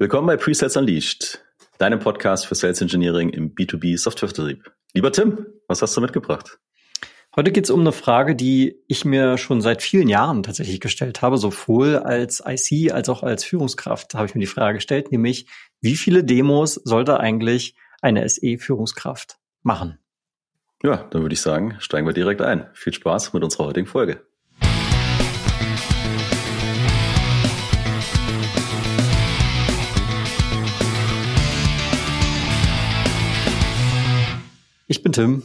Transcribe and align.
Willkommen 0.00 0.28
bei 0.28 0.38
Presets 0.38 0.78
Unleashed, 0.78 1.44
deinem 1.76 1.98
Podcast 1.98 2.46
für 2.46 2.54
Sales 2.54 2.80
Engineering 2.80 3.28
im 3.28 3.54
B2B 3.54 3.98
Softwarevertrieb. 3.98 4.72
Lieber 4.94 5.12
Tim, 5.12 5.44
was 5.68 5.82
hast 5.82 5.94
du 5.94 6.00
mitgebracht? 6.00 6.58
Heute 7.36 7.52
geht 7.52 7.64
es 7.64 7.70
um 7.70 7.80
eine 7.80 7.92
Frage, 7.92 8.34
die 8.34 8.82
ich 8.88 9.04
mir 9.04 9.36
schon 9.36 9.60
seit 9.60 9.82
vielen 9.82 10.08
Jahren 10.08 10.42
tatsächlich 10.42 10.80
gestellt 10.80 11.20
habe, 11.20 11.36
sowohl 11.36 11.98
als 11.98 12.42
IC 12.42 12.92
als 12.92 13.10
auch 13.10 13.22
als 13.22 13.44
Führungskraft 13.44 14.14
habe 14.14 14.24
ich 14.24 14.34
mir 14.34 14.40
die 14.40 14.46
Frage 14.46 14.78
gestellt, 14.78 15.12
nämlich 15.12 15.48
wie 15.82 15.96
viele 15.96 16.24
Demos 16.24 16.76
sollte 16.76 17.20
eigentlich 17.20 17.74
eine 18.00 18.26
SE-Führungskraft 18.26 19.36
machen? 19.62 19.98
Ja, 20.82 21.08
dann 21.10 21.20
würde 21.20 21.34
ich 21.34 21.42
sagen, 21.42 21.76
steigen 21.78 22.06
wir 22.06 22.14
direkt 22.14 22.40
ein. 22.40 22.70
Viel 22.72 22.94
Spaß 22.94 23.34
mit 23.34 23.44
unserer 23.44 23.66
heutigen 23.66 23.86
Folge. 23.86 24.26
Ich 34.90 35.04
bin 35.04 35.12
Tim. 35.12 35.44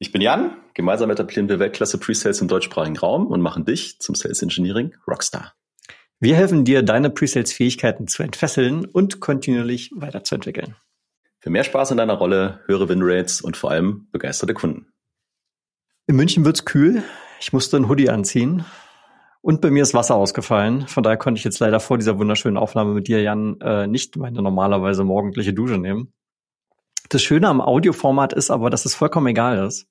Ich 0.00 0.10
bin 0.10 0.20
Jan. 0.20 0.56
Gemeinsam 0.74 1.08
etablieren 1.08 1.48
wir 1.48 1.60
Weltklasse 1.60 1.98
Presales 1.98 2.40
im 2.40 2.48
deutschsprachigen 2.48 2.96
Raum 2.96 3.28
und 3.28 3.40
machen 3.40 3.64
dich 3.64 4.00
zum 4.00 4.16
Sales 4.16 4.42
Engineering 4.42 4.92
Rockstar. 5.06 5.54
Wir 6.18 6.34
helfen 6.34 6.64
dir, 6.64 6.82
deine 6.82 7.08
Presales-Fähigkeiten 7.08 8.08
zu 8.08 8.24
entfesseln 8.24 8.84
und 8.84 9.20
kontinuierlich 9.20 9.92
weiterzuentwickeln. 9.94 10.74
Für 11.38 11.50
mehr 11.50 11.62
Spaß 11.62 11.92
in 11.92 11.98
deiner 11.98 12.14
Rolle, 12.14 12.58
höhere 12.66 12.88
Winrates 12.88 13.40
und 13.40 13.56
vor 13.56 13.70
allem 13.70 14.08
begeisterte 14.10 14.52
Kunden. 14.52 14.88
In 16.08 16.16
München 16.16 16.44
wird's 16.44 16.64
kühl. 16.64 17.04
Ich 17.38 17.52
musste 17.52 17.76
ein 17.76 17.88
Hoodie 17.88 18.10
anziehen. 18.10 18.64
Und 19.42 19.60
bei 19.60 19.70
mir 19.70 19.84
ist 19.84 19.94
Wasser 19.94 20.16
ausgefallen. 20.16 20.88
Von 20.88 21.04
daher 21.04 21.18
konnte 21.18 21.38
ich 21.38 21.44
jetzt 21.44 21.60
leider 21.60 21.78
vor 21.78 21.98
dieser 21.98 22.18
wunderschönen 22.18 22.56
Aufnahme 22.56 22.94
mit 22.94 23.06
dir, 23.06 23.22
Jan, 23.22 23.60
äh, 23.60 23.86
nicht 23.86 24.16
meine 24.16 24.42
normalerweise 24.42 25.04
morgendliche 25.04 25.52
Dusche 25.52 25.78
nehmen. 25.78 26.12
Das 27.12 27.22
Schöne 27.22 27.46
am 27.46 27.60
Audioformat 27.60 28.32
ist 28.32 28.50
aber, 28.50 28.70
dass 28.70 28.86
es 28.86 28.94
vollkommen 28.94 29.26
egal 29.26 29.66
ist. 29.66 29.86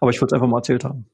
Aber 0.00 0.10
ich 0.10 0.20
wollte 0.20 0.34
es 0.34 0.36
einfach 0.36 0.48
mal 0.48 0.58
erzählt 0.58 0.84
haben. 0.84 1.06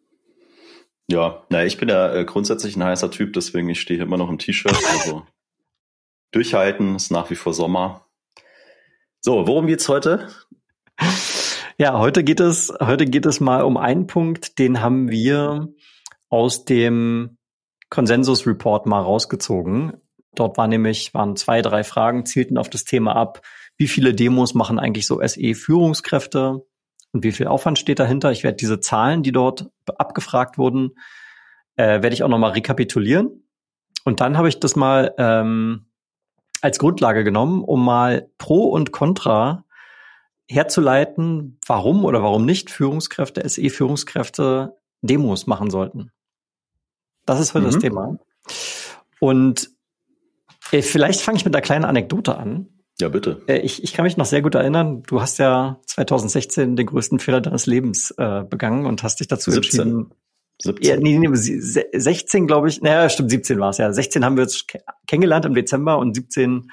Ja, 1.08 1.44
naja, 1.48 1.64
ich 1.64 1.78
bin 1.78 1.88
ja 1.88 2.12
äh, 2.12 2.24
grundsätzlich 2.24 2.74
ein 2.74 2.82
heißer 2.82 3.08
Typ, 3.12 3.34
deswegen 3.34 3.68
ich 3.68 3.80
stehe 3.80 4.02
immer 4.02 4.16
noch 4.16 4.28
im 4.28 4.38
T-Shirt. 4.38 4.76
Also 4.90 5.22
durchhalten, 6.32 6.96
ist 6.96 7.12
nach 7.12 7.30
wie 7.30 7.36
vor 7.36 7.54
Sommer. 7.54 8.04
So, 9.20 9.46
worum 9.46 9.68
geht's 9.68 9.88
heute? 9.88 10.28
Ja, 11.78 12.00
heute 12.00 12.24
geht 12.24 12.40
es, 12.40 12.72
heute 12.80 13.04
geht 13.04 13.24
es 13.24 13.38
mal 13.38 13.62
um 13.62 13.76
einen 13.76 14.08
Punkt, 14.08 14.58
den 14.58 14.80
haben 14.80 15.08
wir 15.08 15.68
aus 16.30 16.64
dem 16.64 17.38
Konsensus 17.90 18.44
Report 18.44 18.86
mal 18.86 19.02
rausgezogen. 19.02 20.00
Dort 20.34 20.58
war 20.58 20.66
nämlich, 20.66 21.14
waren 21.14 21.36
zwei, 21.36 21.62
drei 21.62 21.84
Fragen, 21.84 22.26
zielten 22.26 22.58
auf 22.58 22.68
das 22.68 22.82
Thema 22.82 23.14
ab, 23.14 23.40
wie 23.84 23.88
viele 23.88 24.14
Demos 24.14 24.54
machen 24.54 24.78
eigentlich 24.78 25.06
so 25.06 25.20
SE-Führungskräfte 25.20 26.64
und 27.12 27.22
wie 27.22 27.32
viel 27.32 27.48
Aufwand 27.48 27.78
steht 27.78 27.98
dahinter. 27.98 28.32
Ich 28.32 28.42
werde 28.42 28.56
diese 28.56 28.80
Zahlen, 28.80 29.22
die 29.22 29.30
dort 29.30 29.68
abgefragt 29.84 30.56
wurden, 30.56 30.92
äh, 31.76 32.00
werde 32.00 32.14
ich 32.14 32.22
auch 32.22 32.30
nochmal 32.30 32.52
rekapitulieren. 32.52 33.46
Und 34.06 34.22
dann 34.22 34.38
habe 34.38 34.48
ich 34.48 34.58
das 34.58 34.74
mal 34.74 35.14
ähm, 35.18 35.84
als 36.62 36.78
Grundlage 36.78 37.24
genommen, 37.24 37.62
um 37.62 37.84
mal 37.84 38.30
Pro 38.38 38.70
und 38.70 38.90
Contra 38.90 39.66
herzuleiten, 40.48 41.58
warum 41.66 42.06
oder 42.06 42.22
warum 42.22 42.46
nicht 42.46 42.70
Führungskräfte, 42.70 43.46
SE-Führungskräfte 43.46 44.78
Demos 45.02 45.46
machen 45.46 45.68
sollten. 45.68 46.10
Das 47.26 47.38
ist 47.38 47.52
heute 47.52 47.66
mhm. 47.66 47.70
das 47.70 47.80
Thema. 47.80 48.16
Und 49.20 49.68
äh, 50.72 50.80
vielleicht 50.80 51.20
fange 51.20 51.36
ich 51.36 51.44
mit 51.44 51.54
einer 51.54 51.60
kleinen 51.60 51.84
Anekdote 51.84 52.38
an. 52.38 52.70
Ja, 53.00 53.08
bitte. 53.08 53.42
Äh, 53.48 53.58
ich, 53.58 53.82
ich 53.82 53.92
kann 53.92 54.04
mich 54.04 54.16
noch 54.16 54.26
sehr 54.26 54.42
gut 54.42 54.54
erinnern, 54.54 55.02
du 55.02 55.20
hast 55.20 55.38
ja 55.38 55.80
2016 55.86 56.76
den 56.76 56.86
größten 56.86 57.18
Fehler 57.18 57.40
deines 57.40 57.66
Lebens 57.66 58.12
äh, 58.18 58.44
begangen 58.44 58.86
und 58.86 59.02
hast 59.02 59.20
dich 59.20 59.28
dazu 59.28 59.50
17. 59.50 59.80
entschieden. 59.80 60.14
17. 60.62 60.88
Ja, 60.88 60.96
nee, 60.96 61.18
nee, 61.18 61.28
16 61.34 62.46
glaube 62.46 62.68
ich, 62.68 62.80
naja, 62.80 63.08
stimmt, 63.08 63.30
17 63.30 63.58
war 63.58 63.70
es 63.70 63.78
ja. 63.78 63.92
16 63.92 64.24
haben 64.24 64.36
wir 64.36 64.44
uns 64.44 64.66
kennengelernt 65.08 65.44
im 65.44 65.54
Dezember 65.54 65.98
und 65.98 66.14
17 66.14 66.70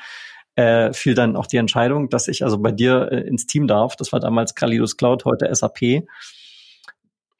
äh, 0.56 0.94
fiel 0.94 1.16
dann 1.16 1.36
auch 1.36 1.48
die 1.48 1.58
Entscheidung, 1.58 2.10
dass 2.10 2.28
ich 2.28 2.44
also 2.44 2.60
bei 2.60 2.72
dir 2.72 3.10
äh, 3.12 3.22
ins 3.22 3.48
Team 3.48 3.68
darf. 3.68 3.96
Das 3.96 4.12
war 4.12 4.20
damals 4.20 4.54
Kralidus 4.54 4.98
Cloud, 4.98 5.26
heute 5.26 5.54
SAP. 5.54 6.04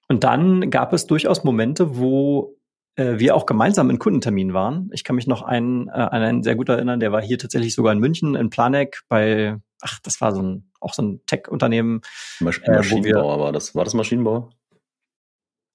Und 0.08 0.24
dann 0.24 0.72
gab 0.72 0.94
es 0.94 1.06
durchaus 1.06 1.44
Momente, 1.44 1.98
wo 1.98 2.58
äh, 2.96 3.20
wir 3.20 3.36
auch 3.36 3.46
gemeinsam 3.46 3.90
in 3.90 4.00
Kundentermin 4.00 4.54
waren. 4.54 4.90
Ich 4.94 5.04
kann 5.04 5.16
mich 5.16 5.28
noch 5.28 5.42
einen, 5.42 5.88
äh, 5.88 5.92
an 5.92 6.22
einen 6.22 6.44
sehr 6.44 6.56
gut 6.56 6.70
erinnern, 6.70 7.00
der 7.00 7.12
war 7.12 7.22
hier 7.22 7.38
tatsächlich 7.38 7.76
sogar 7.76 7.94
in 7.94 8.00
München, 8.00 8.36
in 8.36 8.50
Planek 8.50 9.02
bei, 9.08 9.58
ach, 9.82 10.00
das 10.04 10.22
war 10.22 10.34
so 10.34 10.42
ein, 10.42 10.72
auch 10.80 10.94
so 10.94 11.04
ein 11.04 11.22
Tech-Unternehmen. 11.26 12.02
Masch 12.40 12.62
äh, 12.64 12.72
Maschinenbauer 12.72 13.40
war 13.40 13.52
das. 13.52 13.76
War 13.76 13.84
das 13.84 13.94
Maschinenbau? 13.94 14.50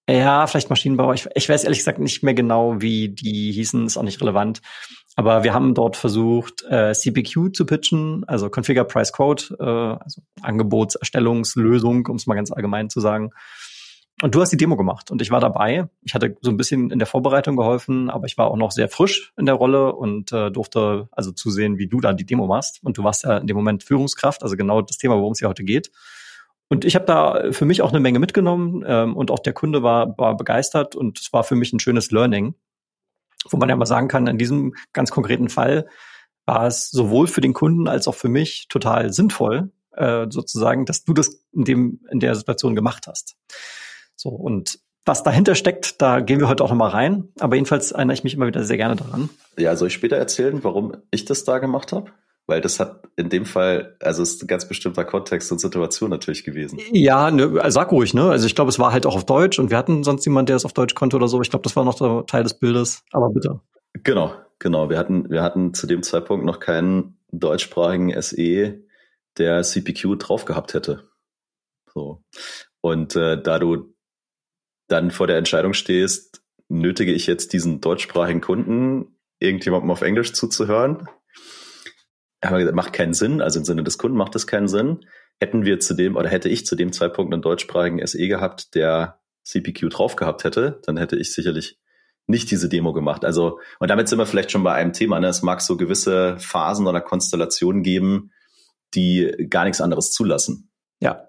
Ja, 0.09 0.47
vielleicht 0.47 0.71
Maschinenbauer. 0.71 1.15
Ich, 1.15 1.27
ich 1.35 1.49
weiß 1.49 1.65
ehrlich 1.65 1.79
gesagt 1.79 1.99
nicht 1.99 2.23
mehr 2.23 2.35
genau, 2.35 2.81
wie 2.81 3.09
die 3.09 3.51
hießen, 3.51 3.87
ist 3.87 3.97
auch 3.97 4.03
nicht 4.03 4.21
relevant. 4.21 4.61
Aber 5.17 5.43
wir 5.43 5.55
haben 5.55 5.75
dort 5.75 5.97
versucht, 5.97 6.63
äh, 6.69 6.93
CPQ 6.93 7.55
zu 7.55 7.65
pitchen, 7.65 8.23
also 8.27 8.51
Configure 8.51 8.85
Price 8.85 9.13
Quote, 9.13 9.57
äh, 9.59 9.65
also 9.65 10.21
Angebotserstellungslösung, 10.43 12.07
um 12.07 12.17
es 12.17 12.27
mal 12.27 12.35
ganz 12.35 12.53
allgemein 12.53 12.91
zu 12.91 13.01
sagen. 13.01 13.31
Und 14.23 14.35
du 14.35 14.41
hast 14.41 14.51
die 14.51 14.57
Demo 14.57 14.77
gemacht 14.77 15.11
und 15.11 15.21
ich 15.21 15.31
war 15.31 15.41
dabei. 15.41 15.91
Ich 16.03 16.15
hatte 16.15 16.37
so 16.41 16.51
ein 16.51 16.57
bisschen 16.57 16.91
in 16.91 16.99
der 16.99 17.07
Vorbereitung 17.07 17.55
geholfen, 17.55 18.09
aber 18.09 18.25
ich 18.25 18.39
war 18.39 18.51
auch 18.51 18.57
noch 18.57 18.71
sehr 18.71 18.89
frisch 18.89 19.35
in 19.37 19.45
der 19.45 19.57
Rolle 19.57 19.95
und 19.95 20.33
äh, 20.33 20.51
durfte 20.51 21.09
also 21.13 21.33
zusehen, 21.33 21.77
wie 21.77 21.87
du 21.87 22.01
da 22.01 22.15
die 22.15 22.25
Demo 22.25 22.47
machst. 22.47 22.81
Und 22.83 22.97
du 22.97 23.05
warst 23.05 23.25
ja 23.25 23.37
in 23.37 23.47
dem 23.47 23.57
Moment 23.57 23.85
Führungskraft, 23.85 24.43
also 24.43 24.57
genau 24.57 24.81
das 24.81 24.97
Thema, 24.97 25.17
worum 25.17 25.33
es 25.33 25.41
hier 25.41 25.49
heute 25.49 25.65
geht. 25.65 25.91
Und 26.69 26.87
ich 26.87 26.95
habe 26.95 27.05
da 27.05 27.53
für 27.53 27.67
mich 27.67 27.83
auch 27.83 27.91
eine 27.91 28.01
Menge 28.01 28.19
mitgenommen 28.19 28.83
ähm, 28.87 29.15
und 29.15 29.31
auch 29.31 29.39
der 29.39 29.53
Kunde 29.53 29.83
war, 29.83 30.17
war 30.17 30.35
begeistert 30.37 30.97
und 30.97 31.21
es 31.21 31.33
war 31.33 31.45
für 31.45 31.55
mich 31.55 31.73
ein 31.75 31.79
schönes 31.79 32.11
Learning, 32.11 32.55
wo 33.51 33.59
man 33.59 33.69
ja 33.69 33.77
mal 33.77 33.87
sagen 33.87 34.09
kann, 34.09 34.27
in 34.27 34.39
diesem 34.39 34.75
ganz 34.95 35.11
konkreten 35.11 35.51
Fall 35.51 35.87
war 36.47 36.67
es 36.67 36.91
sowohl 36.91 37.27
für 37.27 37.43
den 37.43 37.53
Kunden 37.53 37.87
als 37.87 38.09
auch 38.09 38.15
für 38.15 38.29
mich 38.29 38.67
total 38.69 39.13
sinnvoll, 39.13 39.71
äh, 39.93 40.27
sozusagen, 40.31 40.87
dass 40.87 41.05
du 41.05 41.13
das 41.13 41.45
in 41.53 41.65
dem 41.65 42.01
in 42.11 42.19
der 42.19 42.35
Situation 42.35 42.75
gemacht 42.75 43.07
hast. 43.07 43.37
So, 44.27 44.33
und 44.33 44.81
was 45.05 45.23
dahinter 45.23 45.55
steckt, 45.55 46.03
da 46.03 46.19
gehen 46.19 46.41
wir 46.41 46.49
heute 46.49 46.65
auch 46.65 46.71
nochmal 46.71 46.91
rein. 46.91 47.29
Aber 47.39 47.55
jedenfalls 47.55 47.93
erinnere 47.93 48.15
ich 48.15 48.25
mich 48.25 48.35
immer 48.35 48.49
wieder 48.49 48.65
sehr 48.65 48.77
gerne 48.77 48.97
daran. 48.97 49.31
Ja, 49.57 49.77
soll 49.77 49.87
ich 49.87 49.95
später 49.95 50.17
erzählen, 50.17 50.65
warum 50.65 50.97
ich 51.13 51.25
das 51.27 51.45
da 51.45 51.59
gemacht 51.59 51.93
habe? 51.93 52.11
Weil 52.49 52.61
das 52.61 52.81
hat 52.81 53.05
in 53.15 53.29
dem 53.29 53.45
Fall, 53.45 53.97
also 54.01 54.25
ist 54.25 54.43
ein 54.43 54.49
ganz 54.49 54.67
bestimmter 54.67 55.05
Kontext 55.05 55.53
und 55.53 55.61
Situation 55.61 56.11
natürlich 56.11 56.43
gewesen. 56.43 56.81
Ja, 56.91 57.31
ne, 57.31 57.63
sag 57.69 57.93
ruhig, 57.93 58.15
ne? 58.15 58.31
Also 58.31 58.47
ich 58.47 58.57
glaube, 58.57 58.69
es 58.69 58.81
war 58.81 58.93
halt 58.93 59.07
auch 59.07 59.15
auf 59.15 59.27
Deutsch 59.27 59.61
und 59.61 59.71
wir 59.71 59.77
hatten 59.77 60.03
sonst 60.03 60.25
jemand, 60.25 60.49
der 60.49 60.57
es 60.57 60.65
auf 60.65 60.73
Deutsch 60.73 60.97
konnte 60.97 61.15
oder 61.15 61.29
so. 61.29 61.41
Ich 61.41 61.51
glaube, 61.51 61.63
das 61.63 61.77
war 61.77 61.85
noch 61.85 62.27
Teil 62.27 62.43
des 62.43 62.59
Bildes. 62.59 63.05
Aber 63.13 63.31
bitte. 63.31 63.61
Genau, 64.03 64.35
genau. 64.59 64.91
Wir 64.91 64.99
hatten, 64.99 65.31
wir 65.31 65.45
hatten 65.45 65.73
zu 65.73 65.87
dem 65.87 66.03
Zeitpunkt 66.03 66.45
noch 66.45 66.59
keinen 66.59 67.17
deutschsprachigen 67.31 68.21
SE, 68.21 68.81
der 69.39 69.63
CPQ 69.63 70.19
drauf 70.19 70.47
gehabt 70.47 70.75
hätte. 70.75 71.05
So. 71.95 72.25
Und 72.81 73.15
äh, 73.15 73.41
da 73.41 73.59
du 73.59 73.96
dann 74.89 75.11
vor 75.11 75.27
der 75.27 75.39
Entscheidung 75.39 75.73
stehst, 75.73 76.43
nötige 76.69 77.13
ich 77.13 77.27
jetzt 77.27 77.53
diesen 77.53 77.81
deutschsprachigen 77.81 78.41
Kunden, 78.41 79.19
irgendjemandem 79.39 79.91
auf 79.91 80.03
Englisch 80.03 80.33
zuzuhören? 80.33 81.09
Haben 82.45 82.55
wir 82.55 82.59
gesagt, 82.61 82.77
macht 82.77 82.93
keinen 82.93 83.15
Sinn, 83.15 83.41
also 83.41 83.59
im 83.59 83.65
Sinne 83.65 83.83
des 83.83 83.99
Kunden 83.99 84.17
macht 84.17 84.35
das 84.35 84.47
keinen 84.47 84.69
Sinn. 84.69 85.05
Hätten 85.41 85.65
wir 85.65 85.81
zu 85.81 85.95
dem, 85.95 86.17
oder 86.17 86.29
hätte 86.29 86.49
ich 86.49 86.67
zu 86.67 86.77
dem 86.77 86.93
Zeitpunkt 86.93 87.33
einen 87.33 87.43
deutschsprachigen 87.43 88.05
SE 88.07 88.27
gehabt, 88.27 88.75
der 88.75 89.21
CPQ 89.45 89.91
drauf 89.91 90.17
gehabt 90.17 90.45
hätte, 90.45 90.81
dann 90.85 90.97
hätte 90.97 91.17
ich 91.17 91.33
sicherlich 91.33 91.79
nicht 92.27 92.51
diese 92.51 92.69
Demo 92.69 92.93
gemacht. 92.93 93.25
Also, 93.25 93.61
und 93.79 93.89
damit 93.89 94.09
sind 94.09 94.19
wir 94.19 94.27
vielleicht 94.27 94.51
schon 94.51 94.65
bei 94.65 94.73
einem 94.73 94.93
Thema. 94.93 95.21
Ne? 95.21 95.29
Es 95.29 95.43
mag 95.43 95.61
so 95.61 95.77
gewisse 95.77 96.37
Phasen 96.39 96.87
oder 96.87 97.01
Konstellationen 97.01 97.83
geben, 97.83 98.33
die 98.95 99.47
gar 99.49 99.65
nichts 99.65 99.81
anderes 99.81 100.11
zulassen. 100.11 100.71
Ja. 101.01 101.29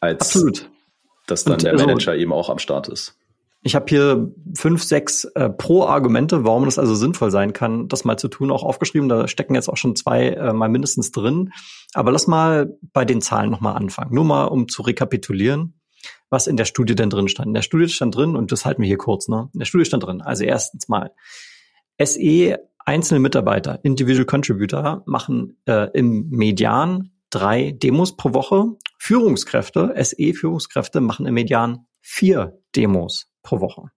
Als 0.00 0.22
Absolut 0.22 0.70
dass 1.26 1.44
dann 1.44 1.54
und, 1.54 1.62
der 1.62 1.72
also 1.72 1.86
Manager 1.86 2.12
also, 2.12 2.22
eben 2.22 2.32
auch 2.32 2.50
am 2.50 2.58
Start 2.58 2.88
ist. 2.88 3.16
Ich 3.62 3.74
habe 3.74 3.84
hier 3.88 4.32
fünf, 4.56 4.82
sechs 4.82 5.24
äh, 5.24 5.50
Pro-Argumente, 5.50 6.44
warum 6.44 6.64
das 6.64 6.78
also 6.78 6.94
sinnvoll 6.94 7.30
sein 7.30 7.52
kann, 7.52 7.88
das 7.88 8.04
mal 8.04 8.16
zu 8.16 8.28
tun, 8.28 8.50
auch 8.50 8.62
aufgeschrieben. 8.62 9.10
Da 9.10 9.28
stecken 9.28 9.54
jetzt 9.54 9.68
auch 9.68 9.76
schon 9.76 9.94
zwei 9.96 10.30
äh, 10.30 10.54
mal 10.54 10.70
mindestens 10.70 11.12
drin. 11.12 11.52
Aber 11.92 12.10
lass 12.10 12.26
mal 12.26 12.74
bei 12.94 13.04
den 13.04 13.20
Zahlen 13.20 13.50
nochmal 13.50 13.76
anfangen. 13.76 14.14
Nur 14.14 14.24
mal, 14.24 14.46
um 14.46 14.66
zu 14.66 14.80
rekapitulieren, 14.80 15.74
was 16.30 16.46
in 16.46 16.56
der 16.56 16.64
Studie 16.64 16.94
denn 16.94 17.10
drin 17.10 17.28
stand. 17.28 17.48
In 17.48 17.54
der 17.54 17.62
Studie 17.62 17.88
stand 17.88 18.16
drin, 18.16 18.34
und 18.34 18.50
das 18.50 18.64
halten 18.64 18.80
wir 18.80 18.88
hier 18.88 18.96
kurz, 18.96 19.28
ne? 19.28 19.50
In 19.52 19.58
der 19.58 19.66
Studie 19.66 19.84
stand 19.84 20.04
drin. 20.04 20.22
Also 20.22 20.44
erstens 20.44 20.88
mal, 20.88 21.12
SE 22.02 22.58
einzelne 22.78 23.20
Mitarbeiter, 23.20 23.78
Individual 23.82 24.24
Contributor, 24.24 25.02
machen 25.04 25.58
äh, 25.66 25.88
im 25.92 26.30
Median 26.30 27.10
drei 27.28 27.72
Demos 27.72 28.16
pro 28.16 28.32
Woche. 28.32 28.76
Führungskräfte, 29.02 29.94
SE-Führungskräfte 29.96 31.00
machen 31.00 31.24
im 31.24 31.32
Median 31.32 31.86
vier 32.02 32.60
Demos 32.76 33.32
pro 33.42 33.60
Woche. 33.60 33.90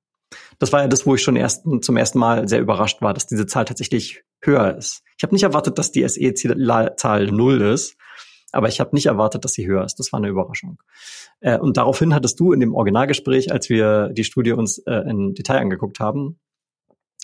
Das 0.60 0.72
war 0.72 0.82
ja 0.82 0.88
das, 0.88 1.06
wo 1.06 1.14
ich 1.14 1.22
schon 1.22 1.36
ersten, 1.36 1.82
zum 1.82 1.98
ersten 1.98 2.20
Mal 2.20 2.48
sehr 2.48 2.62
überrascht 2.62 3.02
war, 3.02 3.14
dass 3.14 3.28
diese 3.28 3.46
Zahl 3.46 3.66
tatsächlich 3.66 4.24
höher 4.42 4.78
ist. 4.78 5.04
Ich 5.18 5.24
habe 5.24 5.36
nicht 5.36 5.44
erwartet, 5.44 5.78
dass 5.78 5.92
die 5.92 6.08
SE-Zahl 6.08 7.28
null 7.28 7.62
ist, 7.62 7.98
aber 8.54 8.70
ich 8.70 8.80
habe 8.80 8.96
nicht 8.96 9.08
erwartet, 9.08 9.44
dass 9.44 9.54
sie 9.54 9.68
höher 9.68 9.84
ist. 9.84 10.00
Das 10.00 10.14
war 10.14 10.20
eine 10.20 10.30
Überraschung. 10.30 10.82
Äh, 11.42 11.60
und 11.60 11.76
daraufhin 11.76 12.14
hattest 12.16 12.40
du 12.40 12.54
in 12.54 12.62
dem 12.62 12.74
Originalgespräch, 12.74 13.52
als 13.52 13.70
wir 13.70 14.08
die 14.10 14.24
Studie 14.24 14.54
uns 14.54 14.78
äh, 14.80 15.10
in 15.10 15.34
Detail 15.34 15.60
angeguckt 15.60 16.00
haben, 16.00 16.40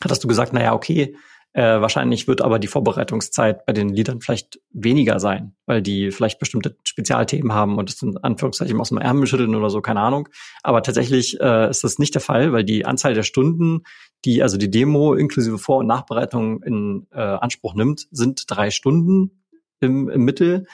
hattest 0.04 0.22
du 0.24 0.28
gesagt, 0.28 0.52
naja, 0.52 0.74
okay, 0.74 1.16
äh, 1.54 1.81
wahrscheinlich 1.81 2.28
wird 2.28 2.42
aber 2.42 2.60
die 2.60 2.68
Vorbereitungszeit 2.68 3.66
bei 3.66 3.74
den 3.74 3.90
Liedern 3.90 4.22
vielleicht 4.22 4.60
weniger 4.72 5.19
sein, 5.19 5.56
weil 5.66 5.81
die 5.81 6.12
vielleicht 6.12 6.40
bestimmte 6.40 6.78
Spezialthemen 6.84 7.54
haben 7.54 7.78
und 7.78 7.90
es 7.90 8.01
in 8.04 8.18
Anführungszeichen 8.18 8.80
aus 8.80 8.90
dem 8.90 9.00
Ärmel 9.00 9.25
schütteln 9.25 9.56
oder 9.56 9.72
so, 9.72 9.81
keine 9.81 10.01
Ahnung. 10.01 10.30
Aber 10.62 10.84
tatsächlich 10.84 11.40
äh, 11.40 11.69
ist 11.69 11.84
das 11.84 11.98
nicht 11.98 12.13
der 12.13 12.22
Fall, 12.22 12.54
weil 12.54 12.63
die 12.63 12.86
Anzahl 12.86 13.16
der 13.16 13.24
Stunden, 13.24 13.81
die 14.25 14.44
also 14.44 14.57
die 14.57 14.69
Demo 14.69 15.16
inklusive 15.16 15.57
Vor- 15.57 15.80
und 15.80 15.88
Nachbereitung 15.88 16.62
in 16.62 17.07
äh, 17.12 17.19
Anspruch 17.19 17.74
nimmt, 17.74 18.07
sind 18.12 18.44
drei 18.48 18.69
Stunden 18.69 19.44
im, 19.80 20.07
im 20.07 20.24
Mittel. 20.24 20.68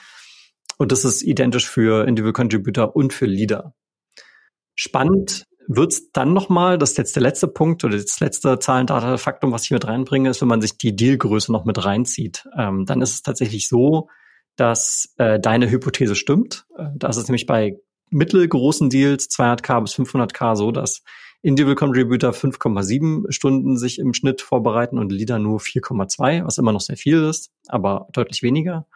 Und 0.76 0.92
das 0.92 1.06
ist 1.06 1.22
identisch 1.22 1.68
für 1.68 2.06
Individual 2.06 2.34
Contributor 2.34 2.94
und 2.94 3.14
für 3.14 3.26
Leader. 3.26 3.74
Spannend 4.74 5.45
wird's 5.68 6.10
dann 6.12 6.32
nochmal, 6.32 6.78
das 6.78 6.92
ist 6.92 6.98
jetzt 6.98 7.16
der 7.16 7.22
letzte 7.22 7.48
Punkt 7.48 7.84
oder 7.84 7.96
das 7.96 8.20
letzte 8.20 8.58
Zahlen-Data-Faktum, 8.58 9.52
was 9.52 9.64
ich 9.64 9.70
mit 9.70 9.86
reinbringe, 9.86 10.30
ist, 10.30 10.40
wenn 10.40 10.48
man 10.48 10.60
sich 10.60 10.78
die 10.78 10.94
Dealgröße 10.94 11.52
noch 11.52 11.64
mit 11.64 11.84
reinzieht. 11.84 12.46
Ähm, 12.56 12.84
dann 12.86 13.02
ist 13.02 13.14
es 13.14 13.22
tatsächlich 13.22 13.68
so, 13.68 14.08
dass 14.56 15.12
äh, 15.18 15.38
deine 15.38 15.70
Hypothese 15.70 16.14
stimmt. 16.14 16.66
Äh, 16.76 16.86
da 16.94 17.08
ist 17.08 17.16
es 17.16 17.28
nämlich 17.28 17.46
bei 17.46 17.76
mittelgroßen 18.10 18.90
Deals, 18.90 19.28
200k 19.28 19.80
bis 19.82 19.94
500k, 19.94 20.56
so, 20.56 20.70
dass 20.70 21.02
Individual 21.42 21.76
Contributor 21.76 22.30
5,7 22.30 23.30
Stunden 23.30 23.76
sich 23.76 23.98
im 23.98 24.14
Schnitt 24.14 24.42
vorbereiten 24.42 24.98
und 24.98 25.12
Leader 25.12 25.38
nur 25.38 25.60
4,2, 25.60 26.44
was 26.44 26.58
immer 26.58 26.72
noch 26.72 26.80
sehr 26.80 26.96
viel 26.96 27.22
ist, 27.22 27.50
aber 27.68 28.08
deutlich 28.12 28.42
weniger. 28.42 28.86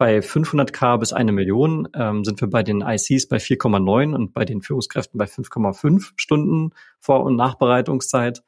Bei 0.00 0.20
500k 0.20 0.96
bis 0.96 1.12
eine 1.12 1.30
Million 1.30 1.86
ähm, 1.92 2.24
sind 2.24 2.40
wir 2.40 2.48
bei 2.48 2.62
den 2.62 2.80
ICs 2.80 3.28
bei 3.28 3.36
4,9 3.36 4.14
und 4.14 4.32
bei 4.32 4.46
den 4.46 4.62
Führungskräften 4.62 5.18
bei 5.18 5.26
5,5 5.26 6.12
Stunden 6.16 6.70
Vor- 7.00 7.22
und 7.22 7.36
Nachbereitungszeit. 7.36 8.42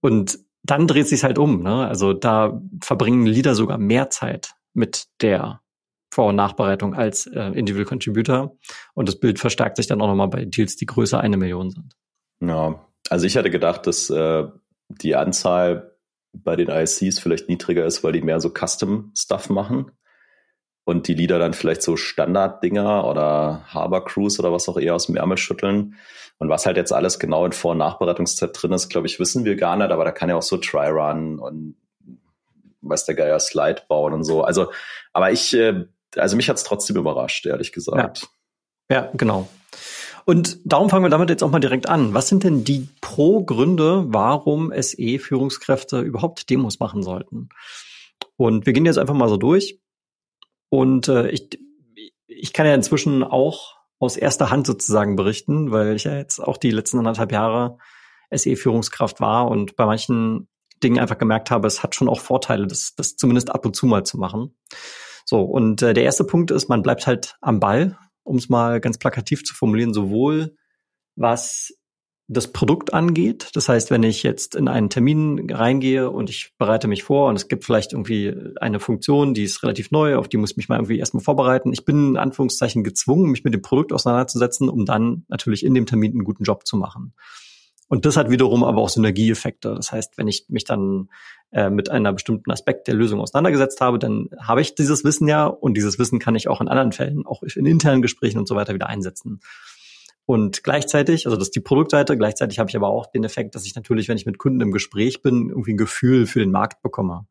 Und 0.00 0.38
dann 0.62 0.86
dreht 0.86 1.08
sich 1.08 1.24
halt 1.24 1.36
um. 1.36 1.62
Ne? 1.62 1.86
Also 1.86 2.14
da 2.14 2.58
verbringen 2.82 3.26
Leader 3.26 3.54
sogar 3.54 3.76
mehr 3.76 4.08
Zeit 4.08 4.54
mit 4.72 5.08
der 5.20 5.60
Vor- 6.10 6.28
und 6.28 6.36
Nachbereitung 6.36 6.94
als 6.94 7.26
äh, 7.26 7.48
Individual 7.48 7.84
Contributor. 7.84 8.56
Und 8.94 9.10
das 9.10 9.20
Bild 9.20 9.38
verstärkt 9.38 9.76
sich 9.76 9.88
dann 9.88 10.00
auch 10.00 10.08
nochmal 10.08 10.28
bei 10.28 10.46
Deals, 10.46 10.76
die 10.76 10.86
größer 10.86 11.20
eine 11.20 11.36
Million 11.36 11.68
sind. 11.68 11.96
Ja, 12.40 12.82
also 13.10 13.26
ich 13.26 13.34
hätte 13.34 13.50
gedacht, 13.50 13.86
dass 13.86 14.08
äh, 14.08 14.46
die 14.88 15.16
Anzahl 15.16 15.98
bei 16.32 16.56
den 16.56 16.70
ICs 16.70 17.18
vielleicht 17.18 17.50
niedriger 17.50 17.84
ist, 17.84 18.02
weil 18.02 18.12
die 18.12 18.22
mehr 18.22 18.40
so 18.40 18.48
Custom-Stuff 18.48 19.50
machen 19.50 19.90
und 20.84 21.06
die 21.08 21.14
Lieder 21.14 21.38
dann 21.38 21.54
vielleicht 21.54 21.82
so 21.82 21.96
Standarddinger 21.96 23.06
oder 23.06 23.64
Harbor 23.68 24.04
Cruise 24.04 24.38
oder 24.40 24.52
was 24.52 24.68
auch 24.68 24.78
eher 24.78 24.94
aus 24.94 25.06
dem 25.06 25.16
Ärmel 25.16 25.38
schütteln. 25.38 25.96
Und 26.38 26.48
was 26.48 26.66
halt 26.66 26.76
jetzt 26.76 26.92
alles 26.92 27.20
genau 27.20 27.46
in 27.46 27.52
Vor- 27.52 27.72
und 27.72 27.78
Nachbereitungszeit 27.78 28.50
drin 28.52 28.72
ist, 28.72 28.88
glaube 28.88 29.06
ich, 29.06 29.20
wissen 29.20 29.44
wir 29.44 29.54
gar 29.54 29.76
nicht, 29.76 29.92
aber 29.92 30.04
da 30.04 30.10
kann 30.10 30.28
ja 30.28 30.36
auch 30.36 30.42
so 30.42 30.56
Try-Run 30.56 31.38
und 31.38 31.76
weiß 32.80 33.04
der 33.04 33.14
Geier 33.14 33.38
Slide 33.38 33.82
bauen 33.88 34.12
und 34.12 34.24
so. 34.24 34.42
Also, 34.42 34.72
aber 35.12 35.30
ich, 35.30 35.54
äh, 35.54 35.84
also 36.16 36.36
mich 36.36 36.48
hat's 36.48 36.64
trotzdem 36.64 36.96
überrascht, 36.96 37.46
ehrlich 37.46 37.72
gesagt. 37.72 38.28
Ja, 38.90 38.96
ja 38.96 39.10
genau. 39.14 39.48
Und 40.24 40.58
darum 40.64 40.90
fangen 40.90 41.04
wir 41.04 41.10
damit 41.10 41.30
jetzt 41.30 41.42
auch 41.42 41.50
mal 41.50 41.60
direkt 41.60 41.88
an. 41.88 42.14
Was 42.14 42.28
sind 42.28 42.44
denn 42.44 42.64
die 42.64 42.88
Pro-Gründe, 43.00 44.06
warum 44.08 44.72
SE-Führungskräfte 44.76 46.00
überhaupt 46.00 46.50
Demos 46.50 46.80
machen 46.80 47.02
sollten? 47.02 47.48
Und 48.36 48.66
wir 48.66 48.72
gehen 48.72 48.86
jetzt 48.86 48.98
einfach 48.98 49.14
mal 49.14 49.28
so 49.28 49.36
durch. 49.36 49.80
Und 50.72 51.08
äh, 51.08 51.28
ich, 51.28 51.50
ich 52.26 52.54
kann 52.54 52.64
ja 52.64 52.74
inzwischen 52.74 53.22
auch 53.22 53.76
aus 53.98 54.16
erster 54.16 54.48
Hand 54.48 54.66
sozusagen 54.66 55.16
berichten, 55.16 55.70
weil 55.70 55.96
ich 55.96 56.04
ja 56.04 56.16
jetzt 56.16 56.38
auch 56.38 56.56
die 56.56 56.70
letzten 56.70 56.96
anderthalb 56.96 57.30
Jahre 57.30 57.76
SE-Führungskraft 58.30 59.20
war 59.20 59.48
und 59.50 59.76
bei 59.76 59.84
manchen 59.84 60.48
Dingen 60.82 60.98
einfach 60.98 61.18
gemerkt 61.18 61.50
habe, 61.50 61.66
es 61.66 61.82
hat 61.82 61.94
schon 61.94 62.08
auch 62.08 62.20
Vorteile, 62.20 62.66
das, 62.66 62.94
das 62.96 63.16
zumindest 63.16 63.50
ab 63.50 63.66
und 63.66 63.76
zu 63.76 63.84
mal 63.84 64.04
zu 64.04 64.16
machen. 64.16 64.56
So, 65.26 65.42
und 65.42 65.82
äh, 65.82 65.92
der 65.92 66.04
erste 66.04 66.24
Punkt 66.24 66.50
ist, 66.50 66.70
man 66.70 66.80
bleibt 66.80 67.06
halt 67.06 67.36
am 67.42 67.60
Ball, 67.60 67.98
um 68.22 68.36
es 68.36 68.48
mal 68.48 68.80
ganz 68.80 68.96
plakativ 68.96 69.44
zu 69.44 69.52
formulieren, 69.52 69.92
sowohl 69.92 70.56
was 71.16 71.74
das 72.28 72.52
Produkt 72.52 72.94
angeht. 72.94 73.50
Das 73.54 73.68
heißt, 73.68 73.90
wenn 73.90 74.02
ich 74.02 74.22
jetzt 74.22 74.54
in 74.54 74.68
einen 74.68 74.90
Termin 74.90 75.50
reingehe 75.50 76.08
und 76.08 76.30
ich 76.30 76.52
bereite 76.56 76.88
mich 76.88 77.02
vor 77.02 77.28
und 77.28 77.36
es 77.36 77.48
gibt 77.48 77.64
vielleicht 77.64 77.92
irgendwie 77.92 78.34
eine 78.60 78.80
Funktion, 78.80 79.34
die 79.34 79.44
ist 79.44 79.62
relativ 79.62 79.90
neu, 79.90 80.16
auf 80.16 80.28
die 80.28 80.36
muss 80.36 80.52
ich 80.52 80.56
mich 80.56 80.68
mal 80.68 80.76
irgendwie 80.76 80.98
erstmal 80.98 81.22
vorbereiten. 81.22 81.72
Ich 81.72 81.84
bin 81.84 82.10
in 82.10 82.16
Anführungszeichen 82.16 82.84
gezwungen, 82.84 83.30
mich 83.30 83.44
mit 83.44 83.54
dem 83.54 83.62
Produkt 83.62 83.92
auseinanderzusetzen, 83.92 84.68
um 84.68 84.86
dann 84.86 85.24
natürlich 85.28 85.64
in 85.64 85.74
dem 85.74 85.86
Termin 85.86 86.12
einen 86.12 86.24
guten 86.24 86.44
Job 86.44 86.66
zu 86.66 86.76
machen. 86.76 87.12
Und 87.88 88.06
das 88.06 88.16
hat 88.16 88.30
wiederum 88.30 88.64
aber 88.64 88.80
auch 88.80 88.88
Synergieeffekte. 88.88 89.74
Das 89.74 89.92
heißt, 89.92 90.16
wenn 90.16 90.26
ich 90.26 90.46
mich 90.48 90.64
dann 90.64 91.10
äh, 91.50 91.68
mit 91.68 91.90
einer 91.90 92.14
bestimmten 92.14 92.50
Aspekt 92.50 92.88
der 92.88 92.94
Lösung 92.94 93.20
auseinandergesetzt 93.20 93.82
habe, 93.82 93.98
dann 93.98 94.30
habe 94.40 94.62
ich 94.62 94.74
dieses 94.74 95.04
Wissen 95.04 95.28
ja 95.28 95.46
und 95.46 95.76
dieses 95.76 95.98
Wissen 95.98 96.18
kann 96.18 96.34
ich 96.34 96.48
auch 96.48 96.62
in 96.62 96.68
anderen 96.68 96.92
Fällen, 96.92 97.26
auch 97.26 97.42
in 97.42 97.66
internen 97.66 98.00
Gesprächen 98.00 98.38
und 98.38 98.48
so 98.48 98.54
weiter 98.56 98.72
wieder 98.72 98.86
einsetzen. 98.86 99.40
Und 100.24 100.62
gleichzeitig, 100.62 101.26
also 101.26 101.36
das 101.36 101.48
ist 101.48 101.56
die 101.56 101.60
Produktseite, 101.60 102.16
gleichzeitig 102.16 102.58
habe 102.58 102.70
ich 102.70 102.76
aber 102.76 102.88
auch 102.88 103.06
den 103.06 103.24
Effekt, 103.24 103.54
dass 103.54 103.66
ich 103.66 103.74
natürlich, 103.74 104.08
wenn 104.08 104.16
ich 104.16 104.26
mit 104.26 104.38
Kunden 104.38 104.60
im 104.60 104.70
Gespräch 104.70 105.22
bin, 105.22 105.48
irgendwie 105.50 105.74
ein 105.74 105.78
Gefühl 105.78 106.26
für 106.26 106.38
den 106.38 106.52
Markt 106.52 106.82
bekomme. 106.82 107.26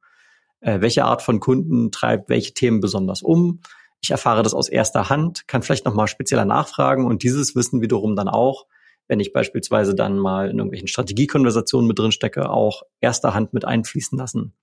Äh, 0.59 0.81
welche 0.81 1.05
Art 1.05 1.21
von 1.21 1.39
Kunden 1.39 1.91
treibt 1.91 2.29
welche 2.29 2.53
Themen 2.53 2.81
besonders 2.81 3.21
um? 3.21 3.61
Ich 4.01 4.11
erfahre 4.11 4.43
das 4.43 4.53
aus 4.53 4.67
erster 4.67 5.09
Hand, 5.09 5.47
kann 5.47 5.61
vielleicht 5.61 5.85
nochmal 5.85 6.07
spezieller 6.07 6.45
nachfragen 6.45 7.05
und 7.05 7.23
dieses 7.23 7.55
Wissen 7.55 7.81
wiederum 7.81 8.15
dann 8.15 8.27
auch, 8.27 8.65
wenn 9.07 9.19
ich 9.19 9.31
beispielsweise 9.31 9.93
dann 9.95 10.17
mal 10.17 10.49
in 10.49 10.57
irgendwelchen 10.57 10.87
Strategiekonversationen 10.87 11.87
mit 11.87 11.99
drin 11.99 12.11
stecke, 12.11 12.49
auch 12.49 12.83
erster 12.99 13.33
Hand 13.33 13.53
mit 13.53 13.63
einfließen 13.65 14.17
lassen. 14.17 14.53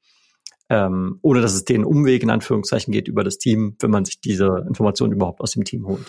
Ähm, 0.71 1.19
ohne 1.23 1.41
dass 1.41 1.55
es 1.55 1.65
den 1.65 1.85
Umweg 1.85 2.23
in 2.23 2.31
Anführungszeichen 2.31 2.93
geht 2.93 3.09
über 3.09 3.25
das 3.25 3.39
Team, 3.39 3.77
wenn 3.81 3.91
man 3.91 4.05
sich 4.05 4.21
diese 4.21 4.65
Informationen 4.69 5.15
überhaupt 5.15 5.41
aus 5.41 5.53
dem 5.53 5.65
Team 5.65 5.87
holt. 5.87 6.05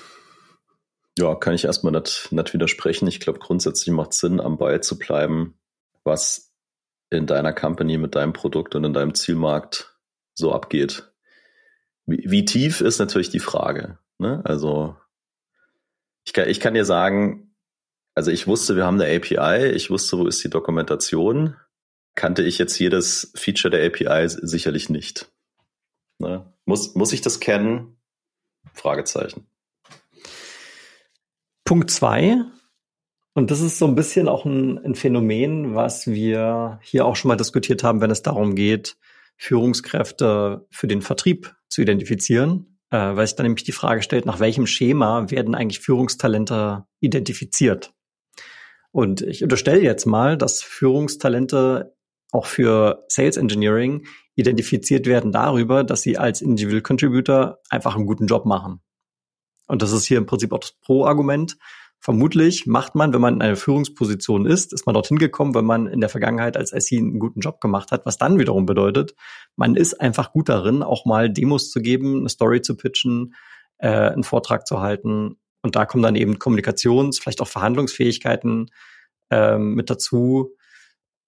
Ja, 1.19 1.35
kann 1.35 1.53
ich 1.53 1.65
erstmal 1.65 1.91
nicht, 1.91 2.31
nicht 2.31 2.53
widersprechen. 2.53 3.05
Ich 3.07 3.19
glaube, 3.19 3.39
grundsätzlich 3.39 3.93
macht 3.93 4.13
es 4.13 4.19
Sinn, 4.19 4.39
am 4.39 4.57
Ball 4.57 4.81
zu 4.81 4.97
bleiben, 4.97 5.59
was 6.05 6.53
in 7.09 7.27
deiner 7.27 7.51
Company 7.51 7.97
mit 7.97 8.15
deinem 8.15 8.31
Produkt 8.31 8.73
und 8.73 8.85
in 8.85 8.93
deinem 8.93 9.13
Zielmarkt 9.13 9.99
so 10.33 10.53
abgeht. 10.53 11.11
Wie, 12.05 12.23
wie 12.25 12.45
tief 12.45 12.79
ist 12.79 12.99
natürlich 12.99 13.29
die 13.29 13.41
Frage. 13.41 13.97
Ne? 14.17 14.41
Also 14.45 14.95
ich 16.25 16.31
kann, 16.31 16.47
ich 16.47 16.61
kann 16.61 16.73
dir 16.73 16.85
sagen, 16.85 17.53
also 18.15 18.31
ich 18.31 18.47
wusste, 18.47 18.77
wir 18.77 18.85
haben 18.85 19.01
eine 19.01 19.13
API, 19.13 19.71
ich 19.71 19.89
wusste, 19.89 20.17
wo 20.17 20.25
ist 20.25 20.41
die 20.41 20.49
Dokumentation. 20.49 21.57
Kannte 22.15 22.43
ich 22.43 22.59
jetzt 22.59 22.79
jedes 22.79 23.33
Feature 23.35 23.71
der 23.71 23.85
API 23.85 24.29
sicherlich 24.29 24.89
nicht. 24.89 25.29
Ne? 26.17 26.53
Muss, 26.63 26.95
muss 26.95 27.11
ich 27.11 27.19
das 27.19 27.41
kennen? 27.41 27.97
Fragezeichen. 28.73 29.45
Punkt 31.69 31.91
zwei, 31.91 32.45
und 33.35 33.51
das 33.51 33.61
ist 33.61 33.77
so 33.77 33.85
ein 33.85 33.93
bisschen 33.93 34.27
auch 34.27 34.43
ein, 34.43 34.83
ein, 34.83 34.95
Phänomen, 34.95 35.75
was 35.75 36.07
wir 36.07 36.79
hier 36.81 37.05
auch 37.05 37.15
schon 37.15 37.29
mal 37.29 37.35
diskutiert 37.35 37.83
haben, 37.83 38.01
wenn 38.01 38.09
es 38.09 38.23
darum 38.23 38.55
geht, 38.55 38.97
Führungskräfte 39.37 40.65
für 40.71 40.87
den 40.87 41.03
Vertrieb 41.03 41.55
zu 41.67 41.83
identifizieren, 41.83 42.79
äh, 42.89 42.97
weil 42.97 43.27
sich 43.27 43.35
dann 43.35 43.45
nämlich 43.45 43.65
die 43.65 43.71
Frage 43.71 44.01
stellt, 44.01 44.25
nach 44.25 44.39
welchem 44.39 44.65
Schema 44.65 45.29
werden 45.29 45.53
eigentlich 45.53 45.79
Führungstalente 45.79 46.85
identifiziert? 47.01 47.93
Und 48.91 49.21
ich 49.21 49.43
unterstelle 49.43 49.83
jetzt 49.83 50.07
mal, 50.07 50.39
dass 50.39 50.63
Führungstalente 50.63 51.95
auch 52.31 52.47
für 52.47 53.05
Sales 53.09 53.37
Engineering 53.37 54.07
identifiziert 54.33 55.05
werden 55.05 55.31
darüber, 55.31 55.83
dass 55.83 56.01
sie 56.01 56.17
als 56.17 56.41
Individual 56.41 56.81
Contributor 56.81 57.59
einfach 57.69 57.95
einen 57.95 58.07
guten 58.07 58.25
Job 58.25 58.47
machen. 58.47 58.81
Und 59.69 59.83
das 59.83 59.91
ist 59.91 60.05
hier 60.05 60.17
im 60.17 60.25
Prinzip 60.25 60.51
auch 60.51 60.59
das 60.59 60.73
Pro-Argument. 60.81 61.57
Vermutlich 61.99 62.65
macht 62.65 62.95
man, 62.95 63.13
wenn 63.13 63.21
man 63.21 63.35
in 63.35 63.41
einer 63.41 63.55
Führungsposition 63.55 64.45
ist, 64.45 64.73
ist 64.73 64.85
man 64.85 64.93
dorthin 64.93 65.19
gekommen, 65.19 65.53
wenn 65.53 65.65
man 65.65 65.85
in 65.85 65.99
der 65.99 66.09
Vergangenheit 66.09 66.57
als 66.57 66.73
IC 66.73 66.97
einen 66.97 67.19
guten 67.19 67.41
Job 67.41 67.61
gemacht 67.61 67.91
hat, 67.91 68.05
was 68.05 68.17
dann 68.17 68.39
wiederum 68.39 68.65
bedeutet, 68.65 69.15
man 69.55 69.75
ist 69.75 69.99
einfach 70.01 70.31
gut 70.31 70.49
darin, 70.49 70.81
auch 70.81 71.05
mal 71.05 71.29
Demos 71.29 71.69
zu 71.69 71.81
geben, 71.81 72.19
eine 72.19 72.29
Story 72.29 72.61
zu 72.61 72.75
pitchen, 72.75 73.35
äh, 73.77 73.89
einen 73.89 74.23
Vortrag 74.23 74.65
zu 74.65 74.79
halten. 74.79 75.37
Und 75.61 75.75
da 75.75 75.85
kommen 75.85 76.03
dann 76.03 76.15
eben 76.15 76.39
Kommunikations-, 76.39 77.19
vielleicht 77.19 77.41
auch 77.41 77.47
Verhandlungsfähigkeiten 77.47 78.71
äh, 79.29 79.57
mit 79.57 79.89
dazu, 79.89 80.55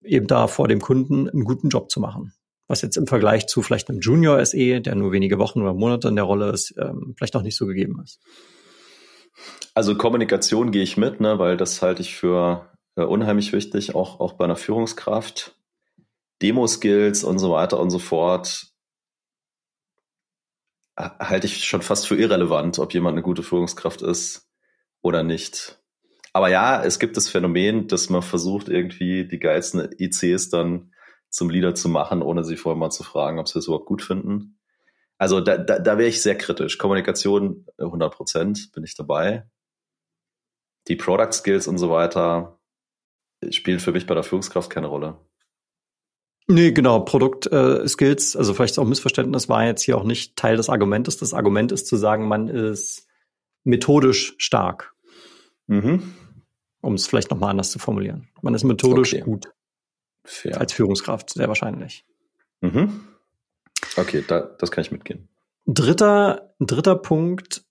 eben 0.02 0.26
da 0.26 0.48
vor 0.48 0.68
dem 0.68 0.82
Kunden 0.82 1.30
einen 1.30 1.44
guten 1.44 1.70
Job 1.70 1.92
zu 1.92 2.00
machen 2.00 2.34
was 2.72 2.82
jetzt 2.82 2.98
im 2.98 3.06
Vergleich 3.06 3.48
zu 3.48 3.62
vielleicht 3.62 3.90
einem 3.90 4.00
Junior 4.00 4.44
SE, 4.46 4.82
der 4.82 4.96
nur 4.96 5.12
wenige 5.12 5.38
Wochen 5.38 5.62
oder 5.62 5.74
Monate 5.74 6.08
in 6.08 6.16
der 6.16 6.24
Rolle 6.24 6.52
ist, 6.52 6.74
ähm, 6.78 7.14
vielleicht 7.18 7.34
noch 7.34 7.44
nicht 7.44 7.58
so 7.58 7.66
gegeben 7.68 8.02
ist. 8.04 8.20
Also 9.74 9.96
Kommunikation 9.96 10.72
gehe 10.72 10.84
ich 10.84 10.98
mit, 10.98 11.20
ne, 11.20 11.38
weil 11.38 11.58
das 11.58 11.82
halte 11.82 12.02
ich 12.02 12.16
für 12.16 12.70
äh, 12.96 13.04
unheimlich 13.04 13.54
wichtig, 13.54 13.94
auch, 13.94 14.20
auch 14.20 14.34
bei 14.34 14.46
einer 14.46 14.56
Führungskraft. 14.56 15.56
Demo-Skills 16.42 17.24
und 17.24 17.40
so 17.40 17.52
weiter 17.52 17.80
und 17.80 17.92
so 17.92 18.00
fort 18.00 18.68
halte 20.98 21.48
ich 21.48 21.66
schon 21.66 21.82
fast 21.82 22.08
für 22.08 22.16
irrelevant, 22.16 22.80
ob 22.80 22.94
jemand 22.94 23.16
eine 23.16 23.22
gute 23.22 23.44
Führungskraft 23.44 24.02
ist 24.02 24.50
oder 25.02 25.24
nicht. 25.24 25.80
Aber 26.34 26.50
ja, 26.50 26.84
es 26.84 27.00
gibt 27.00 27.18
das 27.18 27.30
Phänomen, 27.30 27.88
dass 27.88 28.10
man 28.10 28.22
versucht, 28.22 28.70
irgendwie 28.70 29.28
die 29.28 29.40
geilsten 29.40 29.90
ICs 30.00 30.50
dann 30.50 30.91
zum 31.32 31.50
Leader 31.50 31.74
zu 31.74 31.90
machen, 31.90 32.22
ohne 32.22 32.44
sie 32.44 32.58
vorher 32.58 32.78
mal 32.78 32.92
zu 32.92 33.04
fragen, 33.04 33.40
ob 33.40 33.48
sie 33.48 33.58
es 33.58 33.66
überhaupt 33.66 33.88
gut 33.88 34.04
finden. 34.04 34.60
Also 35.18 35.40
da, 35.40 35.58
da, 35.58 35.80
da 35.80 35.98
wäre 35.98 36.10
ich 36.10 36.22
sehr 36.22 36.38
kritisch. 36.38 36.78
Kommunikation 36.78 37.66
100 37.78 38.14
Prozent 38.14 38.72
bin 38.74 38.84
ich 38.84 38.96
dabei. 38.96 39.48
Die 40.88 40.96
Product 40.96 41.32
Skills 41.32 41.68
und 41.68 41.78
so 41.78 41.90
weiter 41.90 42.60
spielen 43.50 43.80
für 43.80 43.92
mich 43.92 44.06
bei 44.06 44.14
der 44.14 44.24
Führungskraft 44.24 44.70
keine 44.70 44.88
Rolle. 44.88 45.18
Nee, 46.48 46.72
genau, 46.72 47.00
Produkt-Skills, 47.00 48.36
äh, 48.36 48.38
also 48.38 48.54
vielleicht 48.54 48.78
auch 48.78 48.86
Missverständnis, 48.86 49.48
war 49.48 49.66
jetzt 49.66 49.84
hier 49.84 49.98
auch 49.98 50.04
nicht 50.04 50.36
Teil 50.36 50.58
des 50.58 50.70
Argumentes. 50.70 51.18
Das 51.18 51.34
Argument 51.34 51.72
ist 51.72 51.88
zu 51.88 51.96
sagen, 51.96 52.28
man 52.28 52.50
ist 52.50 53.08
methodisch 53.64 54.36
stark. 54.38 54.94
Mhm. 55.68 56.14
Um 56.82 56.96
es 56.96 57.08
vielleicht 57.08 57.32
nochmal 57.32 57.52
anders 57.52 57.72
zu 57.72 57.80
formulieren. 57.80 58.28
Man 58.42 58.54
ist 58.54 58.64
methodisch 58.64 59.14
okay. 59.14 59.24
gut. 59.24 59.52
Fair. 60.24 60.60
Als 60.60 60.74
Führungskraft, 60.74 61.32
sehr 61.32 61.48
wahrscheinlich. 61.48 62.06
Mhm. 62.62 63.08
Okay, 63.98 64.24
da, 64.28 64.42
das 64.42 64.72
kann 64.72 64.84
ich 64.84 64.92
mitgehen. 64.92 65.28
Dritter, 65.66 66.54
dritter 66.60 66.96
Punkt 66.96 67.64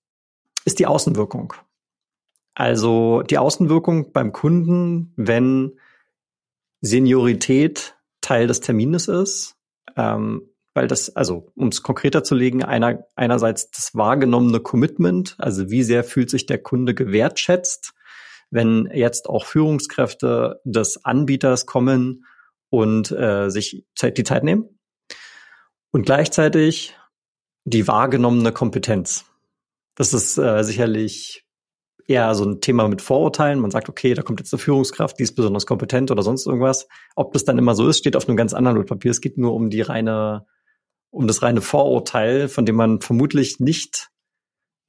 ist 0.65 0.79
die 0.79 0.87
Außenwirkung. 0.87 1.55
Also 2.55 3.23
die 3.23 3.39
Außenwirkung 3.39 4.13
beim 4.13 4.33
Kunden, 4.33 5.13
wenn 5.17 5.79
Seniorität 6.81 7.97
Teil 8.21 8.47
des 8.47 8.61
Termines 8.61 9.09
ist, 9.09 9.57
ähm, 9.97 10.51
weil 10.75 10.87
das, 10.87 11.15
also 11.17 11.51
um 11.57 11.69
es 11.69 11.83
konkreter 11.83 12.23
zu 12.23 12.35
legen, 12.35 12.63
einer, 12.63 13.05
einerseits 13.17 13.71
das 13.71 13.95
wahrgenommene 13.95 14.61
Commitment, 14.61 15.37
also 15.39 15.71
wie 15.71 15.83
sehr 15.83 16.05
fühlt 16.05 16.31
sich 16.31 16.47
der 16.47 16.59
Kunde 16.59 16.95
gewertschätzt, 16.95 17.93
wenn 18.51 18.89
jetzt 18.93 19.29
auch 19.29 19.47
Führungskräfte 19.47 20.61
des 20.65 21.05
Anbieters 21.05 21.67
kommen 21.67 22.25
und 22.71 23.11
äh, 23.11 23.51
sich 23.51 23.85
die 24.03 24.25
Zeit 24.25 24.45
nehmen. 24.45 24.79
Und 25.93 26.07
gleichzeitig 26.07 26.97
die 27.65 27.87
wahrgenommene 27.87 28.53
Kompetenz. 28.53 29.27
Das 29.97 30.15
ist 30.15 30.39
äh, 30.39 30.63
sicherlich 30.63 31.45
eher 32.07 32.35
so 32.35 32.45
ein 32.45 32.61
Thema 32.61 32.89
mit 32.89 33.03
Vorurteilen. 33.03 33.61
Man 33.61 33.71
sagt, 33.71 33.89
okay, 33.89 34.15
da 34.15 34.23
kommt 34.23 34.41
jetzt 34.41 34.53
eine 34.53 34.61
Führungskraft, 34.61 35.19
die 35.19 35.25
ist 35.25 35.35
besonders 35.35 35.67
kompetent 35.67 36.11
oder 36.11 36.23
sonst 36.23 36.47
irgendwas. 36.47 36.89
Ob 37.17 37.33
das 37.33 37.45
dann 37.45 37.59
immer 37.59 37.75
so 37.75 37.89
ist, 37.89 37.99
steht 37.99 38.17
auf 38.17 38.29
einem 38.29 38.37
ganz 38.37 38.53
anderen 38.53 38.77
Blatt 38.77 38.89
Papier. 38.89 39.11
Es 39.11 39.21
geht 39.21 39.39
nur 39.39 39.55
um 39.55 39.71
die 39.71 39.81
reine, 39.81 40.47
um 41.11 41.27
das 41.27 41.43
reine 41.43 41.61
Vorurteil, 41.61 42.49
von 42.49 42.67
dem 42.67 42.77
man 42.77 43.01
vermutlich 43.01 43.61
nicht 43.61 44.11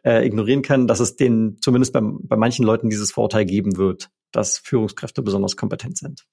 äh, 0.03 0.25
ignorieren 0.25 0.61
kann, 0.61 0.87
dass 0.87 0.99
es 0.99 1.15
den 1.15 1.57
zumindest 1.61 1.93
bei, 1.93 2.01
bei 2.01 2.37
manchen 2.37 2.65
Leuten 2.65 2.89
dieses 2.89 3.11
Vorurteil 3.11 3.45
geben 3.45 3.77
wird, 3.77 4.09
dass 4.31 4.57
Führungskräfte 4.57 5.21
besonders 5.21 5.55
kompetent 5.55 5.97
sind. 5.97 6.25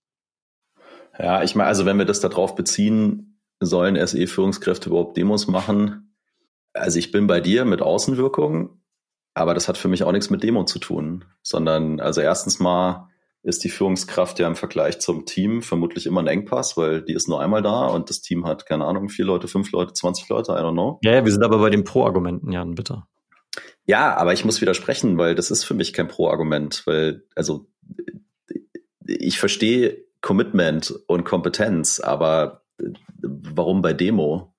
Ja, 1.18 1.42
ich 1.42 1.54
meine, 1.54 1.68
also 1.68 1.84
wenn 1.84 1.98
wir 1.98 2.04
das 2.04 2.20
darauf 2.20 2.54
beziehen, 2.54 3.40
sollen 3.60 3.94
SE-Führungskräfte 4.04 4.88
überhaupt 4.88 5.16
Demos 5.16 5.48
machen? 5.48 6.14
Also 6.72 6.98
ich 6.98 7.10
bin 7.10 7.26
bei 7.26 7.40
dir 7.40 7.64
mit 7.64 7.82
Außenwirkungen. 7.82 8.78
Aber 9.34 9.54
das 9.54 9.68
hat 9.68 9.78
für 9.78 9.88
mich 9.88 10.02
auch 10.02 10.12
nichts 10.12 10.30
mit 10.30 10.42
Demo 10.42 10.64
zu 10.64 10.80
tun, 10.80 11.24
sondern 11.42 12.00
also 12.00 12.20
erstens 12.20 12.58
mal 12.58 13.08
ist 13.44 13.62
die 13.62 13.68
Führungskraft 13.68 14.40
ja 14.40 14.48
im 14.48 14.56
Vergleich 14.56 14.98
zum 14.98 15.26
Team 15.26 15.62
vermutlich 15.62 16.06
immer 16.06 16.20
ein 16.20 16.26
Engpass, 16.26 16.76
weil 16.76 17.02
die 17.02 17.12
ist 17.12 17.28
nur 17.28 17.40
einmal 17.40 17.62
da 17.62 17.86
und 17.86 18.10
das 18.10 18.20
Team 18.20 18.46
hat, 18.46 18.66
keine 18.66 18.84
Ahnung, 18.84 19.08
vier 19.08 19.24
Leute, 19.24 19.46
fünf 19.46 19.70
Leute, 19.70 19.92
20 19.92 20.28
Leute, 20.28 20.52
I 20.52 20.56
don't 20.56 20.72
know. 20.72 20.98
Ja, 21.04 21.14
ja 21.14 21.24
wir 21.24 21.30
sind 21.30 21.44
aber 21.44 21.58
bei 21.58 21.70
den 21.70 21.84
Pro-Argumenten, 21.84 22.50
Jan, 22.50 22.74
bitte. 22.74 23.04
Ja, 23.86 24.16
aber 24.16 24.32
ich 24.32 24.44
muss 24.44 24.60
widersprechen, 24.60 25.18
weil 25.18 25.36
das 25.36 25.52
ist 25.52 25.62
für 25.62 25.74
mich 25.74 25.92
kein 25.92 26.08
Pro-Argument, 26.08 26.82
weil, 26.86 27.24
also, 27.36 27.66
ich 29.06 29.38
verstehe 29.38 30.07
Commitment 30.20 30.94
und 31.06 31.24
Kompetenz, 31.24 32.00
aber 32.00 32.62
warum 33.20 33.82
bei 33.82 33.92
Demo? 33.92 34.54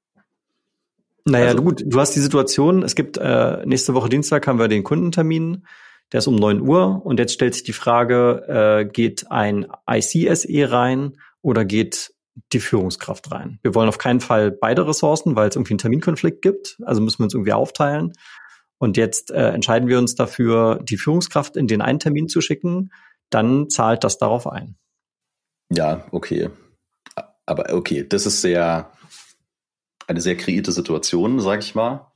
Naja, 1.26 1.50
also, 1.50 1.64
gut, 1.64 1.84
du 1.86 2.00
hast 2.00 2.16
die 2.16 2.22
Situation, 2.22 2.84
es 2.84 2.96
gibt 2.96 3.18
äh, 3.18 3.66
nächste 3.66 3.94
Woche 3.94 4.10
Dienstag 4.10 4.48
haben 4.48 4.60
wir 4.60 4.68
den 4.68 4.84
Kundentermin, 4.84 5.66
der 6.12 6.20
ist 6.20 6.28
um 6.28 6.36
neun 6.36 6.62
Uhr 6.62 7.06
und 7.06 7.20
jetzt 7.20 7.34
stellt 7.34 7.54
sich 7.54 7.64
die 7.64 7.74
Frage, 7.74 8.46
äh, 8.48 8.86
geht 8.86 9.30
ein 9.30 9.68
ICSE 9.90 10.72
rein 10.72 11.18
oder 11.42 11.66
geht 11.66 12.14
die 12.52 12.60
Führungskraft 12.60 13.32
rein? 13.32 13.60
Wir 13.62 13.76
wollen 13.76 13.90
auf 13.90 13.98
keinen 13.98 14.22
Fall 14.22 14.52
beide 14.52 14.88
Ressourcen, 14.88 15.36
weil 15.36 15.50
es 15.50 15.56
irgendwie 15.56 15.74
einen 15.74 15.80
Terminkonflikt 15.80 16.42
gibt, 16.42 16.78
also 16.84 17.02
müssen 17.02 17.20
wir 17.20 17.26
uns 17.26 17.34
irgendwie 17.34 17.54
aufteilen. 17.54 18.14
Und 18.80 18.96
jetzt 18.96 19.30
äh, 19.32 19.50
entscheiden 19.50 19.90
wir 19.90 20.00
uns 20.00 20.16
dafür, 20.16 20.80
die 20.82 20.98
Führungskraft 20.98 21.58
in 21.58 21.68
den 21.68 21.82
einen 21.82 22.00
Termin 22.00 22.30
zu 22.30 22.40
schicken, 22.40 22.92
dann 23.30 23.70
zahlt 23.70 24.04
das 24.04 24.18
darauf 24.18 24.48
ein. 24.48 24.78
Ja, 25.72 26.06
okay. 26.12 26.50
Aber 27.46 27.74
okay, 27.74 28.08
das 28.08 28.26
ist 28.26 28.42
sehr, 28.42 28.92
eine 30.08 30.22
sehr 30.22 30.38
kreierte 30.38 30.72
Situation, 30.72 31.40
sag 31.40 31.60
ich 31.60 31.76
mal. 31.76 32.12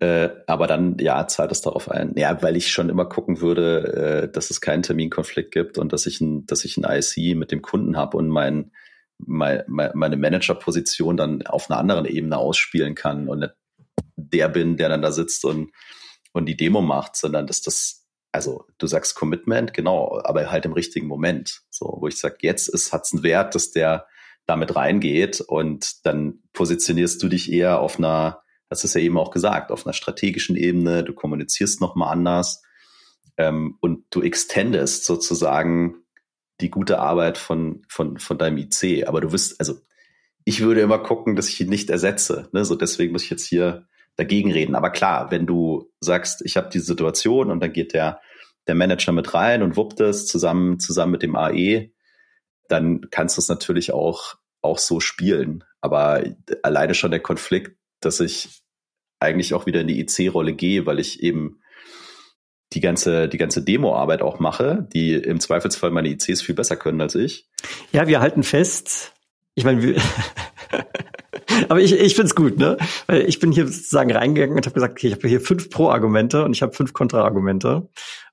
Äh, 0.00 0.30
aber 0.46 0.66
dann, 0.66 0.96
ja, 0.98 1.26
zahlt 1.26 1.52
es 1.52 1.60
darauf 1.60 1.90
ein. 1.90 2.14
Ja, 2.16 2.42
weil 2.42 2.56
ich 2.56 2.72
schon 2.72 2.88
immer 2.88 3.04
gucken 3.04 3.40
würde, 3.40 4.24
äh, 4.24 4.32
dass 4.32 4.50
es 4.50 4.60
keinen 4.60 4.82
Terminkonflikt 4.82 5.52
gibt 5.52 5.76
und 5.76 5.92
dass 5.92 6.06
ich 6.06 6.20
ein, 6.20 6.46
dass 6.46 6.64
ich 6.64 6.78
ein 6.78 6.84
IC 6.84 7.36
mit 7.36 7.52
dem 7.52 7.60
Kunden 7.60 7.96
habe 7.96 8.16
und 8.16 8.28
mein, 8.28 8.72
mein, 9.18 9.62
meine 9.68 10.16
Managerposition 10.16 11.18
dann 11.18 11.42
auf 11.46 11.70
einer 11.70 11.78
anderen 11.78 12.06
Ebene 12.06 12.38
ausspielen 12.38 12.94
kann 12.94 13.28
und 13.28 13.40
nicht 13.40 13.54
der 14.16 14.48
bin, 14.48 14.76
der 14.76 14.88
dann 14.88 15.02
da 15.02 15.12
sitzt 15.12 15.44
und, 15.44 15.70
und 16.32 16.46
die 16.46 16.56
Demo 16.56 16.80
macht, 16.80 17.16
sondern 17.16 17.46
dass 17.46 17.60
das, 17.62 18.06
also 18.32 18.64
du 18.78 18.86
sagst 18.86 19.14
Commitment, 19.14 19.74
genau, 19.74 20.20
aber 20.24 20.50
halt 20.50 20.64
im 20.64 20.72
richtigen 20.72 21.06
Moment. 21.06 21.62
So, 21.80 21.96
wo 21.98 22.08
ich 22.08 22.18
sage, 22.18 22.36
jetzt 22.42 22.68
ist, 22.68 22.92
hat's 22.92 23.14
einen 23.14 23.22
Wert, 23.22 23.54
dass 23.54 23.70
der 23.70 24.06
damit 24.46 24.76
reingeht 24.76 25.40
und 25.40 26.04
dann 26.04 26.40
positionierst 26.52 27.22
du 27.22 27.28
dich 27.28 27.50
eher 27.50 27.80
auf 27.80 27.98
einer, 27.98 28.42
das 28.68 28.84
ist 28.84 28.94
ja 28.94 29.00
eben 29.00 29.16
auch 29.16 29.30
gesagt, 29.30 29.70
auf 29.72 29.86
einer 29.86 29.94
strategischen 29.94 30.56
Ebene, 30.56 31.02
du 31.02 31.14
kommunizierst 31.14 31.80
nochmal 31.80 32.12
anders 32.12 32.62
ähm, 33.38 33.78
und 33.80 34.04
du 34.10 34.20
extendest 34.20 35.06
sozusagen 35.06 36.02
die 36.60 36.68
gute 36.68 36.98
Arbeit 36.98 37.38
von, 37.38 37.82
von, 37.88 38.18
von 38.18 38.36
deinem 38.36 38.58
IC. 38.58 39.08
Aber 39.08 39.22
du 39.22 39.32
wirst, 39.32 39.58
also 39.58 39.78
ich 40.44 40.60
würde 40.60 40.82
immer 40.82 40.98
gucken, 40.98 41.34
dass 41.34 41.48
ich 41.48 41.62
ihn 41.62 41.70
nicht 41.70 41.88
ersetze. 41.88 42.50
Ne? 42.52 42.66
So 42.66 42.74
deswegen 42.74 43.12
muss 43.12 43.24
ich 43.24 43.30
jetzt 43.30 43.46
hier 43.46 43.86
dagegen 44.16 44.52
reden. 44.52 44.74
Aber 44.74 44.90
klar, 44.90 45.30
wenn 45.30 45.46
du 45.46 45.90
sagst, 46.00 46.42
ich 46.44 46.58
habe 46.58 46.68
diese 46.70 46.84
Situation 46.84 47.50
und 47.50 47.60
dann 47.60 47.72
geht 47.72 47.94
der, 47.94 48.20
der 48.66 48.74
Manager 48.74 49.12
mit 49.12 49.34
rein 49.34 49.62
und 49.62 49.76
wuppt 49.76 50.00
es 50.00 50.26
zusammen, 50.26 50.78
zusammen 50.78 51.12
mit 51.12 51.22
dem 51.22 51.36
AE, 51.36 51.90
dann 52.68 53.08
kannst 53.10 53.36
du 53.36 53.40
es 53.40 53.48
natürlich 53.48 53.92
auch, 53.92 54.36
auch 54.62 54.78
so 54.78 55.00
spielen. 55.00 55.64
Aber 55.80 56.22
alleine 56.62 56.94
schon 56.94 57.10
der 57.10 57.20
Konflikt, 57.20 57.76
dass 58.00 58.20
ich 58.20 58.62
eigentlich 59.18 59.54
auch 59.54 59.66
wieder 59.66 59.80
in 59.80 59.88
die 59.88 60.00
IC-Rolle 60.00 60.54
gehe, 60.54 60.86
weil 60.86 60.98
ich 60.98 61.22
eben 61.22 61.60
die 62.72 62.80
ganze, 62.80 63.28
die 63.28 63.38
ganze 63.38 63.62
Demo-Arbeit 63.62 64.22
auch 64.22 64.38
mache, 64.38 64.88
die 64.92 65.14
im 65.14 65.40
Zweifelsfall 65.40 65.90
meine 65.90 66.08
ICs 66.08 66.42
viel 66.42 66.54
besser 66.54 66.76
können 66.76 67.00
als 67.00 67.14
ich. 67.14 67.48
Ja, 67.92 68.06
wir 68.06 68.20
halten 68.20 68.42
fest, 68.42 69.12
ich 69.54 69.64
meine, 69.64 69.82
wir 69.82 70.00
aber 71.68 71.80
ich, 71.80 71.92
ich 71.92 72.14
finde 72.14 72.28
es 72.28 72.34
gut, 72.34 72.58
ne? 72.58 72.76
Weil 73.06 73.22
ich 73.28 73.40
bin 73.40 73.52
hier 73.52 73.66
sozusagen 73.66 74.12
reingegangen 74.12 74.56
und 74.56 74.64
habe 74.64 74.74
gesagt, 74.74 74.92
okay, 74.92 75.08
ich 75.08 75.14
habe 75.14 75.28
hier 75.28 75.40
fünf 75.40 75.70
Pro-Argumente 75.70 76.44
und 76.44 76.52
ich 76.52 76.62
habe 76.62 76.72
fünf 76.72 76.92
Kontra-Argumente. 76.92 77.88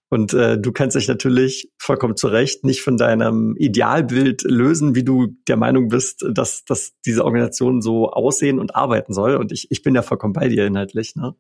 Und 0.10 0.34
äh, 0.34 0.58
du 0.58 0.72
kannst 0.72 0.96
dich 0.96 1.08
natürlich 1.08 1.70
vollkommen 1.78 2.16
zu 2.16 2.28
Recht 2.28 2.64
nicht 2.64 2.82
von 2.82 2.96
deinem 2.98 3.56
Idealbild 3.58 4.44
lösen, 4.44 4.96
wie 4.96 5.04
du 5.04 5.28
der 5.48 5.58
Meinung 5.58 5.90
bist, 5.90 6.26
dass, 6.32 6.64
dass 6.64 6.94
diese 7.06 7.26
Organisation 7.26 7.82
so 7.82 8.10
aussehen 8.10 8.60
und 8.60 8.76
arbeiten 8.76 9.14
soll. 9.14 9.36
Und 9.36 9.52
ich, 9.52 9.68
ich 9.70 9.82
bin 9.82 9.96
ja 9.96 10.02
vollkommen 10.02 10.34
bei 10.34 10.48
dir 10.48 10.66
inhaltlich. 10.66 11.16
Ne? 11.16 11.36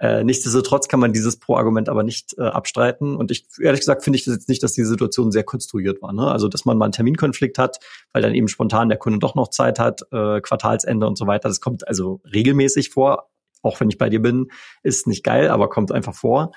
Äh, 0.00 0.24
nichtsdestotrotz 0.24 0.88
kann 0.88 0.98
man 0.98 1.12
dieses 1.12 1.38
Pro-Argument 1.38 1.88
aber 1.88 2.02
nicht 2.02 2.34
äh, 2.36 2.42
abstreiten. 2.42 3.14
Und 3.14 3.30
ich 3.30 3.46
ehrlich 3.60 3.80
gesagt 3.80 4.02
finde 4.02 4.18
ich 4.18 4.24
das 4.24 4.34
jetzt 4.34 4.48
nicht, 4.48 4.62
dass 4.62 4.72
die 4.72 4.84
Situation 4.84 5.30
sehr 5.30 5.44
konstruiert 5.44 6.02
war. 6.02 6.12
Ne? 6.12 6.26
Also 6.26 6.48
dass 6.48 6.64
man 6.64 6.78
mal 6.78 6.86
einen 6.86 6.92
Terminkonflikt 6.92 7.58
hat, 7.58 7.78
weil 8.12 8.22
dann 8.22 8.34
eben 8.34 8.48
spontan 8.48 8.88
der 8.88 8.98
Kunde 8.98 9.20
doch 9.20 9.36
noch 9.36 9.48
Zeit 9.48 9.78
hat, 9.78 10.00
äh, 10.10 10.40
Quartalsende 10.40 11.06
und 11.06 11.16
so 11.16 11.26
weiter. 11.26 11.48
Das 11.48 11.60
kommt 11.60 11.86
also 11.86 12.22
regelmäßig 12.32 12.90
vor. 12.90 13.28
Auch 13.62 13.78
wenn 13.78 13.90
ich 13.90 13.98
bei 13.98 14.08
dir 14.08 14.22
bin, 14.22 14.46
ist 14.82 15.06
nicht 15.06 15.22
geil, 15.22 15.48
aber 15.48 15.68
kommt 15.68 15.92
einfach 15.92 16.14
vor. 16.14 16.52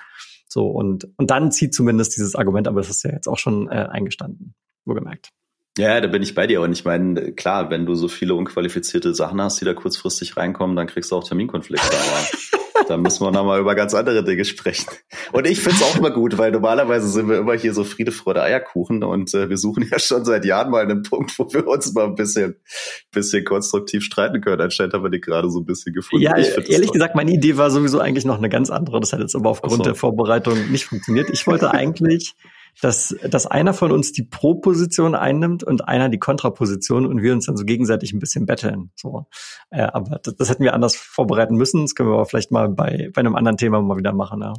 So, 0.54 0.68
und, 0.68 1.08
und 1.16 1.32
dann 1.32 1.50
zieht 1.50 1.74
zumindest 1.74 2.16
dieses 2.16 2.36
Argument, 2.36 2.68
aber 2.68 2.80
das 2.80 2.88
ist 2.88 3.02
ja 3.02 3.10
jetzt 3.10 3.26
auch 3.26 3.38
schon 3.38 3.68
äh, 3.72 3.88
eingestanden, 3.90 4.54
wohlgemerkt. 4.84 5.30
Ja, 5.76 6.00
da 6.00 6.06
bin 6.06 6.22
ich 6.22 6.36
bei 6.36 6.46
dir. 6.46 6.60
Und 6.60 6.70
ich 6.70 6.84
meine, 6.84 7.32
klar, 7.32 7.70
wenn 7.70 7.86
du 7.86 7.96
so 7.96 8.06
viele 8.06 8.36
unqualifizierte 8.36 9.16
Sachen 9.16 9.42
hast, 9.42 9.60
die 9.60 9.64
da 9.64 9.74
kurzfristig 9.74 10.36
reinkommen, 10.36 10.76
dann 10.76 10.86
kriegst 10.86 11.10
du 11.10 11.16
auch 11.16 11.24
Terminkonflikte. 11.24 11.96
Da 12.88 12.96
müssen 12.96 13.24
wir 13.24 13.30
nochmal 13.30 13.60
über 13.60 13.74
ganz 13.74 13.94
andere 13.94 14.24
Dinge 14.24 14.44
sprechen. 14.44 14.86
Und 15.32 15.46
ich 15.46 15.60
find's 15.60 15.82
auch 15.82 15.96
immer 15.96 16.10
gut, 16.10 16.36
weil 16.38 16.52
normalerweise 16.52 17.08
sind 17.08 17.28
wir 17.28 17.38
immer 17.38 17.54
hier 17.54 17.72
so 17.74 17.84
Friede, 17.84 18.12
Freude, 18.12 18.42
Eierkuchen 18.42 19.02
und 19.02 19.32
äh, 19.34 19.48
wir 19.48 19.56
suchen 19.56 19.88
ja 19.90 19.98
schon 19.98 20.24
seit 20.24 20.44
Jahren 20.44 20.70
mal 20.70 20.82
einen 20.82 21.02
Punkt, 21.02 21.38
wo 21.38 21.52
wir 21.52 21.66
uns 21.66 21.92
mal 21.94 22.04
ein 22.04 22.14
bisschen, 22.14 22.56
bisschen 23.10 23.44
konstruktiv 23.44 24.04
streiten 24.04 24.40
können. 24.40 24.60
Anscheinend 24.60 24.94
haben 24.94 25.04
wir 25.04 25.10
die 25.10 25.20
gerade 25.20 25.50
so 25.50 25.60
ein 25.60 25.66
bisschen 25.66 25.94
gefunden. 25.94 26.24
Ja, 26.24 26.36
ehrlich 26.36 26.92
gesagt, 26.92 27.14
meine 27.14 27.32
Idee 27.32 27.56
war 27.56 27.70
sowieso 27.70 28.00
eigentlich 28.00 28.24
noch 28.24 28.38
eine 28.38 28.48
ganz 28.48 28.70
andere. 28.70 29.00
Das 29.00 29.12
hat 29.12 29.20
jetzt 29.20 29.34
aber 29.34 29.50
aufgrund 29.50 29.78
so. 29.78 29.82
der 29.82 29.94
Vorbereitung 29.94 30.70
nicht 30.70 30.84
funktioniert. 30.84 31.30
Ich 31.30 31.46
wollte 31.46 31.70
eigentlich 31.72 32.34
dass, 32.80 33.14
dass 33.28 33.46
einer 33.46 33.74
von 33.74 33.92
uns 33.92 34.12
die 34.12 34.22
Pro-Position 34.22 35.14
einnimmt 35.14 35.62
und 35.62 35.88
einer 35.88 36.08
die 36.08 36.18
Kontraposition 36.18 37.06
und 37.06 37.22
wir 37.22 37.32
uns 37.32 37.46
dann 37.46 37.56
so 37.56 37.64
gegenseitig 37.64 38.12
ein 38.12 38.18
bisschen 38.18 38.46
betteln. 38.46 38.90
So. 38.94 39.26
Äh, 39.70 39.82
aber 39.82 40.18
das, 40.22 40.36
das 40.36 40.50
hätten 40.50 40.64
wir 40.64 40.74
anders 40.74 40.96
vorbereiten 40.96 41.56
müssen. 41.56 41.82
Das 41.82 41.94
können 41.94 42.10
wir 42.10 42.14
aber 42.14 42.26
vielleicht 42.26 42.50
mal 42.50 42.68
bei, 42.68 43.10
bei 43.12 43.20
einem 43.20 43.36
anderen 43.36 43.56
Thema 43.56 43.80
mal 43.80 43.96
wieder 43.96 44.12
machen. 44.12 44.40
Ja. 44.42 44.54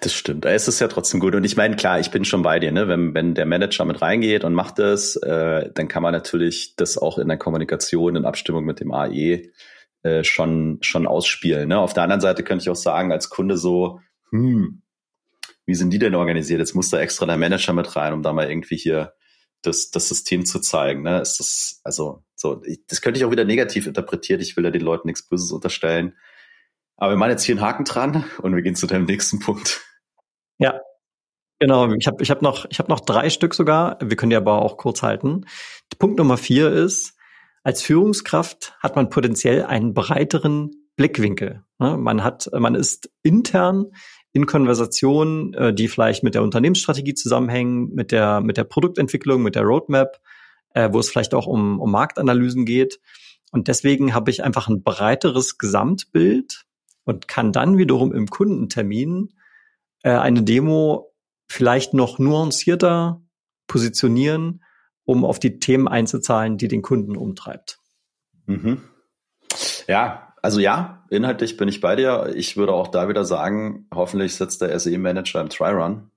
Das 0.00 0.12
stimmt. 0.12 0.44
Es 0.44 0.68
ist 0.68 0.80
ja 0.80 0.88
trotzdem 0.88 1.18
gut. 1.18 1.34
Und 1.34 1.44
ich 1.44 1.56
meine, 1.56 1.74
klar, 1.74 1.98
ich 1.98 2.10
bin 2.10 2.26
schon 2.26 2.42
bei 2.42 2.58
dir, 2.58 2.72
ne? 2.72 2.88
Wenn, 2.88 3.14
wenn 3.14 3.34
der 3.34 3.46
Manager 3.46 3.86
mit 3.86 4.02
reingeht 4.02 4.44
und 4.44 4.52
macht 4.52 4.78
das, 4.78 5.16
äh, 5.16 5.70
dann 5.72 5.88
kann 5.88 6.02
man 6.02 6.12
natürlich 6.12 6.74
das 6.76 6.98
auch 6.98 7.16
in 7.16 7.28
der 7.28 7.38
Kommunikation, 7.38 8.14
in 8.14 8.26
Abstimmung 8.26 8.64
mit 8.64 8.80
dem 8.80 8.92
AE 8.92 9.50
äh, 10.02 10.24
schon, 10.24 10.78
schon 10.82 11.06
ausspielen. 11.06 11.70
Ne? 11.70 11.78
Auf 11.78 11.94
der 11.94 12.02
anderen 12.02 12.20
Seite 12.20 12.44
könnte 12.44 12.62
ich 12.62 12.70
auch 12.70 12.76
sagen, 12.76 13.12
als 13.12 13.30
Kunde 13.30 13.56
so, 13.56 14.00
hm, 14.30 14.82
wie 15.68 15.74
sind 15.74 15.90
die 15.90 15.98
denn 15.98 16.14
organisiert? 16.14 16.60
Jetzt 16.60 16.74
muss 16.74 16.88
da 16.88 16.98
extra 16.98 17.26
der 17.26 17.36
Manager 17.36 17.74
mit 17.74 17.94
rein, 17.94 18.14
um 18.14 18.22
da 18.22 18.32
mal 18.32 18.48
irgendwie 18.50 18.78
hier 18.78 19.12
das, 19.60 19.90
das 19.90 20.08
System 20.08 20.46
zu 20.46 20.60
zeigen. 20.60 21.02
Ne? 21.02 21.20
Ist 21.20 21.38
das, 21.40 21.80
also, 21.84 22.24
so, 22.34 22.62
ich, 22.64 22.86
das 22.86 23.02
könnte 23.02 23.20
ich 23.20 23.26
auch 23.26 23.30
wieder 23.30 23.44
negativ 23.44 23.86
interpretiert. 23.86 24.40
Ich 24.40 24.56
will 24.56 24.64
ja 24.64 24.70
den 24.70 24.80
Leuten 24.80 25.08
nichts 25.08 25.28
Böses 25.28 25.52
unterstellen. 25.52 26.16
Aber 26.96 27.12
wir 27.12 27.18
machen 27.18 27.32
jetzt 27.32 27.44
hier 27.44 27.54
einen 27.54 27.64
Haken 27.64 27.84
dran 27.84 28.24
und 28.40 28.54
wir 28.54 28.62
gehen 28.62 28.76
zu 28.76 28.86
deinem 28.86 29.04
nächsten 29.04 29.40
Punkt. 29.40 29.82
Ja, 30.58 30.80
Genau, 31.60 31.92
ich 31.92 32.06
habe 32.06 32.22
ich 32.22 32.30
hab 32.30 32.40
noch, 32.40 32.66
ich 32.70 32.78
hab 32.78 32.88
noch 32.88 33.00
drei 33.00 33.30
Stück 33.30 33.52
sogar. 33.52 33.98
Wir 34.00 34.16
können 34.16 34.30
die 34.30 34.36
aber 34.36 34.62
auch 34.62 34.76
kurz 34.76 35.02
halten. 35.02 35.44
Punkt 35.98 36.16
Nummer 36.16 36.36
vier 36.36 36.70
ist, 36.70 37.16
als 37.64 37.82
Führungskraft 37.82 38.76
hat 38.78 38.94
man 38.94 39.10
potenziell 39.10 39.64
einen 39.64 39.92
breiteren 39.92 40.70
Blickwinkel. 40.94 41.64
Ne? 41.78 41.96
Man 41.96 42.22
hat, 42.22 42.48
man 42.52 42.74
ist 42.74 43.10
intern 43.22 43.86
in 44.38 44.46
Konversationen, 44.46 45.52
äh, 45.54 45.74
die 45.74 45.88
vielleicht 45.88 46.22
mit 46.22 46.34
der 46.36 46.44
Unternehmensstrategie 46.44 47.14
zusammenhängen, 47.14 47.92
mit 47.92 48.12
der, 48.12 48.40
mit 48.40 48.56
der 48.56 48.64
Produktentwicklung, 48.64 49.42
mit 49.42 49.56
der 49.56 49.62
Roadmap, 49.62 50.20
äh, 50.74 50.88
wo 50.92 51.00
es 51.00 51.10
vielleicht 51.10 51.34
auch 51.34 51.46
um, 51.46 51.80
um 51.80 51.90
Marktanalysen 51.90 52.64
geht. 52.64 53.00
Und 53.50 53.66
deswegen 53.66 54.14
habe 54.14 54.30
ich 54.30 54.44
einfach 54.44 54.68
ein 54.68 54.84
breiteres 54.84 55.58
Gesamtbild 55.58 56.66
und 57.04 57.26
kann 57.26 57.52
dann 57.52 57.78
wiederum 57.78 58.12
im 58.12 58.28
Kundentermin 58.28 59.34
äh, 60.04 60.10
eine 60.10 60.42
Demo 60.44 61.12
vielleicht 61.48 61.94
noch 61.94 62.20
nuancierter 62.20 63.20
positionieren, 63.66 64.62
um 65.04 65.24
auf 65.24 65.40
die 65.40 65.58
Themen 65.58 65.88
einzuzahlen, 65.88 66.58
die 66.58 66.68
den 66.68 66.82
Kunden 66.82 67.16
umtreibt. 67.16 67.80
Mhm. 68.46 68.82
Ja, 69.88 70.27
also 70.42 70.60
ja, 70.60 71.06
inhaltlich 71.10 71.56
bin 71.56 71.68
ich 71.68 71.80
bei 71.80 71.96
dir. 71.96 72.32
Ich 72.34 72.56
würde 72.56 72.72
auch 72.72 72.88
da 72.88 73.08
wieder 73.08 73.24
sagen, 73.24 73.86
hoffentlich 73.92 74.34
sitzt 74.34 74.62
der 74.62 74.78
SE-Manager 74.78 75.40
im 75.40 75.48
Try-Run, 75.48 76.10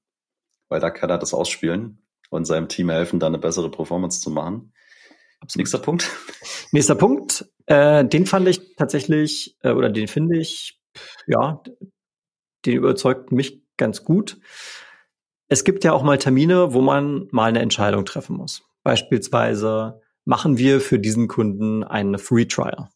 weil 0.70 0.80
da 0.80 0.90
kann 0.90 1.10
er 1.10 1.18
das 1.18 1.34
ausspielen 1.34 2.06
und 2.30 2.46
seinem 2.46 2.68
Team 2.68 2.90
helfen, 2.90 3.20
da 3.20 3.28
eine 3.28 3.38
bessere 3.38 3.70
Performance 3.70 4.22
zu 4.22 4.30
machen. 4.30 4.74
Absolut. 5.42 5.60
Nächster 5.60 5.80
Punkt. 5.80 6.12
Nächster 6.72 6.96
Punkt. 6.96 7.46
Äh, 7.66 8.06
den 8.06 8.26
fand 8.26 8.48
ich 8.48 8.76
tatsächlich, 8.76 9.58
äh, 9.62 9.72
oder 9.72 9.90
den 9.90 10.08
finde 10.08 10.38
ich, 10.38 10.80
ja, 11.26 11.62
den 12.66 12.78
überzeugt 12.78 13.32
mich 13.32 13.64
ganz 13.78 14.04
gut. 14.04 14.40
Es 15.48 15.64
gibt 15.64 15.84
ja 15.84 15.94
auch 15.94 16.04
mal 16.04 16.18
Termine, 16.18 16.74
wo 16.74 16.82
man 16.82 17.28
mal 17.32 17.50
eine 17.50 17.60
Entscheidung 17.60 18.06
treffen 18.06 18.38
muss. 18.38 18.64
Beispielsweise 18.84 20.00
machen 20.24 20.58
wir 20.58 20.80
für 20.80 21.00
diesen 21.00 21.28
Kunden 21.28 21.84
eine 21.84 22.20
Free 22.20 22.46
Trial. 22.46 22.90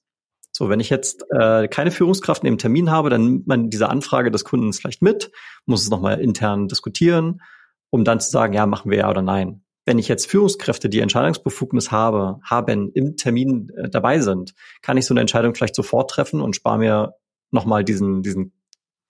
So, 0.57 0.69
wenn 0.69 0.79
ich 0.79 0.89
jetzt 0.89 1.25
äh, 1.31 1.67
keine 1.67 1.91
Führungskraft 1.91 2.43
dem 2.43 2.57
Termin 2.57 2.89
habe, 2.89 3.09
dann 3.09 3.25
nimmt 3.25 3.47
man 3.47 3.69
diese 3.69 3.89
Anfrage 3.89 4.31
des 4.31 4.45
Kundens 4.45 4.79
vielleicht 4.79 5.01
mit, 5.01 5.29
muss 5.65 5.83
es 5.83 5.89
nochmal 5.89 6.21
intern 6.21 6.69
diskutieren, 6.69 7.41
um 7.89 8.05
dann 8.05 8.21
zu 8.21 8.31
sagen, 8.31 8.53
ja, 8.53 8.65
machen 8.65 8.89
wir 8.89 8.99
ja 8.99 9.09
oder 9.09 9.21
nein. 9.21 9.65
Wenn 9.83 9.99
ich 9.99 10.07
jetzt 10.07 10.27
Führungskräfte, 10.27 10.87
die 10.87 11.01
Entscheidungsbefugnis 11.01 11.91
habe, 11.91 12.39
haben 12.41 12.89
im 12.93 13.17
Termin 13.17 13.69
äh, 13.75 13.89
dabei 13.89 14.21
sind, 14.21 14.53
kann 14.81 14.95
ich 14.95 15.05
so 15.05 15.13
eine 15.13 15.19
Entscheidung 15.19 15.55
vielleicht 15.55 15.75
sofort 15.75 16.09
treffen 16.09 16.39
und 16.39 16.55
spare 16.55 16.77
mir 16.77 17.15
nochmal 17.51 17.83
diesen, 17.83 18.23
diesen 18.23 18.53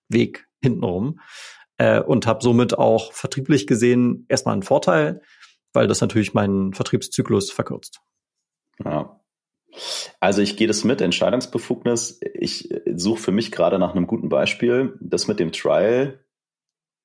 Weg 0.09 0.47
hintenrum 0.63 1.19
äh, 1.77 2.01
und 2.01 2.25
habe 2.25 2.41
somit 2.41 2.75
auch 2.75 3.13
vertrieblich 3.13 3.67
gesehen 3.67 4.25
erstmal 4.29 4.53
einen 4.53 4.63
Vorteil, 4.63 5.21
weil 5.73 5.85
das 5.85 6.01
natürlich 6.01 6.33
meinen 6.33 6.73
Vertriebszyklus 6.73 7.51
verkürzt. 7.51 8.01
Ja, 8.83 9.21
also 10.19 10.41
ich 10.41 10.57
gehe 10.57 10.67
das 10.67 10.83
mit, 10.83 11.01
Entscheidungsbefugnis. 11.01 12.19
Ich 12.33 12.69
suche 12.93 13.21
für 13.21 13.31
mich 13.31 13.51
gerade 13.51 13.79
nach 13.79 13.95
einem 13.95 14.07
guten 14.07 14.29
Beispiel. 14.29 14.97
Das 14.99 15.27
mit 15.27 15.39
dem 15.39 15.51
Trial, 15.51 16.19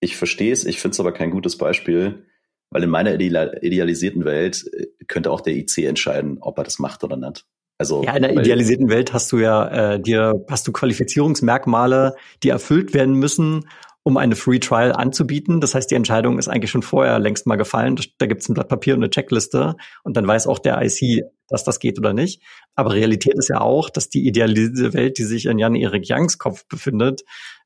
ich 0.01 0.17
verstehe 0.17 0.53
es, 0.53 0.65
ich 0.65 0.81
finde 0.81 0.95
es 0.95 1.01
aber 1.01 1.13
kein 1.13 1.31
gutes 1.31 1.57
Beispiel, 1.57 2.27
weil 2.71 2.83
in 2.83 2.91
meiner 2.91 3.15
idealisierten 3.15 4.25
Welt 4.25 4.65
äh, 4.73 4.87
könnte 5.07 5.31
auch 5.31 5.41
der 5.41 5.55
IC 5.55 5.79
entscheiden, 5.79 6.39
ob 6.41 6.59
er 6.59 6.65
das 6.65 6.79
macht 6.79 7.05
oder 7.05 7.17
nicht. 7.17 7.45
Also, 7.79 8.05
ja, 8.05 8.15
in 8.15 8.23
der 8.23 8.33
idealisierten 8.33 8.91
Welt 8.91 9.15
hast 9.15 9.33
du 9.33 9.39
ja 9.39 9.95
äh, 9.95 10.01
dir 10.01 10.45
hast 10.51 10.69
du 10.69 10.73
Qualifizierungsmerkmale, 10.73 12.15
die 12.43 12.51
erfüllt 12.51 12.93
werden 12.93 13.15
müssen, 13.15 13.71
um 14.03 14.17
eine 14.17 14.37
Free 14.37 14.59
Trial 14.59 14.93
anzubieten. 14.93 15.61
Das 15.61 15.75
heißt, 15.75 15.91
die 15.91 15.95
Entscheidung 15.95 16.39
ist 16.39 16.49
eigentlich 16.49 16.71
schon 16.71 16.83
vorher 16.83 17.19
längst 17.19 17.47
mal 17.47 17.57
gefallen. 17.57 17.99
Da 18.19 18.27
gibt 18.27 18.43
es 18.43 18.49
ein 18.49 18.55
Blatt 18.55 18.69
Papier 18.69 18.95
und 18.95 19.01
eine 19.01 19.11
Checkliste 19.11 19.77
und 20.05 20.17
dann 20.17 20.27
weiß 20.27 20.47
auch 20.47 20.59
der 20.59 20.81
IC, 20.83 21.25
dass 21.49 21.65
das 21.65 21.81
geht 21.81 21.99
oder 21.99 22.13
nicht. 22.13 22.43
Aber 22.75 22.95
Realität 22.95 23.35
ist 23.35 23.49
ja 23.49 23.61
auch, 23.61 23.91
dass 23.91 24.09
die 24.09 24.27
idealisierte 24.27 24.95
Welt, 24.95 25.19
die 25.19 25.25
sich 25.25 25.47
in 25.47 25.59
Jan-Erik 25.59 26.05
Youngs 26.09 26.39
Kopf 26.39 26.67
befindet, 26.67 27.23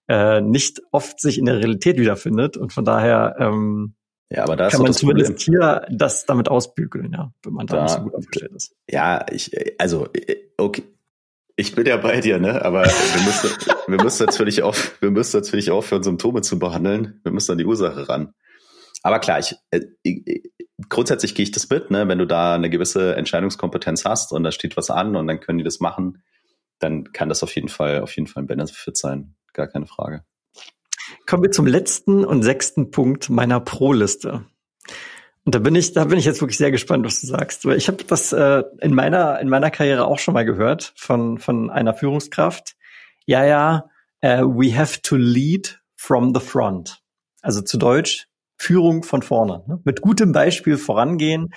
äh, 0.09 0.41
nicht 0.41 0.83
oft 0.91 1.21
sich 1.21 1.39
in 1.39 1.47
der 1.47 1.59
Realität 1.59 1.99
wiederfindet. 1.99 2.57
Und 2.57 2.73
von 2.73 2.85
daher 2.85 3.37
ähm, 3.39 3.95
ja, 4.31 4.43
aber 4.43 4.57
da 4.57 4.69
kann 4.69 4.83
man 4.83 4.93
zumindest 4.93 5.41
hier 5.43 5.87
das 5.91 6.25
damit 6.25 6.49
ausbügeln, 6.49 7.13
ja, 7.13 7.33
wenn 7.45 7.53
man 7.53 7.67
da, 7.67 7.77
da 7.77 7.83
nicht 7.83 7.95
so 7.95 8.01
gut 8.01 8.15
aufgestellt 8.15 8.53
ist. 8.57 8.75
Ja, 8.91 9.25
ich, 9.31 9.53
also, 9.79 10.09
okay, 10.57 10.83
ich 11.57 11.75
bin 11.75 11.87
ja 11.87 11.97
bei 11.97 12.21
dir, 12.21 12.39
ne? 12.39 12.65
Aber 12.65 12.85
wir 12.85 13.23
müssen, 13.23 13.51
wir 13.87 14.03
müssen 14.03 14.27
natürlich 14.27 14.63
auch, 14.63 14.77
wir 15.01 15.11
müssen 15.11 15.37
natürlich 15.37 15.71
aufhören, 15.71 16.03
Symptome 16.03 16.43
zu 16.43 16.59
behandeln. 16.59 17.21
Wir 17.23 17.33
müssen 17.33 17.53
an 17.53 17.59
die 17.59 17.67
Ursache 17.67 18.09
ran. 18.09 18.35
Aber 19.03 19.19
klar, 19.19 19.39
ich, 19.39 19.55
äh, 19.71 19.83
ich, 20.03 20.51
grundsätzlich 20.89 21.35
gehe 21.35 21.45
ich 21.45 21.53
das 21.53 21.69
mit, 21.71 21.91
ne? 21.91 22.09
Wenn 22.09 22.19
du 22.19 22.27
da 22.27 22.55
eine 22.55 22.71
gewisse 22.71 23.15
Entscheidungskompetenz 23.17 24.05
hast 24.05 24.33
und 24.33 24.43
da 24.43 24.51
steht 24.51 24.77
was 24.77 24.91
an 24.91 25.15
und 25.17 25.27
dann 25.27 25.41
können 25.41 25.59
die 25.59 25.65
das 25.65 25.81
machen, 25.81 26.23
dann 26.79 27.13
kann 27.13 27.29
das 27.29 27.43
auf 27.43 27.55
jeden 27.55 27.69
Fall, 27.69 28.01
auf 28.01 28.17
jeden 28.17 28.27
Fall 28.27 28.43
ein 28.43 28.47
Benefit 28.47 28.97
sein. 28.97 29.37
Gar 29.53 29.69
keine 29.69 29.87
Frage. 29.87 30.25
Kommen 31.27 31.43
wir 31.43 31.51
zum 31.51 31.67
letzten 31.67 32.25
und 32.25 32.43
sechsten 32.43 32.91
Punkt 32.91 33.31
meiner 33.31 33.61
Pro-Liste. 33.61 34.45
Und 35.45 35.55
da 35.55 35.59
bin 35.59 35.75
ich, 35.75 35.93
da 35.93 36.05
bin 36.05 36.19
ich 36.19 36.25
jetzt 36.25 36.41
wirklich 36.41 36.57
sehr 36.57 36.71
gespannt, 36.71 37.05
was 37.05 37.21
du 37.21 37.27
sagst. 37.27 37.65
Ich 37.67 37.89
habe 37.89 38.03
das 38.05 38.33
äh, 38.33 38.63
in 38.81 38.95
meiner 38.95 39.39
in 39.41 39.49
meiner 39.49 39.71
Karriere 39.71 40.07
auch 40.07 40.19
schon 40.19 40.35
mal 40.35 40.45
gehört 40.45 40.95
von 40.97 41.39
von 41.39 41.71
einer 41.71 41.95
Führungskraft. 41.95 42.77
Ja, 43.27 43.45
ja, 43.45 43.85
uh, 44.25 44.43
we 44.47 44.77
have 44.77 45.03
to 45.03 45.17
lead 45.17 45.81
from 45.97 46.35
the 46.35 46.41
front. 46.41 47.03
Also 47.43 47.61
zu 47.61 47.77
Deutsch 47.77 48.27
Führung 48.57 49.03
von 49.03 49.23
vorne. 49.23 49.63
Ne? 49.67 49.81
Mit 49.85 50.01
gutem 50.01 50.33
Beispiel 50.33 50.79
vorangehen. 50.79 51.53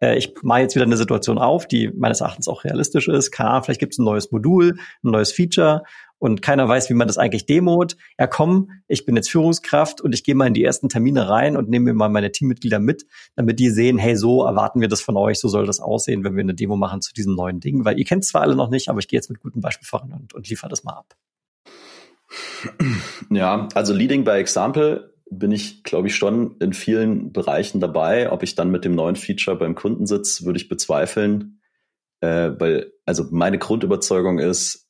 Äh, 0.00 0.18
ich 0.18 0.34
mache 0.42 0.60
jetzt 0.60 0.74
wieder 0.74 0.84
eine 0.84 0.96
Situation 0.96 1.38
auf, 1.38 1.68
die 1.68 1.88
meines 1.88 2.20
Erachtens 2.20 2.48
auch 2.48 2.64
realistisch 2.64 3.08
ist. 3.08 3.30
Klar, 3.30 3.62
vielleicht 3.62 3.80
gibt 3.80 3.94
es 3.94 3.98
ein 3.98 4.04
neues 4.04 4.32
Modul, 4.32 4.78
ein 5.04 5.10
neues 5.10 5.32
Feature 5.32 5.82
und 6.18 6.42
keiner 6.42 6.68
weiß, 6.68 6.90
wie 6.90 6.94
man 6.94 7.06
das 7.06 7.18
eigentlich 7.18 7.46
demot. 7.46 7.96
Ja, 8.18 8.26
komm, 8.26 8.70
ich 8.86 9.06
bin 9.06 9.16
jetzt 9.16 9.30
Führungskraft 9.30 10.00
und 10.00 10.14
ich 10.14 10.24
gehe 10.24 10.34
mal 10.34 10.46
in 10.46 10.54
die 10.54 10.64
ersten 10.64 10.88
Termine 10.88 11.28
rein 11.28 11.56
und 11.56 11.68
nehme 11.68 11.86
mir 11.86 11.94
mal 11.94 12.08
meine 12.08 12.32
Teammitglieder 12.32 12.78
mit, 12.78 13.06
damit 13.36 13.58
die 13.58 13.70
sehen, 13.70 13.98
hey, 13.98 14.16
so 14.16 14.44
erwarten 14.44 14.80
wir 14.80 14.88
das 14.88 15.00
von 15.00 15.16
euch, 15.16 15.38
so 15.38 15.48
soll 15.48 15.66
das 15.66 15.80
aussehen, 15.80 16.24
wenn 16.24 16.34
wir 16.34 16.42
eine 16.42 16.54
Demo 16.54 16.76
machen 16.76 17.00
zu 17.00 17.12
diesem 17.12 17.34
neuen 17.34 17.60
Ding, 17.60 17.84
weil 17.84 17.98
ihr 17.98 18.04
kennt 18.04 18.24
zwar 18.24 18.42
alle 18.42 18.56
noch 18.56 18.70
nicht, 18.70 18.88
aber 18.88 18.98
ich 18.98 19.08
gehe 19.08 19.18
jetzt 19.18 19.30
mit 19.30 19.40
gutem 19.40 19.60
Beispiel 19.60 19.86
voran 19.86 20.12
und, 20.12 20.34
und 20.34 20.48
liefere 20.48 20.68
das 20.68 20.84
mal 20.84 20.94
ab. 20.94 21.14
Ja, 23.30 23.68
also 23.74 23.94
Leading 23.94 24.24
by 24.24 24.32
Example 24.32 25.14
bin 25.30 25.52
ich, 25.52 25.82
glaube 25.82 26.08
ich, 26.08 26.16
schon 26.16 26.56
in 26.58 26.72
vielen 26.72 27.32
Bereichen 27.32 27.80
dabei. 27.80 28.32
Ob 28.32 28.42
ich 28.42 28.54
dann 28.54 28.70
mit 28.70 28.84
dem 28.84 28.94
neuen 28.94 29.16
Feature 29.16 29.56
beim 29.56 29.74
Kunden 29.74 30.06
sitze, 30.06 30.44
würde 30.44 30.58
ich 30.58 30.68
bezweifeln. 30.68 31.60
Äh, 32.20 32.52
weil, 32.58 32.92
also 33.04 33.26
meine 33.30 33.58
Grundüberzeugung 33.58 34.38
ist, 34.38 34.87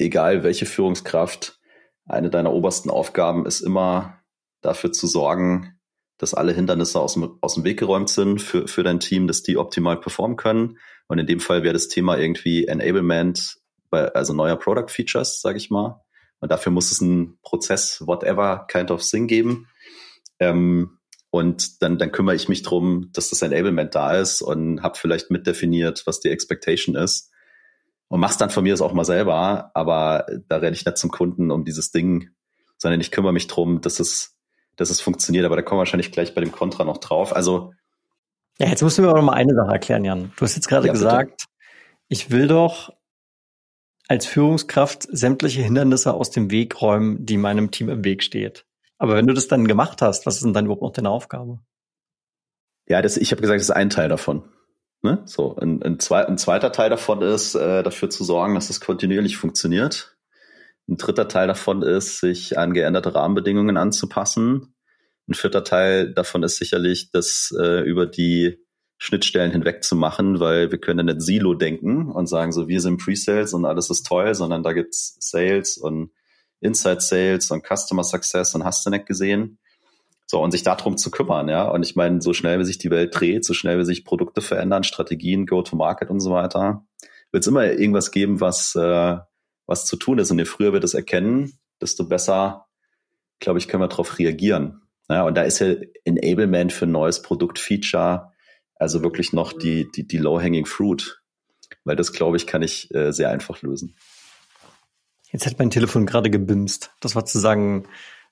egal 0.00 0.42
welche 0.42 0.66
Führungskraft, 0.66 1.58
eine 2.06 2.30
deiner 2.30 2.52
obersten 2.52 2.90
Aufgaben 2.90 3.46
ist 3.46 3.60
immer 3.60 4.20
dafür 4.62 4.92
zu 4.92 5.06
sorgen, 5.06 5.78
dass 6.18 6.34
alle 6.34 6.52
Hindernisse 6.52 7.00
aus 7.00 7.14
dem, 7.14 7.38
aus 7.40 7.54
dem 7.54 7.64
Weg 7.64 7.78
geräumt 7.78 8.10
sind 8.10 8.42
für, 8.42 8.68
für 8.68 8.82
dein 8.82 9.00
Team, 9.00 9.26
dass 9.26 9.42
die 9.42 9.56
optimal 9.56 9.98
performen 9.98 10.36
können. 10.36 10.78
Und 11.08 11.18
in 11.18 11.26
dem 11.26 11.40
Fall 11.40 11.62
wäre 11.62 11.72
das 11.72 11.88
Thema 11.88 12.18
irgendwie 12.18 12.66
Enablement, 12.66 13.56
bei, 13.88 14.12
also 14.12 14.34
neuer 14.34 14.56
Product 14.56 14.88
Features, 14.88 15.40
sage 15.40 15.58
ich 15.58 15.70
mal, 15.70 16.02
Und 16.40 16.50
dafür 16.50 16.72
muss 16.72 16.92
es 16.92 17.00
einen 17.00 17.38
Prozess, 17.42 18.02
whatever 18.06 18.66
kind 18.68 18.90
of 18.90 19.02
thing 19.02 19.26
geben. 19.26 19.68
Ähm, 20.38 20.98
und 21.30 21.80
dann, 21.82 21.96
dann 21.96 22.12
kümmere 22.12 22.34
ich 22.34 22.48
mich 22.48 22.62
drum, 22.62 23.10
dass 23.12 23.30
das 23.30 23.42
Enablement 23.42 23.94
da 23.94 24.16
ist 24.16 24.42
und 24.42 24.82
habe 24.82 24.98
vielleicht 24.98 25.30
mitdefiniert, 25.30 26.02
was 26.06 26.20
die 26.20 26.28
Expectation 26.28 26.96
ist. 26.96 27.29
Und 28.10 28.18
mach's 28.18 28.36
dann 28.36 28.50
von 28.50 28.64
mir 28.64 28.72
das 28.72 28.82
auch 28.82 28.92
mal 28.92 29.04
selber, 29.04 29.70
aber 29.72 30.26
da 30.48 30.56
renne 30.56 30.74
ich 30.74 30.84
nicht 30.84 30.98
zum 30.98 31.10
Kunden 31.10 31.52
um 31.52 31.64
dieses 31.64 31.92
Ding, 31.92 32.30
sondern 32.76 33.00
ich 33.00 33.12
kümmere 33.12 33.32
mich 33.32 33.46
drum, 33.46 33.80
dass 33.80 34.00
es, 34.00 34.36
dass 34.74 34.90
es 34.90 35.00
funktioniert. 35.00 35.44
Aber 35.46 35.54
da 35.54 35.62
kommen 35.62 35.76
wir 35.76 35.82
wahrscheinlich 35.82 36.10
gleich 36.10 36.34
bei 36.34 36.40
dem 36.40 36.50
Kontra 36.50 36.84
noch 36.84 36.98
drauf. 36.98 37.34
Also 37.34 37.72
ja, 38.58 38.68
jetzt 38.68 38.82
musst 38.82 38.98
du 38.98 39.02
mir 39.02 39.08
aber 39.08 39.18
noch 39.18 39.26
mal 39.26 39.34
eine 39.34 39.54
Sache 39.54 39.70
erklären, 39.70 40.04
Jan. 40.04 40.32
Du 40.36 40.42
hast 40.44 40.56
jetzt 40.56 40.68
gerade 40.68 40.88
ja, 40.88 40.92
gesagt, 40.92 41.30
bitte. 41.30 41.50
ich 42.08 42.30
will 42.30 42.48
doch 42.48 42.92
als 44.08 44.26
Führungskraft 44.26 45.06
sämtliche 45.10 45.62
Hindernisse 45.62 46.12
aus 46.12 46.32
dem 46.32 46.50
Weg 46.50 46.82
räumen, 46.82 47.24
die 47.24 47.36
meinem 47.36 47.70
Team 47.70 47.88
im 47.88 48.04
Weg 48.04 48.24
steht. 48.24 48.66
Aber 48.98 49.14
wenn 49.14 49.28
du 49.28 49.34
das 49.34 49.46
dann 49.46 49.68
gemacht 49.68 50.02
hast, 50.02 50.26
was 50.26 50.34
ist 50.36 50.44
denn 50.44 50.52
dann 50.52 50.64
überhaupt 50.64 50.82
noch 50.82 50.92
deine 50.92 51.10
Aufgabe? 51.10 51.60
Ja, 52.88 53.00
das, 53.02 53.16
ich 53.16 53.30
habe 53.30 53.40
gesagt, 53.40 53.60
das 53.60 53.68
ist 53.68 53.74
ein 53.74 53.88
Teil 53.88 54.08
davon. 54.08 54.42
Ne? 55.02 55.22
So, 55.24 55.56
ein, 55.56 55.82
ein, 55.82 55.98
zwei, 55.98 56.26
ein 56.26 56.36
zweiter 56.36 56.72
Teil 56.72 56.90
davon 56.90 57.22
ist, 57.22 57.54
äh, 57.54 57.82
dafür 57.82 58.10
zu 58.10 58.22
sorgen, 58.22 58.54
dass 58.54 58.68
es 58.68 58.80
kontinuierlich 58.80 59.36
funktioniert. 59.38 60.16
Ein 60.88 60.96
dritter 60.96 61.28
Teil 61.28 61.46
davon 61.46 61.82
ist, 61.82 62.20
sich 62.20 62.58
an 62.58 62.74
geänderte 62.74 63.14
Rahmenbedingungen 63.14 63.76
anzupassen. 63.76 64.74
Ein 65.28 65.34
vierter 65.34 65.64
Teil 65.64 66.12
davon 66.12 66.42
ist 66.42 66.56
sicherlich, 66.56 67.12
das 67.12 67.54
äh, 67.58 67.80
über 67.82 68.06
die 68.06 68.58
Schnittstellen 68.98 69.52
hinweg 69.52 69.84
zu 69.84 69.96
machen, 69.96 70.40
weil 70.40 70.70
wir 70.70 70.78
können 70.78 71.06
nicht 71.06 71.22
Silo 71.22 71.54
denken 71.54 72.10
und 72.10 72.26
sagen 72.26 72.52
so, 72.52 72.68
wir 72.68 72.82
sind 72.82 72.98
Pre-Sales 72.98 73.54
und 73.54 73.64
alles 73.64 73.88
ist 73.88 74.04
toll, 74.06 74.34
sondern 74.34 74.62
da 74.62 74.72
gibt's 74.72 75.16
Sales 75.20 75.78
und 75.78 76.10
Inside 76.60 77.00
Sales 77.00 77.50
und 77.50 77.64
Customer 77.64 78.04
Success 78.04 78.54
und 78.54 78.64
hast 78.64 78.84
du 78.84 78.90
nicht 78.90 79.06
gesehen. 79.06 79.59
So, 80.30 80.40
und 80.40 80.52
sich 80.52 80.62
darum 80.62 80.96
zu 80.96 81.10
kümmern, 81.10 81.48
ja. 81.48 81.68
Und 81.68 81.82
ich 81.82 81.96
meine, 81.96 82.22
so 82.22 82.32
schnell 82.32 82.60
wie 82.60 82.64
sich 82.64 82.78
die 82.78 82.92
Welt 82.92 83.18
dreht, 83.18 83.44
so 83.44 83.52
schnell 83.52 83.80
wie 83.80 83.84
sich 83.84 84.04
Produkte 84.04 84.40
verändern, 84.40 84.84
Strategien, 84.84 85.44
Go-to-Market 85.44 86.08
und 86.08 86.20
so 86.20 86.30
weiter, 86.30 86.84
wird 87.32 87.42
es 87.42 87.48
immer 87.48 87.64
irgendwas 87.64 88.12
geben, 88.12 88.40
was, 88.40 88.76
äh, 88.76 89.16
was 89.66 89.86
zu 89.86 89.96
tun 89.96 90.20
ist. 90.20 90.30
Und 90.30 90.38
je 90.38 90.44
früher 90.44 90.72
wir 90.72 90.78
das 90.78 90.94
erkennen, 90.94 91.58
desto 91.80 92.06
besser, 92.06 92.68
glaube 93.40 93.58
ich, 93.58 93.66
können 93.66 93.82
wir 93.82 93.88
darauf 93.88 94.20
reagieren. 94.20 94.82
Ja, 95.08 95.24
und 95.24 95.34
da 95.34 95.42
ist 95.42 95.58
ja 95.58 95.74
Enablement 96.04 96.72
für 96.72 96.86
ein 96.86 96.92
neues 96.92 97.22
Produkt-Feature, 97.22 98.30
also 98.76 99.02
wirklich 99.02 99.32
noch 99.32 99.52
die, 99.52 99.90
die, 99.90 100.06
die 100.06 100.18
low-hanging 100.18 100.66
fruit. 100.66 101.20
Weil 101.82 101.96
das, 101.96 102.12
glaube 102.12 102.36
ich, 102.36 102.46
kann 102.46 102.62
ich 102.62 102.94
äh, 102.94 103.12
sehr 103.12 103.30
einfach 103.30 103.62
lösen. 103.62 103.96
Jetzt 105.32 105.46
hat 105.46 105.58
mein 105.58 105.70
Telefon 105.70 106.06
gerade 106.06 106.30
gebimst. 106.30 106.92
Das 107.00 107.16
war 107.16 107.24
zu 107.24 107.40
sagen, 107.40 107.88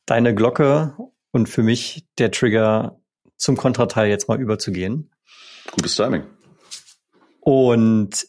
deine 0.06 0.32
Glocke 0.32 0.96
und 1.30 1.48
für 1.48 1.62
mich 1.62 2.06
der 2.18 2.30
Trigger 2.30 3.00
zum 3.36 3.56
Kontrateil 3.56 4.08
jetzt 4.08 4.28
mal 4.28 4.40
überzugehen. 4.40 5.10
Gutes 5.72 5.96
Timing. 5.96 6.24
Und 7.40 8.26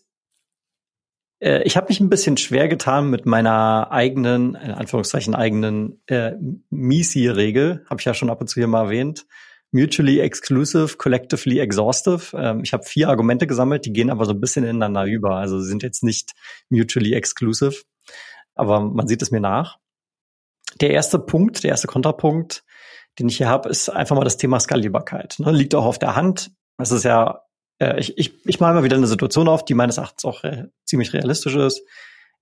äh, 1.40 1.64
ich 1.64 1.78
habe 1.78 1.88
mich 1.90 2.00
ein 2.00 2.10
bisschen 2.10 2.38
schwer 2.38 2.68
getan 2.68 3.10
mit 3.10 3.26
meiner 3.26 3.92
eigenen, 3.92 4.56
in 4.56 4.72
Anführungszeichen 4.72 5.36
eigenen 5.36 6.02
äh, 6.08 6.34
MISI-Regel, 6.70 7.86
habe 7.90 8.00
ich 8.00 8.06
ja 8.06 8.14
schon 8.14 8.30
ab 8.30 8.42
und 8.42 8.48
zu 8.48 8.56
hier 8.56 8.68
mal 8.68 8.86
erwähnt. 8.86 9.26
Mutually 9.72 10.20
exclusive, 10.20 10.98
collectively 10.98 11.60
exhaustive. 11.60 12.36
Ähm, 12.36 12.62
ich 12.64 12.74
habe 12.74 12.84
vier 12.84 13.10
Argumente 13.10 13.48
gesammelt, 13.48 13.86
die 13.86 13.94
gehen 13.94 14.10
aber 14.10 14.26
so 14.26 14.32
ein 14.32 14.40
bisschen 14.40 14.64
ineinander 14.64 15.06
über. 15.06 15.36
Also 15.38 15.60
sie 15.60 15.70
sind 15.70 15.84
jetzt 15.84 16.04
nicht 16.04 16.34
mutually 16.70 17.14
exclusive 17.14 17.84
aber 18.60 18.82
man 18.82 19.08
sieht 19.08 19.22
es 19.22 19.32
mir 19.32 19.40
nach. 19.40 19.80
Der 20.82 20.92
erste 20.92 21.18
Punkt, 21.18 21.64
der 21.64 21.72
erste 21.72 21.88
Kontrapunkt, 21.88 22.64
den 23.17 23.28
ich 23.28 23.38
hier 23.38 23.50
habe, 23.50 23.69
ist 23.69 23.89
einfach 23.89 24.15
mal 24.15 24.24
das 24.24 24.38
Thema 24.38 24.60
Skalierbarkeit. 24.60 25.36
Ne? 25.39 25.52
Liegt 25.52 25.76
auch 25.76 25.86
auf 25.86 26.00
der 26.00 26.15
Hand. 26.15 26.52
Es 26.78 26.91
ist 26.91 27.04
ja, 27.04 27.41
äh, 27.80 28.00
ich, 28.00 28.17
ich, 28.17 28.45
ich 28.45 28.60
mal 28.60 28.74
mal 28.74 28.84
wieder 28.84 28.98
eine 28.98 29.08
Situation 29.08 29.48
auf, 29.48 29.65
die 29.65 29.74
meines 29.74 29.98
Erachtens 29.98 30.26
auch 30.26 30.43
äh, 30.43 30.67
ziemlich 30.86 31.13
realistisch 31.13 31.56
ist. 31.56 31.82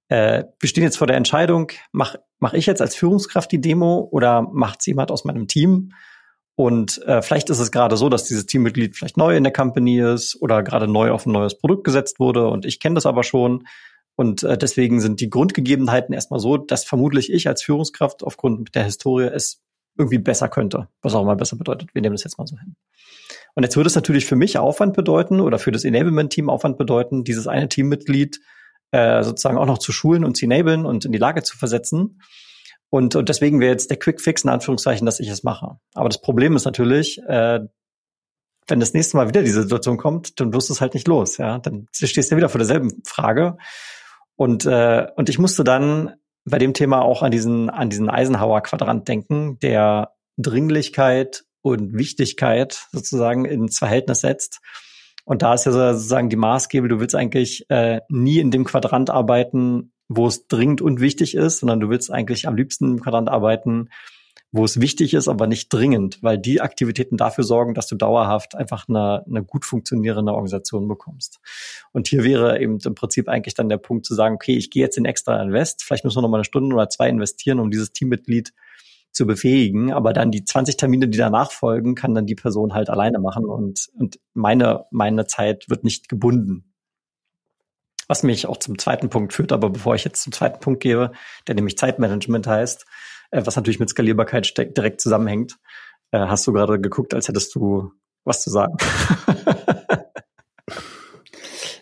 Äh, 0.09 0.45
wir 0.59 0.69
stehen 0.69 0.83
jetzt 0.83 0.97
vor 0.97 1.07
der 1.07 1.17
Entscheidung, 1.17 1.71
mache 1.91 2.19
mach 2.39 2.53
ich 2.53 2.65
jetzt 2.65 2.81
als 2.81 2.95
Führungskraft 2.95 3.51
die 3.51 3.61
Demo 3.61 4.07
oder 4.11 4.41
macht 4.41 4.85
jemand 4.85 5.11
aus 5.11 5.25
meinem 5.25 5.47
Team? 5.47 5.93
Und 6.55 7.01
äh, 7.03 7.21
vielleicht 7.21 7.49
ist 7.49 7.59
es 7.59 7.71
gerade 7.71 7.97
so, 7.97 8.09
dass 8.09 8.23
dieses 8.23 8.45
Teammitglied 8.45 8.95
vielleicht 8.95 9.17
neu 9.17 9.35
in 9.35 9.43
der 9.43 9.53
Company 9.53 9.99
ist 9.99 10.39
oder 10.41 10.63
gerade 10.63 10.87
neu 10.87 11.11
auf 11.11 11.25
ein 11.25 11.31
neues 11.31 11.57
Produkt 11.57 11.83
gesetzt 11.83 12.19
wurde 12.19 12.47
und 12.47 12.65
ich 12.65 12.79
kenne 12.79 12.95
das 12.95 13.05
aber 13.05 13.23
schon 13.23 13.63
und 14.17 14.41
äh, 14.41 14.57
deswegen 14.57 14.99
sind 14.99 15.21
die 15.21 15.29
Grundgegebenheiten 15.29 16.13
erstmal 16.13 16.39
so, 16.39 16.57
dass 16.57 16.83
vermutlich 16.83 17.31
ich 17.31 17.47
als 17.47 17.61
Führungskraft 17.61 18.23
aufgrund 18.23 18.73
der 18.73 18.83
Historie 18.83 19.25
es 19.25 19.61
irgendwie 19.97 20.19
besser 20.19 20.49
könnte, 20.49 20.87
was 21.01 21.15
auch 21.15 21.21
immer 21.21 21.35
besser 21.35 21.57
bedeutet. 21.57 21.93
Wir 21.93 22.01
nehmen 22.01 22.15
das 22.15 22.23
jetzt 22.23 22.37
mal 22.37 22.47
so 22.47 22.57
hin. 22.57 22.75
Und 23.55 23.63
jetzt 23.63 23.75
würde 23.75 23.87
es 23.87 23.95
natürlich 23.95 24.25
für 24.25 24.35
mich 24.35 24.57
Aufwand 24.57 24.95
bedeuten 24.95 25.39
oder 25.39 25.59
für 25.59 25.71
das 25.71 25.83
Enablement-Team 25.83 26.49
Aufwand 26.49 26.77
bedeuten, 26.77 27.23
dieses 27.23 27.47
eine 27.47 27.69
Teammitglied 27.69 28.39
äh, 28.91 29.23
sozusagen 29.23 29.57
auch 29.57 29.65
noch 29.65 29.79
zu 29.79 29.91
schulen 29.91 30.23
und 30.23 30.37
zu 30.37 30.45
enablen 30.45 30.85
und 30.85 31.05
in 31.05 31.11
die 31.11 31.17
Lage 31.17 31.43
zu 31.43 31.57
versetzen. 31.57 32.21
Und, 32.89 33.15
und 33.15 33.27
deswegen 33.29 33.59
wäre 33.59 33.71
jetzt 33.71 33.89
der 33.89 33.97
Quick 33.97 34.21
Fix 34.21 34.43
in 34.43 34.49
Anführungszeichen, 34.49 35.05
dass 35.05 35.19
ich 35.19 35.27
es 35.27 35.43
mache. 35.43 35.77
Aber 35.93 36.07
das 36.07 36.21
Problem 36.21 36.55
ist 36.55 36.65
natürlich, 36.65 37.19
äh, 37.27 37.59
wenn 38.67 38.79
das 38.79 38.93
nächste 38.93 39.17
Mal 39.17 39.27
wieder 39.27 39.43
diese 39.43 39.63
Situation 39.63 39.97
kommt, 39.97 40.39
dann 40.39 40.53
wirst 40.53 40.69
du 40.69 40.73
es 40.73 40.81
halt 40.81 40.93
nicht 40.93 41.07
los. 41.07 41.37
Ja, 41.37 41.59
dann 41.59 41.87
stehst 41.91 42.31
du 42.31 42.37
wieder 42.37 42.49
vor 42.49 42.59
derselben 42.59 43.01
Frage. 43.05 43.57
Und, 44.35 44.65
äh, 44.65 45.07
und 45.15 45.29
ich 45.29 45.39
musste 45.39 45.63
dann 45.63 46.13
bei 46.49 46.57
dem 46.57 46.73
Thema 46.73 47.01
auch 47.01 47.23
an 47.23 47.31
diesen, 47.31 47.69
an 47.69 47.89
diesen 47.89 48.09
Eisenhower-Quadrant 48.09 49.07
denken, 49.07 49.59
der 49.59 50.13
Dringlichkeit 50.37 51.43
und 51.61 51.97
Wichtigkeit 51.97 52.87
sozusagen 52.91 53.45
ins 53.45 53.77
Verhältnis 53.77 54.21
setzt. 54.21 54.61
Und 55.25 55.41
da 55.41 55.53
ist 55.53 55.65
ja 55.65 55.71
sozusagen 55.71 56.29
die 56.29 56.37
Maßgebel, 56.37 56.89
du 56.89 56.99
willst 57.01 57.15
eigentlich 57.15 57.65
äh, 57.69 57.99
nie 58.07 58.39
in 58.39 58.51
dem 58.51 58.63
Quadrant 58.63 59.09
arbeiten, 59.09 59.91
wo 60.07 60.27
es 60.27 60.47
dringend 60.47 60.81
und 60.81 61.01
wichtig 61.01 61.35
ist, 61.35 61.59
sondern 61.59 61.81
du 61.81 61.89
willst 61.89 62.11
eigentlich 62.11 62.47
am 62.47 62.55
liebsten 62.55 62.91
im 62.93 63.01
Quadrant 63.01 63.27
arbeiten, 63.27 63.89
wo 64.51 64.63
es 64.63 64.79
wichtig 64.79 65.13
ist, 65.13 65.27
aber 65.27 65.45
nicht 65.45 65.71
dringend, 65.73 66.23
weil 66.23 66.37
die 66.37 66.61
Aktivitäten 66.61 67.17
dafür 67.17 67.43
sorgen, 67.43 67.73
dass 67.73 67.87
du 67.87 67.95
dauerhaft 67.95 68.55
einfach 68.55 68.87
eine, 68.87 69.23
eine 69.25 69.43
gut 69.43 69.65
funktionierende 69.65 70.31
Organisation 70.31 70.87
bekommst. 70.87 71.39
Und 71.91 72.07
hier 72.07 72.23
wäre 72.23 72.59
eben 72.59 72.79
im 72.79 72.95
Prinzip 72.95 73.27
eigentlich 73.27 73.55
dann 73.55 73.69
der 73.69 73.77
Punkt 73.77 74.05
zu 74.05 74.15
sagen, 74.15 74.35
okay, 74.35 74.55
ich 74.55 74.69
gehe 74.69 74.83
jetzt 74.83 74.97
in 74.97 75.05
extra 75.05 75.41
Invest, 75.41 75.83
vielleicht 75.83 76.05
müssen 76.05 76.17
wir 76.17 76.21
noch 76.21 76.29
mal 76.29 76.37
eine 76.37 76.45
Stunde 76.45 76.75
oder 76.75 76.89
zwei 76.89 77.09
investieren, 77.09 77.59
um 77.59 77.71
dieses 77.71 77.91
Teammitglied 77.91 78.53
zu 79.11 79.25
befähigen, 79.25 79.91
aber 79.91 80.13
dann 80.13 80.31
die 80.31 80.45
20 80.45 80.77
Termine, 80.77 81.09
die 81.09 81.17
danach 81.17 81.51
folgen, 81.51 81.95
kann 81.95 82.13
dann 82.13 82.25
die 82.25 82.35
Person 82.35 82.73
halt 82.73 82.89
alleine 82.89 83.19
machen 83.19 83.45
und, 83.45 83.89
und 83.95 84.19
meine, 84.33 84.85
meine 84.91 85.25
Zeit 85.25 85.69
wird 85.69 85.83
nicht 85.83 86.07
gebunden. 86.07 86.73
Was 88.07 88.23
mich 88.23 88.47
auch 88.47 88.57
zum 88.57 88.77
zweiten 88.77 89.09
Punkt 89.09 89.33
führt, 89.33 89.51
aber 89.51 89.69
bevor 89.69 89.95
ich 89.95 90.05
jetzt 90.05 90.21
zum 90.21 90.31
zweiten 90.31 90.61
Punkt 90.61 90.81
gehe, 90.81 91.11
der 91.47 91.55
nämlich 91.55 91.77
Zeitmanagement 91.77 92.47
heißt, 92.47 92.85
äh, 93.31 93.41
was 93.45 93.55
natürlich 93.55 93.79
mit 93.79 93.89
Skalierbarkeit 93.89 94.57
direkt 94.77 95.01
zusammenhängt. 95.01 95.57
Äh, 96.11 96.19
hast 96.19 96.47
du 96.47 96.53
gerade 96.53 96.79
geguckt, 96.79 97.13
als 97.13 97.27
hättest 97.27 97.53
du 97.55 97.91
was 98.23 98.43
zu 98.43 98.49
sagen? 98.49 98.75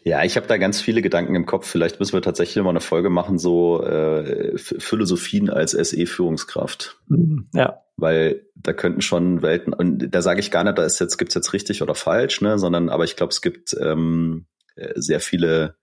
Ja, 0.07 0.23
ich 0.23 0.37
habe 0.37 0.45
da 0.45 0.57
ganz 0.57 0.81
viele 0.81 1.01
Gedanken 1.01 1.33
im 1.33 1.47
Kopf. 1.47 1.67
Vielleicht 1.67 1.99
müssen 1.99 2.13
wir 2.13 2.21
tatsächlich 2.21 2.63
mal 2.63 2.69
eine 2.69 2.79
Folge 2.79 3.09
machen, 3.09 3.39
so 3.39 3.83
äh, 3.83 4.55
Philosophien 4.55 5.49
als 5.49 5.71
SE-Führungskraft. 5.71 7.01
Mhm, 7.07 7.49
ja. 7.55 7.81
Weil 7.97 8.45
da 8.53 8.73
könnten 8.73 9.01
schon 9.01 9.41
Welten, 9.41 9.73
und 9.73 10.13
da 10.13 10.21
sage 10.21 10.41
ich 10.41 10.51
gar 10.51 10.63
nicht, 10.63 10.77
da 10.77 10.85
ist 10.85 10.99
jetzt, 10.99 11.17
gibt's 11.17 11.33
jetzt 11.33 11.53
richtig 11.53 11.81
oder 11.81 11.95
falsch, 11.95 12.41
ne, 12.41 12.59
sondern 12.59 12.89
aber 12.89 13.03
ich 13.03 13.15
glaube, 13.15 13.31
es 13.31 13.41
gibt 13.41 13.75
ähm, 13.81 14.45
äh, 14.75 14.93
sehr 14.95 15.19
viele 15.19 15.75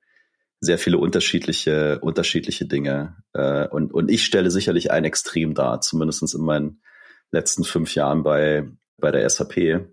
sehr 0.63 0.79
viele 0.79 0.99
unterschiedliche, 0.99 1.99
unterschiedliche 1.99 2.67
Dinge. 2.67 3.17
Äh, 3.35 3.67
und, 3.67 3.93
und 3.93 4.11
ich 4.11 4.25
stelle 4.25 4.51
sicherlich 4.51 4.93
ein 4.93 5.05
Extrem 5.05 5.55
dar, 5.55 5.81
zumindestens 5.81 6.35
in 6.35 6.43
meinen 6.43 6.83
letzten 7.33 7.65
fünf 7.65 7.97
Jahren 7.97 8.23
bei, 8.23 8.69
bei 8.97 9.11
der 9.11 9.29
SAP. 9.29 9.89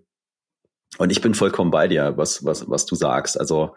Und 0.98 1.10
ich 1.10 1.20
bin 1.20 1.34
vollkommen 1.34 1.72
bei 1.72 1.88
dir, 1.88 2.16
was, 2.16 2.44
was, 2.44 2.70
was 2.70 2.86
du 2.86 2.94
sagst. 2.94 3.38
Also 3.38 3.74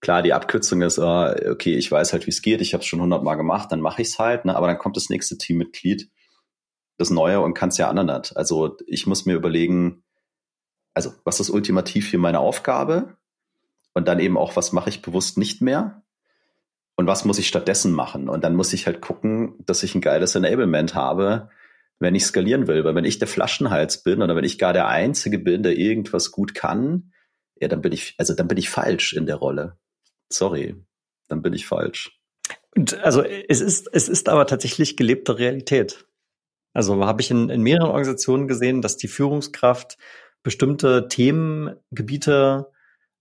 klar, 0.00 0.22
die 0.22 0.32
Abkürzung 0.32 0.82
ist, 0.82 0.98
äh, 0.98 1.50
okay, 1.50 1.76
ich 1.76 1.90
weiß 1.90 2.12
halt, 2.12 2.26
wie 2.26 2.30
es 2.30 2.42
geht, 2.42 2.60
ich 2.60 2.74
habe 2.74 2.82
es 2.82 2.86
schon 2.86 3.00
hundertmal 3.00 3.36
gemacht, 3.36 3.72
dann 3.72 3.80
mache 3.80 4.02
ich 4.02 4.08
es 4.08 4.18
halt, 4.20 4.44
ne? 4.44 4.54
aber 4.54 4.68
dann 4.68 4.78
kommt 4.78 4.96
das 4.96 5.10
nächste 5.10 5.36
Teammitglied, 5.36 6.08
das 6.96 7.10
Neue 7.10 7.40
und 7.40 7.54
kann 7.54 7.70
es 7.70 7.78
ja 7.78 7.92
nicht. 7.92 8.36
Also 8.36 8.76
ich 8.86 9.08
muss 9.08 9.26
mir 9.26 9.34
überlegen, 9.34 10.04
also 10.94 11.12
was 11.24 11.40
ist 11.40 11.50
ultimativ 11.50 12.08
hier 12.08 12.20
meine 12.20 12.38
Aufgabe? 12.38 13.16
Und 13.94 14.06
dann 14.06 14.20
eben 14.20 14.38
auch, 14.38 14.54
was 14.54 14.72
mache 14.72 14.90
ich 14.90 15.02
bewusst 15.02 15.38
nicht 15.38 15.60
mehr? 15.60 16.04
Und 16.96 17.06
was 17.06 17.24
muss 17.24 17.38
ich 17.38 17.46
stattdessen 17.46 17.92
machen? 17.92 18.28
Und 18.28 18.42
dann 18.42 18.56
muss 18.56 18.72
ich 18.72 18.86
halt 18.86 19.00
gucken, 19.00 19.54
dass 19.64 19.82
ich 19.82 19.94
ein 19.94 20.00
geiles 20.00 20.34
Enablement 20.34 20.94
habe, 20.94 21.50
wenn 21.98 22.14
ich 22.14 22.24
skalieren 22.24 22.66
will. 22.66 22.84
Weil 22.84 22.94
wenn 22.94 23.04
ich 23.04 23.18
der 23.18 23.28
Flaschenhals 23.28 24.02
bin 24.02 24.22
oder 24.22 24.34
wenn 24.34 24.44
ich 24.44 24.58
gar 24.58 24.72
der 24.72 24.88
Einzige 24.88 25.38
bin, 25.38 25.62
der 25.62 25.76
irgendwas 25.76 26.32
gut 26.32 26.54
kann, 26.54 27.12
ja, 27.60 27.68
dann 27.68 27.82
bin 27.82 27.92
ich, 27.92 28.14
also 28.18 28.34
dann 28.34 28.48
bin 28.48 28.58
ich 28.58 28.70
falsch 28.70 29.12
in 29.12 29.26
der 29.26 29.36
Rolle. 29.36 29.78
Sorry, 30.30 30.74
dann 31.28 31.42
bin 31.42 31.52
ich 31.52 31.66
falsch. 31.66 32.18
Und 32.74 32.98
also 33.00 33.22
es 33.22 33.60
ist, 33.60 33.88
es 33.92 34.08
ist 34.08 34.28
aber 34.28 34.46
tatsächlich 34.46 34.96
gelebte 34.96 35.38
Realität. 35.38 36.06
Also 36.72 37.04
habe 37.06 37.22
ich 37.22 37.30
in, 37.30 37.48
in 37.50 37.62
mehreren 37.62 37.88
Organisationen 37.88 38.48
gesehen, 38.48 38.82
dass 38.82 38.96
die 38.96 39.08
Führungskraft 39.08 39.96
bestimmte 40.42 41.08
Themengebiete 41.08 42.70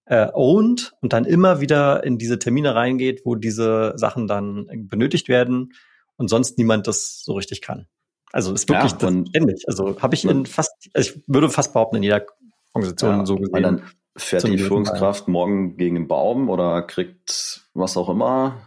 äh, 0.05 0.27
owned 0.33 0.93
und 1.01 1.13
dann 1.13 1.25
immer 1.25 1.61
wieder 1.61 2.03
in 2.03 2.17
diese 2.17 2.39
Termine 2.39 2.75
reingeht, 2.75 3.21
wo 3.25 3.35
diese 3.35 3.93
Sachen 3.95 4.27
dann 4.27 4.67
benötigt 4.89 5.29
werden 5.29 5.73
und 6.17 6.29
sonst 6.29 6.57
niemand 6.57 6.87
das 6.87 7.23
so 7.23 7.33
richtig 7.33 7.61
kann. 7.61 7.87
Also 8.31 8.53
ist 8.53 8.67
wirklich 8.69 8.91
ja, 8.91 9.23
ständig. 9.29 9.63
Also 9.67 10.01
habe 10.01 10.15
ich 10.15 10.25
in 10.25 10.45
fast, 10.45 10.73
ich 10.93 11.21
würde 11.27 11.49
fast 11.49 11.73
behaupten, 11.73 11.97
in 11.97 12.03
jeder 12.03 12.25
Organisation 12.73 13.19
ja, 13.19 13.25
so 13.25 13.35
gesehen. 13.37 13.63
Dann 13.63 13.81
fährt 14.17 14.45
die 14.45 14.57
Führungskraft 14.57 15.27
morgen 15.27 15.77
gegen 15.77 15.95
den 15.95 16.07
Baum 16.07 16.49
oder 16.49 16.81
kriegt 16.81 17.67
was 17.73 17.97
auch 17.97 18.09
immer 18.09 18.57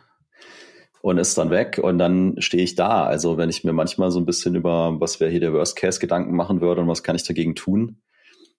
und 1.01 1.19
ist 1.19 1.39
dann 1.39 1.51
weg 1.51 1.81
und 1.83 1.99
dann 1.99 2.37
stehe 2.39 2.63
ich 2.63 2.75
da. 2.75 3.05
Also 3.05 3.37
wenn 3.37 3.51
ich 3.51 3.65
mir 3.65 3.73
manchmal 3.73 4.11
so 4.11 4.19
ein 4.19 4.27
bisschen 4.27 4.55
über, 4.55 5.01
was 5.01 5.21
wäre 5.21 5.31
hier 5.31 5.41
der 5.41 5.53
Worst-Case-Gedanken 5.53 6.35
machen 6.35 6.61
würde 6.61 6.81
und 6.81 6.89
was 6.89 7.03
kann 7.03 7.17
ich 7.17 7.25
dagegen 7.25 7.55
tun, 7.55 8.01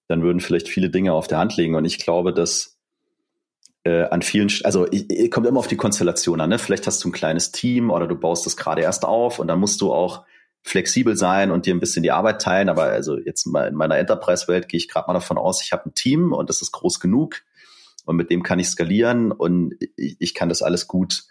dann 0.10 0.22
würden 0.22 0.41
vielleicht 0.41 0.67
viele 0.67 0.89
Dinge 0.89 1.13
auf 1.13 1.28
der 1.28 1.38
Hand 1.38 1.56
liegen. 1.56 1.76
Und 1.76 1.86
ich 1.86 1.98
glaube, 1.98 2.34
dass 2.34 2.78
äh, 3.86 4.04
an 4.04 4.22
vielen, 4.22 4.52
also 4.65 4.86
ich, 4.91 5.32
kommt 5.32 5.48
immer 5.48 5.60
auf 5.60 5.67
die 5.67 5.78
Konstellation 5.78 6.41
an. 6.41 6.50
Ne? 6.50 6.60
Vielleicht 6.60 6.86
hast 6.86 7.02
du 7.04 7.08
ein 7.08 7.13
kleines 7.13 7.54
Team 7.54 7.89
oder 7.89 8.08
du 8.08 8.15
baust 8.15 8.45
das 8.45 8.58
gerade 8.58 8.82
erst 8.82 9.06
auf 9.06 9.39
und 9.39 9.48
dann 9.48 9.60
musst 9.60 9.80
du 9.80 9.93
auch 9.93 10.26
flexibel 10.62 11.15
sein 11.15 11.52
und 11.52 11.65
dir 11.65 11.74
ein 11.74 11.80
bisschen 11.80 12.04
die 12.04 12.12
Arbeit 12.12 12.41
teilen. 12.41 12.67
Aber 12.67 12.84
also 12.84 13.17
jetzt 13.17 13.45
mal 13.45 13.69
in 13.69 13.76
meiner 13.76 13.98
Enterprise-Welt 13.98 14.67
gehe 14.67 14.80
ich 14.80 14.89
gerade 14.89 15.08
mal 15.08 15.13
davon 15.13 15.38
aus, 15.38 15.63
ich 15.63 15.72
habe 15.72 15.89
ein 15.89 15.93
Team 15.93 16.34
und 16.34 16.50
das 16.50 16.62
ist 16.62 16.74
groß 16.74 17.00
genug 17.00 17.38
und 18.04 18.17
mit 18.17 18.30
dem 18.30 18.43
kann 18.43 18.60
ich 18.60 18.67
skalieren 18.67 19.32
und 19.32 19.76
ich, 19.95 20.17
ich 20.19 20.34
kann 20.34 20.50
das 20.50 20.62
alles 20.62 20.88
gut 20.88 21.24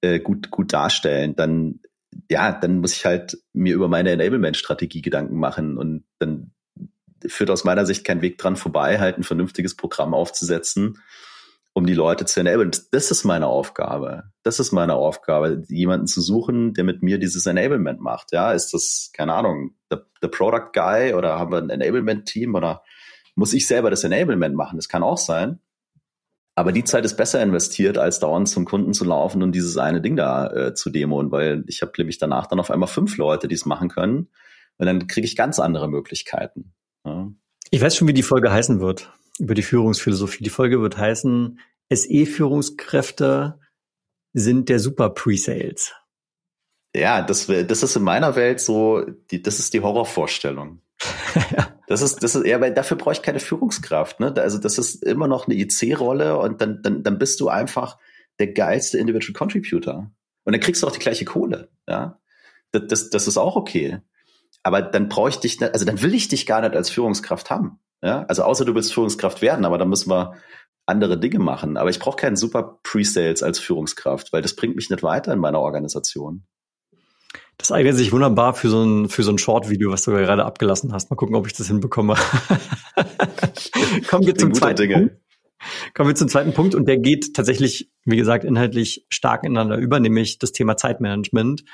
äh, 0.00 0.20
gut, 0.20 0.50
gut 0.50 0.72
darstellen, 0.72 1.36
dann, 1.36 1.80
ja, 2.30 2.52
dann 2.52 2.78
muss 2.78 2.94
ich 2.94 3.04
halt 3.04 3.38
mir 3.52 3.74
über 3.74 3.88
meine 3.88 4.10
Enablement-Strategie 4.10 5.02
Gedanken 5.02 5.38
machen 5.38 5.76
und 5.76 6.04
dann 6.18 6.52
führt 7.26 7.50
aus 7.50 7.64
meiner 7.64 7.86
Sicht 7.86 8.04
kein 8.04 8.22
Weg 8.22 8.38
dran 8.38 8.56
vorbei, 8.56 8.98
halt 8.98 9.18
ein 9.18 9.22
vernünftiges 9.24 9.76
Programm 9.76 10.14
aufzusetzen, 10.14 10.98
um 11.72 11.86
die 11.86 11.94
Leute 11.94 12.24
zu 12.24 12.40
enablen. 12.40 12.70
Das 12.90 13.10
ist 13.10 13.24
meine 13.24 13.46
Aufgabe. 13.46 14.24
Das 14.42 14.58
ist 14.58 14.72
meine 14.72 14.94
Aufgabe, 14.94 15.62
jemanden 15.68 16.06
zu 16.06 16.20
suchen, 16.20 16.74
der 16.74 16.84
mit 16.84 17.02
mir 17.02 17.18
dieses 17.18 17.46
Enablement 17.46 18.00
macht. 18.00 18.32
Ja, 18.32 18.52
ist 18.52 18.74
das, 18.74 19.10
keine 19.12 19.34
Ahnung, 19.34 19.74
der, 19.90 20.06
der 20.22 20.28
Product 20.28 20.70
Guy 20.72 21.14
oder 21.14 21.38
haben 21.38 21.52
wir 21.52 21.58
ein 21.58 21.70
Enablement-Team 21.70 22.54
oder 22.54 22.82
muss 23.34 23.52
ich 23.52 23.66
selber 23.66 23.90
das 23.90 24.04
Enablement 24.04 24.54
machen? 24.54 24.76
Das 24.76 24.88
kann 24.88 25.02
auch 25.02 25.18
sein. 25.18 25.60
Aber 26.56 26.72
die 26.72 26.84
Zeit 26.84 27.04
ist 27.04 27.16
besser 27.16 27.42
investiert, 27.42 27.96
als 27.96 28.18
dauernd 28.18 28.48
zum 28.48 28.64
Kunden 28.64 28.92
zu 28.92 29.04
laufen 29.04 29.42
und 29.42 29.52
dieses 29.52 29.76
eine 29.78 30.00
Ding 30.00 30.16
da 30.16 30.46
äh, 30.48 30.74
zu 30.74 30.90
demoen, 30.90 31.30
weil 31.30 31.64
ich 31.68 31.80
habe 31.80 31.92
nämlich 31.96 32.18
danach 32.18 32.48
dann 32.48 32.60
auf 32.60 32.70
einmal 32.70 32.88
fünf 32.88 33.16
Leute, 33.16 33.48
die 33.48 33.54
es 33.54 33.64
machen 33.64 33.88
können. 33.88 34.28
Und 34.76 34.86
dann 34.86 35.06
kriege 35.06 35.26
ich 35.26 35.36
ganz 35.36 35.58
andere 35.58 35.88
Möglichkeiten. 35.88 36.74
Ja. 37.04 37.30
Ich 37.70 37.80
weiß 37.80 37.96
schon, 37.96 38.08
wie 38.08 38.12
die 38.12 38.22
Folge 38.22 38.50
heißen 38.50 38.80
wird, 38.80 39.12
über 39.38 39.54
die 39.54 39.62
Führungsphilosophie. 39.62 40.42
Die 40.42 40.50
Folge 40.50 40.80
wird 40.80 40.98
heißen, 40.98 41.60
SE-Führungskräfte 41.92 43.58
sind 44.32 44.68
der 44.68 44.78
Super 44.78 45.10
Pre-Sales. 45.10 45.92
Ja, 46.94 47.22
das, 47.22 47.46
das 47.46 47.82
ist 47.82 47.96
in 47.96 48.02
meiner 48.02 48.34
Welt 48.34 48.60
so, 48.60 49.04
die, 49.30 49.42
das 49.42 49.58
ist 49.58 49.74
die 49.74 49.80
Horrorvorstellung. 49.80 50.82
ja. 51.56 51.76
Das 51.86 52.02
ist, 52.02 52.22
das 52.22 52.34
ist, 52.34 52.46
ja, 52.46 52.60
weil 52.60 52.74
dafür 52.74 52.96
brauche 52.96 53.14
ich 53.14 53.22
keine 53.22 53.40
Führungskraft, 53.40 54.20
ne? 54.20 54.32
Also 54.36 54.58
das 54.58 54.78
ist 54.78 55.04
immer 55.04 55.26
noch 55.26 55.46
eine 55.46 55.56
IC-Rolle 55.56 56.38
und 56.38 56.60
dann, 56.60 56.82
dann, 56.82 57.02
dann 57.02 57.18
bist 57.18 57.40
du 57.40 57.48
einfach 57.48 57.98
der 58.38 58.52
geilste 58.52 58.98
Individual 58.98 59.32
Contributor. 59.32 60.10
Und 60.44 60.52
dann 60.52 60.60
kriegst 60.60 60.82
du 60.82 60.86
auch 60.86 60.92
die 60.92 61.00
gleiche 61.00 61.24
Kohle, 61.24 61.70
ja? 61.88 62.20
Das, 62.72 62.86
das, 62.86 63.10
das 63.10 63.28
ist 63.28 63.38
auch 63.38 63.56
okay. 63.56 64.00
Aber 64.62 64.82
dann 64.82 65.08
brauche 65.08 65.30
ich 65.30 65.36
dich, 65.36 65.62
also 65.62 65.84
dann 65.84 66.02
will 66.02 66.14
ich 66.14 66.28
dich 66.28 66.46
gar 66.46 66.60
nicht 66.60 66.74
als 66.74 66.90
Führungskraft 66.90 67.50
haben, 67.50 67.78
ja? 68.02 68.24
Also 68.28 68.42
außer 68.42 68.64
du 68.64 68.74
willst 68.74 68.92
Führungskraft 68.92 69.42
werden, 69.42 69.64
aber 69.64 69.78
dann 69.78 69.88
müssen 69.88 70.10
wir 70.10 70.34
andere 70.86 71.18
Dinge 71.18 71.38
machen. 71.38 71.76
Aber 71.76 71.90
ich 71.90 71.98
brauche 71.98 72.16
keinen 72.16 72.36
super 72.36 72.80
Pre-Sales 72.82 73.42
als 73.42 73.58
Führungskraft, 73.58 74.32
weil 74.32 74.42
das 74.42 74.56
bringt 74.56 74.76
mich 74.76 74.90
nicht 74.90 75.02
weiter 75.02 75.32
in 75.32 75.38
meiner 75.38 75.60
Organisation. 75.60 76.44
Das 77.56 77.70
eignet 77.72 77.96
sich 77.96 78.10
wunderbar 78.12 78.54
für 78.54 78.70
so 78.70 78.82
ein, 78.82 79.08
für 79.08 79.22
so 79.22 79.30
ein 79.30 79.38
Short-Video, 79.38 79.92
was 79.92 80.04
du 80.04 80.12
gerade 80.12 80.44
abgelassen 80.44 80.92
hast. 80.92 81.10
Mal 81.10 81.16
gucken, 81.16 81.36
ob 81.36 81.46
ich 81.46 81.52
das 81.52 81.66
hinbekomme. 81.66 82.16
Kommen 84.08 84.26
wir 84.26 84.34
zum 84.34 84.54
zweiten 84.54 84.80
Dinge. 84.80 84.94
Punkt. 84.94 85.16
Kommen 85.94 86.08
wir 86.08 86.14
zum 86.14 86.28
zweiten 86.28 86.54
Punkt 86.54 86.74
und 86.74 86.86
der 86.86 86.96
geht 86.96 87.34
tatsächlich, 87.34 87.90
wie 88.04 88.16
gesagt, 88.16 88.44
inhaltlich 88.44 89.04
stark 89.10 89.44
ineinander 89.44 89.76
über, 89.76 90.00
nämlich 90.00 90.38
das 90.38 90.52
Thema 90.52 90.78
Zeitmanagement. 90.78 91.64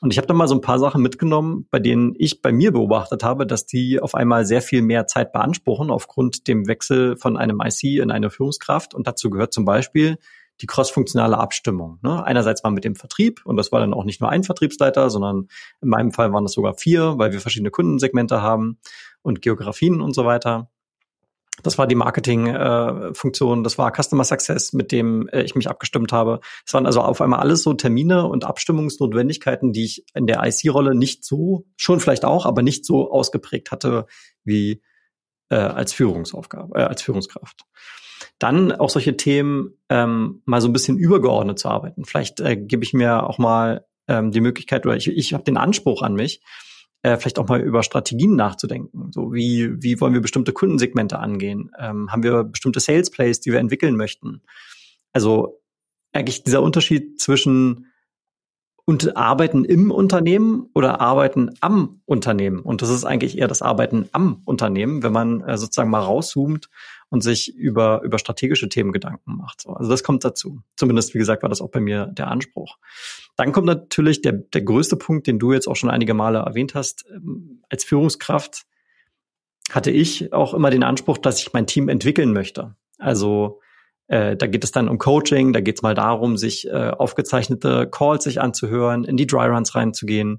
Und 0.00 0.12
ich 0.12 0.18
habe 0.18 0.26
da 0.26 0.34
mal 0.34 0.48
so 0.48 0.54
ein 0.54 0.60
paar 0.60 0.78
Sachen 0.78 1.02
mitgenommen, 1.02 1.66
bei 1.70 1.78
denen 1.78 2.14
ich 2.18 2.42
bei 2.42 2.52
mir 2.52 2.72
beobachtet 2.72 3.22
habe, 3.22 3.46
dass 3.46 3.66
die 3.66 4.00
auf 4.00 4.14
einmal 4.14 4.44
sehr 4.44 4.60
viel 4.60 4.82
mehr 4.82 5.06
Zeit 5.06 5.32
beanspruchen 5.32 5.90
aufgrund 5.90 6.46
dem 6.48 6.66
Wechsel 6.66 7.16
von 7.16 7.36
einem 7.36 7.60
IC 7.60 8.00
in 8.00 8.10
eine 8.10 8.30
Führungskraft. 8.30 8.94
Und 8.94 9.06
dazu 9.06 9.30
gehört 9.30 9.52
zum 9.52 9.64
Beispiel 9.64 10.18
die 10.60 10.66
crossfunktionale 10.66 11.38
Abstimmung. 11.38 11.98
Ne? 12.02 12.24
Einerseits 12.24 12.62
mal 12.62 12.70
mit 12.70 12.84
dem 12.84 12.94
Vertrieb 12.94 13.44
und 13.44 13.56
das 13.56 13.72
war 13.72 13.80
dann 13.80 13.94
auch 13.94 14.04
nicht 14.04 14.20
nur 14.20 14.30
ein 14.30 14.44
Vertriebsleiter, 14.44 15.10
sondern 15.10 15.48
in 15.80 15.88
meinem 15.88 16.12
Fall 16.12 16.32
waren 16.32 16.44
das 16.44 16.52
sogar 16.52 16.74
vier, 16.74 17.14
weil 17.18 17.32
wir 17.32 17.40
verschiedene 17.40 17.70
Kundensegmente 17.70 18.40
haben 18.40 18.78
und 19.22 19.42
Geografien 19.42 20.00
und 20.00 20.14
so 20.14 20.24
weiter. 20.24 20.70
Das 21.62 21.78
war 21.78 21.86
die 21.86 21.94
Marketing-Funktion, 21.94 23.60
äh, 23.60 23.62
das 23.62 23.78
war 23.78 23.92
Customer 23.94 24.24
Success, 24.24 24.72
mit 24.72 24.90
dem 24.90 25.28
äh, 25.28 25.42
ich 25.42 25.54
mich 25.54 25.68
abgestimmt 25.68 26.12
habe. 26.12 26.40
Es 26.66 26.74
waren 26.74 26.86
also 26.86 27.00
auf 27.00 27.20
einmal 27.20 27.40
alles 27.40 27.62
so 27.62 27.74
Termine 27.74 28.26
und 28.26 28.44
Abstimmungsnotwendigkeiten, 28.44 29.72
die 29.72 29.84
ich 29.84 30.04
in 30.14 30.26
der 30.26 30.42
IC-Rolle 30.44 30.94
nicht 30.94 31.24
so, 31.24 31.66
schon 31.76 32.00
vielleicht 32.00 32.24
auch, 32.24 32.44
aber 32.44 32.62
nicht 32.62 32.84
so 32.84 33.10
ausgeprägt 33.10 33.70
hatte 33.70 34.06
wie 34.42 34.82
äh, 35.48 35.56
als 35.56 35.92
Führungsaufgabe, 35.92 36.78
äh, 36.78 36.82
als 36.82 37.02
Führungskraft 37.02 37.64
dann 38.38 38.72
auch 38.72 38.90
solche 38.90 39.16
Themen 39.16 39.78
ähm, 39.88 40.42
mal 40.44 40.60
so 40.60 40.68
ein 40.68 40.72
bisschen 40.72 40.98
übergeordnet 40.98 41.58
zu 41.58 41.68
arbeiten. 41.68 42.04
Vielleicht 42.04 42.40
äh, 42.40 42.56
gebe 42.56 42.82
ich 42.84 42.92
mir 42.92 43.24
auch 43.24 43.38
mal 43.38 43.86
ähm, 44.08 44.30
die 44.32 44.40
Möglichkeit 44.40 44.84
oder 44.86 44.96
ich, 44.96 45.08
ich 45.08 45.34
habe 45.34 45.44
den 45.44 45.56
Anspruch 45.56 46.02
an 46.02 46.14
mich, 46.14 46.42
äh, 47.04 47.18
vielleicht 47.18 47.38
auch 47.38 47.48
mal 47.48 47.60
über 47.60 47.82
Strategien 47.82 48.34
nachzudenken. 48.34 49.12
So 49.12 49.34
wie, 49.34 49.82
wie 49.82 50.00
wollen 50.00 50.14
wir 50.14 50.22
bestimmte 50.22 50.54
Kundensegmente 50.54 51.18
angehen? 51.18 51.70
Ähm, 51.78 52.10
haben 52.10 52.22
wir 52.22 52.44
bestimmte 52.44 52.80
Sales 52.80 53.10
Plays, 53.10 53.40
die 53.40 53.52
wir 53.52 53.58
entwickeln 53.58 53.94
möchten? 53.94 54.40
Also 55.12 55.60
eigentlich 56.14 56.44
dieser 56.44 56.62
Unterschied 56.62 57.20
zwischen 57.20 57.92
und 58.86 59.16
arbeiten 59.16 59.64
im 59.66 59.90
Unternehmen 59.90 60.70
oder 60.74 61.02
arbeiten 61.02 61.50
am 61.60 62.00
Unternehmen. 62.06 62.60
Und 62.60 62.80
das 62.80 62.88
ist 62.88 63.04
eigentlich 63.04 63.36
eher 63.36 63.48
das 63.48 63.60
Arbeiten 63.60 64.08
am 64.12 64.40
Unternehmen, 64.46 65.02
wenn 65.02 65.12
man 65.12 65.42
äh, 65.42 65.58
sozusagen 65.58 65.90
mal 65.90 66.00
rauszoomt 66.00 66.70
und 67.10 67.22
sich 67.22 67.54
über, 67.54 68.02
über 68.02 68.18
strategische 68.18 68.68
Themen 68.68 68.92
Gedanken 68.92 69.36
macht. 69.36 69.62
So, 69.62 69.70
also 69.72 69.90
das 69.90 70.02
kommt 70.02 70.24
dazu. 70.24 70.60
Zumindest, 70.76 71.14
wie 71.14 71.18
gesagt, 71.18 71.42
war 71.42 71.48
das 71.48 71.60
auch 71.60 71.70
bei 71.70 71.80
mir 71.80 72.06
der 72.06 72.28
Anspruch. 72.28 72.76
Dann 73.36 73.52
kommt 73.52 73.66
natürlich 73.66 74.22
der, 74.22 74.32
der 74.32 74.62
größte 74.62 74.96
Punkt, 74.96 75.26
den 75.26 75.38
du 75.38 75.52
jetzt 75.52 75.68
auch 75.68 75.76
schon 75.76 75.90
einige 75.90 76.14
Male 76.14 76.38
erwähnt 76.38 76.74
hast. 76.74 77.04
Ähm, 77.10 77.62
als 77.68 77.84
Führungskraft 77.84 78.64
hatte 79.70 79.90
ich 79.90 80.32
auch 80.32 80.54
immer 80.54 80.70
den 80.70 80.82
Anspruch, 80.82 81.18
dass 81.18 81.40
ich 81.40 81.52
mein 81.52 81.66
Team 81.66 81.88
entwickeln 81.88 82.32
möchte. 82.32 82.76
Also 82.98 83.60
äh, 84.06 84.36
da 84.36 84.46
geht 84.46 84.64
es 84.64 84.72
dann 84.72 84.88
um 84.88 84.98
Coaching, 84.98 85.52
da 85.52 85.60
geht 85.60 85.76
es 85.76 85.82
mal 85.82 85.94
darum, 85.94 86.36
sich 86.36 86.68
äh, 86.68 86.90
aufgezeichnete 86.90 87.88
Calls 87.90 88.24
sich 88.24 88.40
anzuhören, 88.40 89.04
in 89.04 89.16
die 89.16 89.26
Dryruns 89.26 89.74
reinzugehen, 89.74 90.38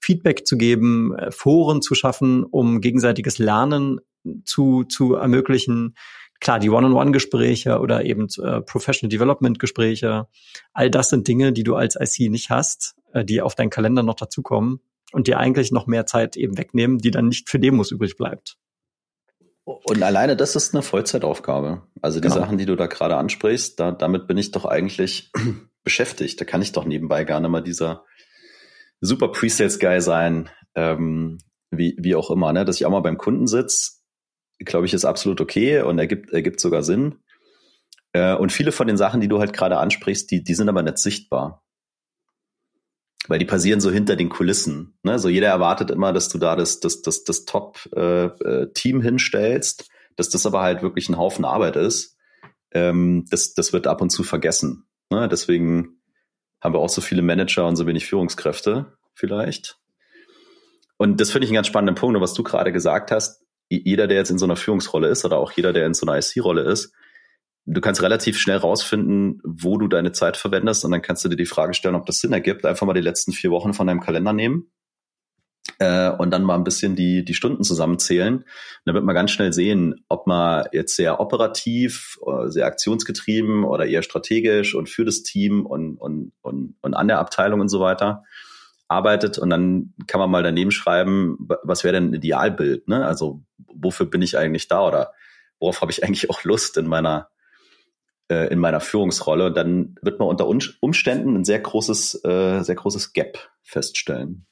Feedback 0.00 0.46
zu 0.46 0.56
geben, 0.56 1.14
äh, 1.16 1.30
Foren 1.30 1.82
zu 1.82 1.94
schaffen, 1.94 2.44
um 2.44 2.80
gegenseitiges 2.80 3.38
Lernen 3.38 4.00
zu, 4.44 4.84
zu 4.84 5.14
ermöglichen. 5.14 5.94
Klar, 6.40 6.58
die 6.58 6.70
One-on-One-Gespräche 6.70 7.78
oder 7.78 8.04
eben 8.04 8.26
äh, 8.42 8.60
Professional 8.62 9.10
Development-Gespräche, 9.10 10.26
all 10.72 10.90
das 10.90 11.10
sind 11.10 11.28
Dinge, 11.28 11.52
die 11.52 11.62
du 11.62 11.76
als 11.76 11.96
IC 11.96 12.30
nicht 12.30 12.50
hast, 12.50 12.96
äh, 13.12 13.24
die 13.24 13.40
auf 13.42 13.54
deinen 13.54 13.70
Kalender 13.70 14.02
noch 14.02 14.16
dazukommen 14.16 14.80
und 15.12 15.28
dir 15.28 15.38
eigentlich 15.38 15.70
noch 15.70 15.86
mehr 15.86 16.06
Zeit 16.06 16.36
eben 16.36 16.58
wegnehmen, 16.58 16.98
die 16.98 17.10
dann 17.10 17.28
nicht 17.28 17.48
für 17.48 17.60
Demos 17.60 17.92
übrig 17.92 18.16
bleibt. 18.16 18.56
Und 19.64 20.02
alleine 20.02 20.36
das 20.36 20.56
ist 20.56 20.74
eine 20.74 20.82
Vollzeitaufgabe. 20.82 21.82
Also 22.00 22.18
die 22.18 22.28
genau. 22.28 22.40
Sachen, 22.40 22.58
die 22.58 22.66
du 22.66 22.74
da 22.74 22.86
gerade 22.86 23.16
ansprichst, 23.16 23.78
da, 23.78 23.92
damit 23.92 24.26
bin 24.26 24.36
ich 24.36 24.50
doch 24.50 24.64
eigentlich 24.64 25.30
beschäftigt. 25.84 26.40
Da 26.40 26.44
kann 26.44 26.62
ich 26.62 26.72
doch 26.72 26.84
nebenbei 26.84 27.24
gerne 27.24 27.48
mal 27.48 27.62
dieser 27.62 28.04
super 29.00 29.28
Pre-Sales-Guy 29.28 30.00
sein, 30.00 30.48
ähm, 30.74 31.38
wie, 31.70 31.96
wie 31.98 32.14
auch 32.14 32.30
immer, 32.30 32.52
ne? 32.52 32.64
dass 32.64 32.76
ich 32.76 32.86
auch 32.86 32.90
mal 32.90 33.00
beim 33.00 33.18
Kunden 33.18 33.46
sitze, 33.46 34.01
glaube 34.64 34.86
ich, 34.86 34.94
ist 34.94 35.04
absolut 35.04 35.40
okay 35.40 35.82
und 35.82 35.98
ergibt, 35.98 36.32
ergibt 36.32 36.60
sogar 36.60 36.82
Sinn. 36.82 37.16
Äh, 38.12 38.34
und 38.34 38.52
viele 38.52 38.72
von 38.72 38.86
den 38.86 38.96
Sachen, 38.96 39.20
die 39.20 39.28
du 39.28 39.38
halt 39.38 39.52
gerade 39.52 39.78
ansprichst, 39.78 40.30
die, 40.30 40.42
die 40.42 40.54
sind 40.54 40.68
aber 40.68 40.82
nicht 40.82 40.98
sichtbar 40.98 41.62
weil 43.28 43.38
die 43.38 43.44
passieren 43.44 43.80
so 43.80 43.90
hinter 43.90 44.16
den 44.16 44.28
Kulissen. 44.28 44.98
Ne? 45.02 45.18
So 45.18 45.28
jeder 45.28 45.48
erwartet 45.48 45.90
immer, 45.90 46.12
dass 46.12 46.28
du 46.28 46.38
da 46.38 46.56
das, 46.56 46.80
das, 46.80 47.02
das, 47.02 47.24
das 47.24 47.44
Top-Team 47.44 47.92
äh, 47.94 49.00
äh 49.00 49.02
hinstellst, 49.02 49.88
dass 50.16 50.28
das 50.28 50.46
aber 50.46 50.62
halt 50.62 50.82
wirklich 50.82 51.08
ein 51.08 51.18
Haufen 51.18 51.44
Arbeit 51.44 51.76
ist. 51.76 52.16
Ähm, 52.72 53.24
das, 53.30 53.54
das 53.54 53.72
wird 53.72 53.86
ab 53.86 54.00
und 54.00 54.10
zu 54.10 54.24
vergessen. 54.24 54.86
Ne? 55.10 55.28
Deswegen 55.28 56.00
haben 56.60 56.74
wir 56.74 56.80
auch 56.80 56.88
so 56.88 57.00
viele 57.00 57.22
Manager 57.22 57.66
und 57.66 57.76
so 57.76 57.86
wenig 57.86 58.06
Führungskräfte 58.06 58.96
vielleicht. 59.14 59.78
Und 60.96 61.20
das 61.20 61.30
finde 61.30 61.44
ich 61.44 61.50
einen 61.50 61.56
ganz 61.56 61.66
spannenden 61.66 61.96
Punkt, 61.96 62.20
was 62.20 62.34
du 62.34 62.42
gerade 62.42 62.72
gesagt 62.72 63.10
hast. 63.10 63.41
Jeder, 63.80 64.06
der 64.06 64.18
jetzt 64.18 64.30
in 64.30 64.38
so 64.38 64.44
einer 64.44 64.56
Führungsrolle 64.56 65.08
ist 65.08 65.24
oder 65.24 65.38
auch 65.38 65.52
jeder, 65.52 65.72
der 65.72 65.86
in 65.86 65.94
so 65.94 66.06
einer 66.06 66.18
IC-Rolle 66.18 66.62
ist, 66.62 66.92
du 67.64 67.80
kannst 67.80 68.02
relativ 68.02 68.38
schnell 68.38 68.58
rausfinden, 68.58 69.40
wo 69.44 69.78
du 69.78 69.88
deine 69.88 70.12
Zeit 70.12 70.36
verwendest 70.36 70.84
und 70.84 70.90
dann 70.90 71.02
kannst 71.02 71.24
du 71.24 71.28
dir 71.28 71.36
die 71.36 71.46
Frage 71.46 71.74
stellen, 71.74 71.94
ob 71.94 72.06
das 72.06 72.20
Sinn 72.20 72.32
ergibt. 72.32 72.66
Einfach 72.66 72.86
mal 72.86 72.94
die 72.94 73.00
letzten 73.00 73.32
vier 73.32 73.50
Wochen 73.50 73.72
von 73.72 73.86
deinem 73.86 74.00
Kalender 74.00 74.32
nehmen 74.32 74.70
äh, 75.78 76.10
und 76.10 76.30
dann 76.30 76.42
mal 76.42 76.56
ein 76.56 76.64
bisschen 76.64 76.96
die, 76.96 77.24
die 77.24 77.34
Stunden 77.34 77.62
zusammenzählen. 77.62 78.44
Dann 78.84 78.94
wird 78.94 79.04
man 79.04 79.14
ganz 79.14 79.30
schnell 79.30 79.52
sehen, 79.52 80.04
ob 80.08 80.26
man 80.26 80.66
jetzt 80.72 80.96
sehr 80.96 81.20
operativ, 81.20 82.18
äh, 82.26 82.48
sehr 82.48 82.66
aktionsgetrieben 82.66 83.64
oder 83.64 83.86
eher 83.86 84.02
strategisch 84.02 84.74
und 84.74 84.88
für 84.88 85.04
das 85.04 85.22
Team 85.22 85.64
und, 85.66 85.96
und, 85.96 86.32
und, 86.42 86.76
und 86.82 86.94
an 86.94 87.08
der 87.08 87.20
Abteilung 87.20 87.60
und 87.60 87.68
so 87.68 87.80
weiter 87.80 88.24
arbeitet 88.92 89.38
und 89.38 89.50
dann 89.50 89.94
kann 90.06 90.20
man 90.20 90.30
mal 90.30 90.42
daneben 90.42 90.70
schreiben, 90.70 91.36
was 91.62 91.84
wäre 91.84 91.94
denn 91.94 92.10
ein 92.10 92.14
Idealbild, 92.14 92.88
ne? 92.88 93.04
Also 93.06 93.42
wofür 93.74 94.06
bin 94.06 94.22
ich 94.22 94.38
eigentlich 94.38 94.68
da 94.68 94.86
oder 94.86 95.12
worauf 95.58 95.80
habe 95.80 95.90
ich 95.90 96.04
eigentlich 96.04 96.30
auch 96.30 96.44
Lust 96.44 96.76
in 96.76 96.86
meiner 96.86 97.28
äh, 98.28 98.52
in 98.52 98.58
meiner 98.58 98.80
Führungsrolle 98.80 99.46
und 99.46 99.56
dann 99.56 99.96
wird 100.02 100.18
man 100.18 100.28
unter 100.28 100.46
Umständen 100.46 101.36
ein 101.36 101.44
sehr 101.44 101.60
großes 101.60 102.24
äh, 102.24 102.62
sehr 102.62 102.74
großes 102.74 103.12
Gap 103.12 103.38
feststellen. 103.62 104.46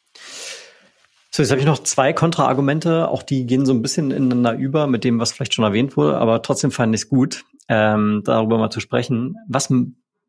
So, 1.33 1.42
jetzt 1.42 1.50
habe 1.50 1.61
ich 1.61 1.66
noch 1.66 1.79
zwei 1.79 2.12
Kontraargumente, 2.12 3.09
auch 3.09 3.22
die 3.22 3.46
gehen 3.46 3.64
so 3.64 3.72
ein 3.72 3.83
bisschen 3.83 4.11
ineinander 4.11 4.55
über 4.55 4.88
mit 4.88 5.05
dem, 5.05 5.20
was 5.20 5.33
vielleicht 5.33 5.55
schon 5.55 5.64
erwähnt 5.64 5.96
wurde, 5.96 6.18
aber 6.18 6.42
trotzdem 6.42 6.72
fand 6.72 6.92
ich 6.94 7.03
es 7.03 7.09
gut, 7.09 7.44
ähm, 7.68 8.22
darüber 8.24 8.59
mal 8.59 8.70
zu 8.70 8.81
sprechen. 8.81 9.37
Was, 9.46 9.72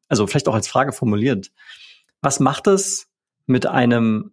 also 0.10 0.28
vielleicht 0.28 0.48
auch 0.48 0.54
als 0.54 0.68
Frage 0.68 0.92
formuliert, 0.92 1.52
was 2.22 2.40
macht 2.40 2.68
es 2.68 3.11
mit 3.52 3.68
einem 3.68 4.32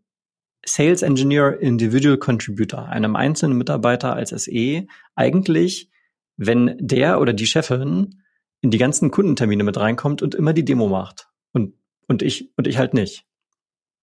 Sales 0.64 1.02
Engineer 1.02 1.60
Individual 1.60 2.18
Contributor, 2.18 2.86
einem 2.88 3.16
einzelnen 3.16 3.58
Mitarbeiter 3.58 4.14
als 4.14 4.30
SE, 4.30 4.86
eigentlich, 5.14 5.90
wenn 6.36 6.76
der 6.78 7.20
oder 7.20 7.32
die 7.32 7.46
Chefin 7.46 8.22
in 8.60 8.70
die 8.70 8.78
ganzen 8.78 9.10
Kundentermine 9.10 9.64
mit 9.64 9.78
reinkommt 9.78 10.22
und 10.22 10.34
immer 10.34 10.52
die 10.52 10.64
Demo 10.64 10.88
macht. 10.88 11.28
Und, 11.52 11.74
und 12.06 12.22
ich, 12.22 12.52
und 12.56 12.66
ich 12.66 12.78
halt 12.78 12.94
nicht. 12.94 13.24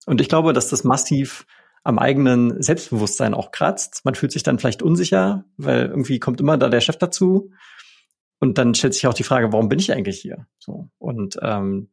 Und 0.05 0.21
ich 0.21 0.29
glaube, 0.29 0.53
dass 0.53 0.69
das 0.69 0.83
massiv 0.83 1.45
am 1.83 1.99
eigenen 1.99 2.61
Selbstbewusstsein 2.61 3.33
auch 3.33 3.51
kratzt. 3.51 4.05
Man 4.05 4.15
fühlt 4.15 4.31
sich 4.31 4.43
dann 4.43 4.59
vielleicht 4.59 4.81
unsicher, 4.81 5.45
weil 5.57 5.85
irgendwie 5.85 6.19
kommt 6.19 6.41
immer 6.41 6.57
da 6.57 6.69
der 6.69 6.81
Chef 6.81 6.97
dazu. 6.97 7.51
Und 8.39 8.57
dann 8.57 8.73
stellt 8.73 8.93
sich 8.93 9.07
auch 9.07 9.13
die 9.13 9.23
Frage, 9.23 9.53
warum 9.53 9.69
bin 9.69 9.79
ich 9.79 9.91
eigentlich 9.93 10.19
hier? 10.19 10.47
So. 10.57 10.89
Und 10.97 11.37
ähm, 11.41 11.89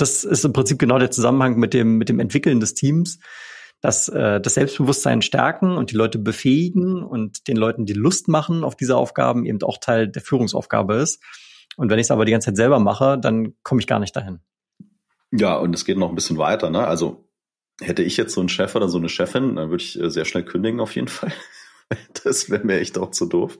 das 0.00 0.24
ist 0.24 0.44
im 0.44 0.52
Prinzip 0.52 0.78
genau 0.78 0.98
der 0.98 1.10
Zusammenhang 1.10 1.56
mit 1.56 1.74
dem, 1.74 1.98
mit 1.98 2.08
dem 2.08 2.18
Entwickeln 2.18 2.60
des 2.60 2.74
Teams, 2.74 3.18
dass 3.80 4.08
äh, 4.08 4.40
das 4.40 4.54
Selbstbewusstsein 4.54 5.22
stärken 5.22 5.76
und 5.76 5.90
die 5.90 5.96
Leute 5.96 6.18
befähigen 6.18 7.02
und 7.02 7.46
den 7.48 7.56
Leuten 7.56 7.84
die 7.84 7.92
Lust 7.92 8.28
machen 8.28 8.64
auf 8.64 8.76
diese 8.76 8.96
Aufgaben 8.96 9.44
eben 9.44 9.62
auch 9.62 9.78
Teil 9.78 10.08
der 10.08 10.22
Führungsaufgabe 10.22 10.94
ist. 10.94 11.22
Und 11.76 11.90
wenn 11.90 11.98
ich 11.98 12.06
es 12.06 12.10
aber 12.10 12.24
die 12.24 12.32
ganze 12.32 12.46
Zeit 12.46 12.56
selber 12.56 12.78
mache, 12.78 13.18
dann 13.18 13.54
komme 13.62 13.80
ich 13.80 13.86
gar 13.86 13.98
nicht 13.98 14.14
dahin. 14.16 14.40
Ja, 15.30 15.56
und 15.56 15.74
es 15.74 15.84
geht 15.84 15.98
noch 15.98 16.10
ein 16.10 16.14
bisschen 16.14 16.38
weiter. 16.38 16.70
Ne? 16.70 16.86
Also 16.86 17.28
hätte 17.80 18.02
ich 18.02 18.16
jetzt 18.16 18.34
so 18.34 18.40
einen 18.40 18.48
Chef 18.48 18.74
oder 18.74 18.88
so 18.88 18.98
eine 18.98 19.08
Chefin, 19.08 19.56
dann 19.56 19.70
würde 19.70 19.82
ich 19.82 19.98
äh, 20.00 20.10
sehr 20.10 20.24
schnell 20.24 20.44
kündigen 20.44 20.80
auf 20.80 20.94
jeden 20.94 21.08
Fall. 21.08 21.32
Das 22.24 22.50
wäre 22.50 22.64
mir 22.64 22.80
echt 22.80 22.98
auch 22.98 23.10
zu 23.10 23.26
doof. 23.26 23.58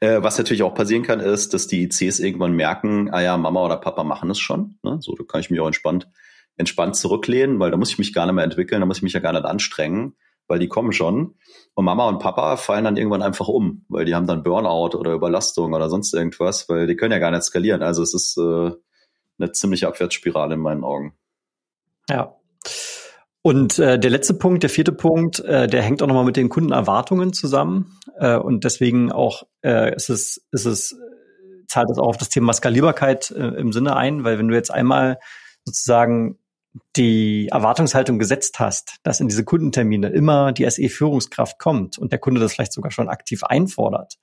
Äh, 0.00 0.22
was 0.22 0.38
natürlich 0.38 0.62
auch 0.62 0.74
passieren 0.74 1.02
kann, 1.02 1.20
ist, 1.20 1.54
dass 1.54 1.66
die 1.66 1.84
ICs 1.84 2.20
irgendwann 2.20 2.52
merken, 2.52 3.10
ah 3.10 3.20
ja, 3.20 3.36
Mama 3.36 3.64
oder 3.64 3.76
Papa 3.76 4.04
machen 4.04 4.30
es 4.30 4.38
schon. 4.38 4.78
Ne? 4.82 4.98
So, 5.00 5.14
da 5.14 5.24
kann 5.24 5.40
ich 5.40 5.50
mich 5.50 5.60
auch 5.60 5.66
entspannt, 5.66 6.08
entspannt 6.56 6.96
zurücklehnen, 6.96 7.58
weil 7.58 7.70
da 7.70 7.76
muss 7.76 7.90
ich 7.90 7.98
mich 7.98 8.12
gar 8.12 8.26
nicht 8.26 8.34
mehr 8.34 8.44
entwickeln, 8.44 8.80
da 8.80 8.86
muss 8.86 8.98
ich 8.98 9.02
mich 9.02 9.12
ja 9.12 9.20
gar 9.20 9.32
nicht 9.32 9.44
anstrengen, 9.44 10.16
weil 10.46 10.58
die 10.58 10.68
kommen 10.68 10.92
schon. 10.92 11.34
Und 11.74 11.84
Mama 11.84 12.08
und 12.08 12.18
Papa 12.18 12.56
fallen 12.56 12.84
dann 12.84 12.96
irgendwann 12.96 13.22
einfach 13.22 13.48
um, 13.48 13.84
weil 13.88 14.04
die 14.04 14.14
haben 14.14 14.26
dann 14.26 14.42
Burnout 14.42 14.96
oder 14.96 15.12
Überlastung 15.12 15.74
oder 15.74 15.88
sonst 15.88 16.14
irgendwas, 16.14 16.68
weil 16.68 16.86
die 16.86 16.96
können 16.96 17.12
ja 17.12 17.18
gar 17.18 17.30
nicht 17.30 17.44
skalieren. 17.44 17.82
Also 17.82 18.02
es 18.02 18.14
ist 18.14 18.36
äh, 18.38 18.72
eine 19.38 19.52
ziemliche 19.52 19.88
Abwärtsspirale 19.88 20.54
in 20.54 20.60
meinen 20.60 20.84
Augen. 20.84 21.14
Ja. 22.08 22.34
Und 23.48 23.78
äh, 23.78 23.98
der 23.98 24.10
letzte 24.10 24.34
Punkt, 24.34 24.62
der 24.62 24.68
vierte 24.68 24.92
Punkt, 24.92 25.40
äh, 25.40 25.66
der 25.66 25.80
hängt 25.80 26.02
auch 26.02 26.06
nochmal 26.06 26.26
mit 26.26 26.36
den 26.36 26.50
Kundenerwartungen 26.50 27.32
zusammen. 27.32 27.98
Äh, 28.18 28.36
und 28.36 28.64
deswegen 28.64 29.10
auch 29.10 29.44
äh, 29.64 29.96
ist 29.96 30.10
es, 30.10 30.46
ist 30.52 30.66
es, 30.66 30.94
zahlt 31.66 31.88
es 31.90 31.96
auch 31.96 32.08
auf 32.08 32.18
das 32.18 32.28
Thema 32.28 32.52
Skalierbarkeit 32.52 33.30
äh, 33.30 33.58
im 33.58 33.72
Sinne 33.72 33.96
ein, 33.96 34.22
weil 34.22 34.38
wenn 34.38 34.48
du 34.48 34.54
jetzt 34.54 34.70
einmal 34.70 35.18
sozusagen 35.64 36.36
die 36.94 37.48
Erwartungshaltung 37.50 38.18
gesetzt 38.18 38.60
hast, 38.60 38.96
dass 39.02 39.18
in 39.18 39.28
diese 39.28 39.44
Kundentermine 39.44 40.10
immer 40.10 40.52
die 40.52 40.68
SE-Führungskraft 40.68 41.58
kommt 41.58 41.96
und 41.96 42.12
der 42.12 42.18
Kunde 42.18 42.42
das 42.42 42.52
vielleicht 42.52 42.74
sogar 42.74 42.90
schon 42.90 43.08
aktiv 43.08 43.44
einfordert, 43.44 44.16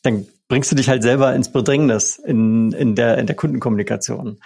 dann 0.00 0.26
bringst 0.48 0.72
du 0.72 0.76
dich 0.76 0.88
halt 0.88 1.02
selber 1.02 1.34
ins 1.34 1.52
Bedrängnis 1.52 2.16
in, 2.16 2.72
in, 2.72 2.94
der, 2.94 3.18
in 3.18 3.26
der 3.26 3.36
Kundenkommunikation. 3.36 4.40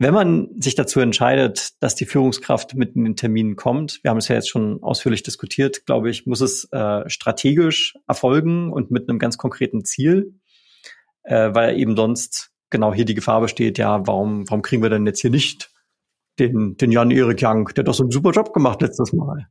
Wenn 0.00 0.14
man 0.14 0.48
sich 0.60 0.76
dazu 0.76 1.00
entscheidet, 1.00 1.82
dass 1.82 1.96
die 1.96 2.06
Führungskraft 2.06 2.74
mit 2.74 2.94
in 2.94 3.04
den 3.04 3.16
Terminen 3.16 3.56
kommt, 3.56 3.98
wir 4.02 4.10
haben 4.10 4.18
es 4.18 4.28
ja 4.28 4.36
jetzt 4.36 4.48
schon 4.48 4.80
ausführlich 4.82 5.24
diskutiert, 5.24 5.86
glaube 5.86 6.08
ich, 6.08 6.24
muss 6.24 6.40
es 6.40 6.70
äh, 6.70 7.08
strategisch 7.10 7.96
erfolgen 8.06 8.72
und 8.72 8.92
mit 8.92 9.08
einem 9.08 9.18
ganz 9.18 9.38
konkreten 9.38 9.84
Ziel, 9.84 10.38
äh, 11.24 11.52
weil 11.52 11.76
eben 11.78 11.96
sonst 11.96 12.52
genau 12.70 12.94
hier 12.94 13.06
die 13.06 13.14
Gefahr 13.14 13.40
besteht, 13.40 13.76
ja, 13.76 14.06
warum, 14.06 14.48
warum 14.48 14.62
kriegen 14.62 14.82
wir 14.82 14.90
denn 14.90 15.06
jetzt 15.06 15.20
hier 15.20 15.30
nicht 15.30 15.72
den, 16.38 16.76
den 16.76 16.92
Jan-Erik 16.92 17.42
Young, 17.42 17.66
der 17.74 17.82
hat 17.82 17.88
doch 17.88 17.94
so 17.94 18.04
einen 18.04 18.12
super 18.12 18.30
Job 18.30 18.52
gemacht 18.52 18.80
letztes 18.80 19.12
Mal. 19.12 19.48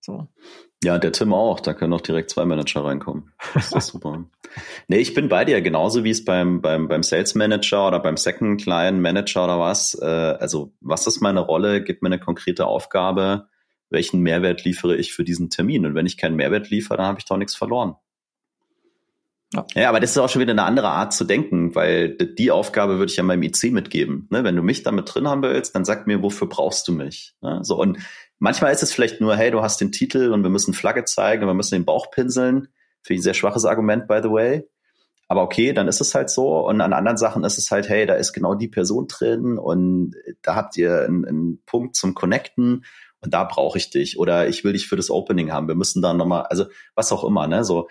So. 0.00 0.28
Ja, 0.84 0.98
der 0.98 1.12
Tim 1.12 1.32
auch. 1.32 1.60
Da 1.60 1.74
können 1.74 1.92
auch 1.92 2.00
direkt 2.00 2.30
zwei 2.30 2.44
Manager 2.44 2.84
reinkommen. 2.84 3.32
Das 3.54 3.72
ist 3.72 3.86
super. 3.88 4.24
nee, 4.88 4.98
ich 4.98 5.14
bin 5.14 5.28
bei 5.28 5.44
dir. 5.44 5.60
Genauso 5.62 6.04
wie 6.04 6.10
es 6.10 6.24
beim, 6.24 6.60
beim, 6.60 6.88
beim 6.88 7.02
Sales 7.02 7.34
Manager 7.34 7.86
oder 7.86 8.00
beim 8.00 8.16
Second 8.16 8.60
Client 8.60 9.00
Manager 9.00 9.44
oder 9.44 9.60
was. 9.60 9.94
Äh, 10.00 10.04
also, 10.04 10.72
was 10.80 11.06
ist 11.06 11.20
meine 11.20 11.40
Rolle? 11.40 11.82
Gib 11.82 12.02
mir 12.02 12.08
eine 12.08 12.18
konkrete 12.18 12.66
Aufgabe. 12.66 13.48
Welchen 13.90 14.20
Mehrwert 14.20 14.64
liefere 14.64 14.96
ich 14.96 15.12
für 15.12 15.24
diesen 15.24 15.50
Termin? 15.50 15.86
Und 15.86 15.94
wenn 15.94 16.06
ich 16.06 16.18
keinen 16.18 16.36
Mehrwert 16.36 16.68
liefere, 16.70 16.98
dann 16.98 17.06
habe 17.06 17.18
ich 17.20 17.24
doch 17.24 17.36
nichts 17.36 17.54
verloren. 17.54 17.94
Ja. 19.54 19.64
ja, 19.74 19.88
aber 19.88 19.98
das 20.00 20.10
ist 20.10 20.18
auch 20.18 20.28
schon 20.28 20.42
wieder 20.42 20.52
eine 20.52 20.64
andere 20.64 20.90
Art 20.90 21.14
zu 21.14 21.24
denken, 21.24 21.74
weil 21.74 22.10
die 22.10 22.50
Aufgabe 22.50 22.98
würde 22.98 23.10
ich 23.10 23.16
ja 23.16 23.22
meinem 23.22 23.44
IC 23.44 23.72
mitgeben. 23.72 24.28
Ne? 24.30 24.44
Wenn 24.44 24.56
du 24.56 24.62
mich 24.62 24.82
damit 24.82 25.14
drin 25.14 25.26
haben 25.26 25.40
willst, 25.40 25.74
dann 25.74 25.86
sag 25.86 26.06
mir, 26.06 26.22
wofür 26.22 26.50
brauchst 26.50 26.86
du 26.86 26.92
mich? 26.92 27.34
Ne? 27.40 27.60
So, 27.62 27.80
und 27.80 27.96
Manchmal 28.38 28.72
ist 28.72 28.82
es 28.82 28.92
vielleicht 28.92 29.20
nur, 29.20 29.36
hey, 29.36 29.50
du 29.50 29.62
hast 29.62 29.80
den 29.80 29.90
Titel 29.90 30.32
und 30.32 30.42
wir 30.42 30.50
müssen 30.50 30.72
Flagge 30.72 31.04
zeigen 31.04 31.42
und 31.42 31.48
wir 31.48 31.54
müssen 31.54 31.74
den 31.74 31.84
Bauch 31.84 32.10
pinseln. 32.10 32.68
Finde 33.02 33.14
ich 33.14 33.18
ein 33.20 33.22
sehr 33.22 33.34
schwaches 33.34 33.64
Argument, 33.64 34.06
by 34.06 34.20
the 34.22 34.30
way. 34.30 34.68
Aber 35.28 35.42
okay, 35.42 35.74
dann 35.74 35.88
ist 35.88 36.00
es 36.00 36.14
halt 36.14 36.30
so. 36.30 36.66
Und 36.66 36.80
an 36.80 36.94
anderen 36.94 37.18
Sachen 37.18 37.44
ist 37.44 37.58
es 37.58 37.70
halt, 37.70 37.88
hey, 37.88 38.06
da 38.06 38.14
ist 38.14 38.32
genau 38.32 38.54
die 38.54 38.68
Person 38.68 39.06
drin 39.08 39.58
und 39.58 40.14
da 40.40 40.54
habt 40.54 40.76
ihr 40.78 41.02
einen, 41.02 41.26
einen 41.26 41.62
Punkt 41.66 41.96
zum 41.96 42.14
Connecten 42.14 42.84
und 43.20 43.34
da 43.34 43.44
brauche 43.44 43.76
ich 43.76 43.90
dich 43.90 44.18
oder 44.18 44.48
ich 44.48 44.64
will 44.64 44.72
dich 44.72 44.88
für 44.88 44.96
das 44.96 45.10
Opening 45.10 45.52
haben. 45.52 45.68
Wir 45.68 45.74
müssen 45.74 46.00
da 46.00 46.14
nochmal, 46.14 46.44
also 46.44 46.66
was 46.94 47.12
auch 47.12 47.24
immer, 47.24 47.46
ne? 47.46 47.62
So. 47.62 47.88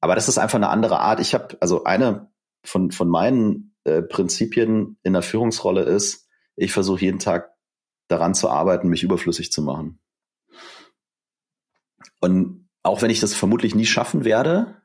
Aber 0.00 0.14
das 0.14 0.28
ist 0.28 0.38
einfach 0.38 0.56
eine 0.56 0.68
andere 0.68 0.98
Art. 0.98 1.20
Ich 1.20 1.32
habe, 1.32 1.56
also 1.60 1.84
eine 1.84 2.30
von, 2.64 2.90
von 2.90 3.08
meinen 3.08 3.74
äh, 3.84 4.02
Prinzipien 4.02 4.98
in 5.02 5.14
der 5.14 5.22
Führungsrolle 5.22 5.82
ist, 5.82 6.28
ich 6.54 6.72
versuche 6.72 7.00
jeden 7.00 7.18
Tag 7.18 7.54
daran 8.08 8.34
zu 8.34 8.50
arbeiten, 8.50 8.88
mich 8.88 9.02
überflüssig 9.02 9.50
zu 9.52 9.62
machen. 9.62 10.00
Und 12.20 12.68
auch 12.82 13.00
wenn 13.00 13.10
ich 13.10 13.20
das 13.20 13.32
vermutlich 13.32 13.74
nie 13.74 13.86
schaffen 13.86 14.24
werde 14.24 14.81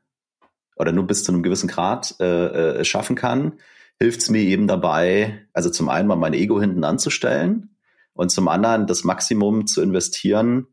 oder 0.78 0.92
nur 0.92 1.08
bis 1.08 1.24
zu 1.24 1.32
einem 1.32 1.44
gewissen 1.44 1.68
Grad 1.68 2.16
äh, 2.20 2.80
äh, 2.80 2.86
schaffen 2.86 3.16
kann, 3.16 3.54
hilft 4.00 4.22
es 4.22 4.30
mir 4.30 4.42
eben 4.42 4.68
dabei, 4.68 5.48
also 5.54 5.70
zum 5.70 5.90
einen 5.90 6.08
mal 6.08 6.16
mein 6.16 6.34
Ego 6.34 6.60
hinten 6.60 6.84
anzustellen 6.84 7.76
und 8.14 8.30
zum 8.30 8.48
anderen 8.48 8.88
das 8.88 9.04
Maximum 9.04 9.68
zu 9.68 9.82
investieren, 9.82 10.68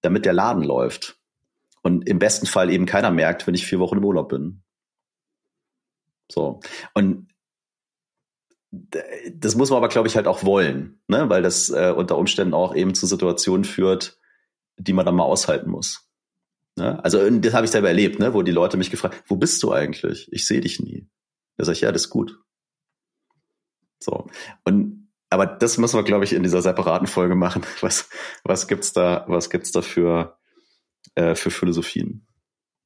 damit 0.00 0.24
der 0.24 0.32
Laden 0.32 0.62
läuft. 0.62 1.18
Und 1.82 2.08
im 2.08 2.18
besten 2.18 2.46
Fall 2.46 2.70
eben 2.70 2.86
keiner 2.86 3.10
merkt, 3.10 3.46
wenn 3.46 3.54
ich 3.54 3.66
vier 3.66 3.78
Wochen 3.78 3.98
im 3.98 4.04
Urlaub 4.04 4.28
bin. 4.28 4.62
So. 6.30 6.60
Und 6.94 7.28
das 8.70 9.54
muss 9.54 9.70
man 9.70 9.78
aber, 9.78 9.88
glaube 9.88 10.08
ich, 10.08 10.16
halt 10.16 10.26
auch 10.26 10.44
wollen, 10.44 11.00
ne? 11.08 11.30
weil 11.30 11.42
das 11.42 11.70
äh, 11.70 11.92
unter 11.96 12.18
Umständen 12.18 12.52
auch 12.52 12.74
eben 12.74 12.94
zu 12.94 13.06
Situationen 13.06 13.64
führt, 13.64 14.18
die 14.76 14.92
man 14.92 15.06
dann 15.06 15.14
mal 15.14 15.24
aushalten 15.24 15.70
muss. 15.70 16.07
Ne? 16.78 17.02
Also 17.04 17.28
das 17.28 17.52
habe 17.52 17.66
ich 17.66 17.70
selber 17.70 17.88
erlebt, 17.88 18.18
ne? 18.18 18.32
wo 18.32 18.42
die 18.42 18.52
Leute 18.52 18.76
mich 18.76 18.90
gefragt, 18.90 19.22
wo 19.26 19.36
bist 19.36 19.62
du 19.62 19.72
eigentlich? 19.72 20.28
Ich 20.32 20.46
sehe 20.46 20.60
dich 20.60 20.80
nie. 20.80 21.08
Da 21.56 21.64
sage 21.64 21.76
ich, 21.76 21.82
ja, 21.82 21.92
das 21.92 22.02
ist 22.02 22.10
gut. 22.10 22.38
So. 24.00 24.28
Und 24.64 25.08
aber 25.30 25.46
das 25.46 25.76
müssen 25.76 25.98
wir, 25.98 26.04
glaube 26.04 26.24
ich, 26.24 26.32
in 26.32 26.42
dieser 26.42 26.62
separaten 26.62 27.06
Folge 27.06 27.34
machen. 27.34 27.62
Was, 27.80 28.08
was 28.44 28.66
gibt's 28.66 28.92
da, 28.92 29.24
was 29.28 29.50
gibt's 29.50 29.72
da 29.72 29.82
für, 29.82 30.38
äh, 31.14 31.34
für 31.34 31.50
Philosophien? 31.50 32.26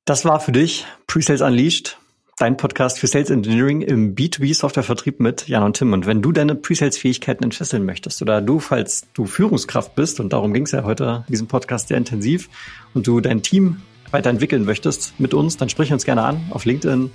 Das 0.04 0.24
war 0.24 0.40
für 0.40 0.50
dich 0.50 0.84
Presales 1.06 1.40
Unleashed 1.40 1.98
dein 2.42 2.56
Podcast 2.56 2.98
für 2.98 3.06
Sales 3.06 3.30
Engineering 3.30 3.82
im 3.82 4.16
B2B 4.16 4.52
Softwarevertrieb 4.52 5.20
mit 5.20 5.46
Jan 5.46 5.62
und 5.62 5.76
Tim. 5.76 5.92
Und 5.92 6.06
wenn 6.06 6.22
du 6.22 6.32
deine 6.32 6.56
Pre-Sales-Fähigkeiten 6.56 7.44
entfesseln 7.44 7.84
möchtest 7.84 8.20
oder 8.20 8.40
du, 8.40 8.58
falls 8.58 9.06
du 9.14 9.26
Führungskraft 9.26 9.94
bist, 9.94 10.18
und 10.18 10.32
darum 10.32 10.52
ging 10.52 10.64
es 10.64 10.72
ja 10.72 10.82
heute 10.82 11.22
in 11.28 11.32
diesem 11.32 11.46
Podcast 11.46 11.86
sehr 11.86 11.98
intensiv, 11.98 12.48
und 12.94 13.06
du 13.06 13.20
dein 13.20 13.42
Team 13.42 13.80
weiterentwickeln 14.10 14.64
möchtest 14.64 15.20
mit 15.20 15.34
uns, 15.34 15.56
dann 15.56 15.68
sprich 15.68 15.92
uns 15.92 16.04
gerne 16.04 16.24
an 16.24 16.40
auf 16.50 16.64
LinkedIn. 16.64 17.12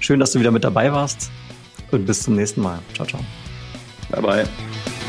Schön, 0.00 0.18
dass 0.18 0.32
du 0.32 0.40
wieder 0.40 0.50
mit 0.50 0.64
dabei 0.64 0.90
warst 0.94 1.30
und 1.90 2.06
bis 2.06 2.22
zum 2.22 2.36
nächsten 2.36 2.62
Mal. 2.62 2.78
Ciao, 2.94 3.06
ciao. 3.06 3.20
Bye, 4.10 4.22
bye. 4.22 4.99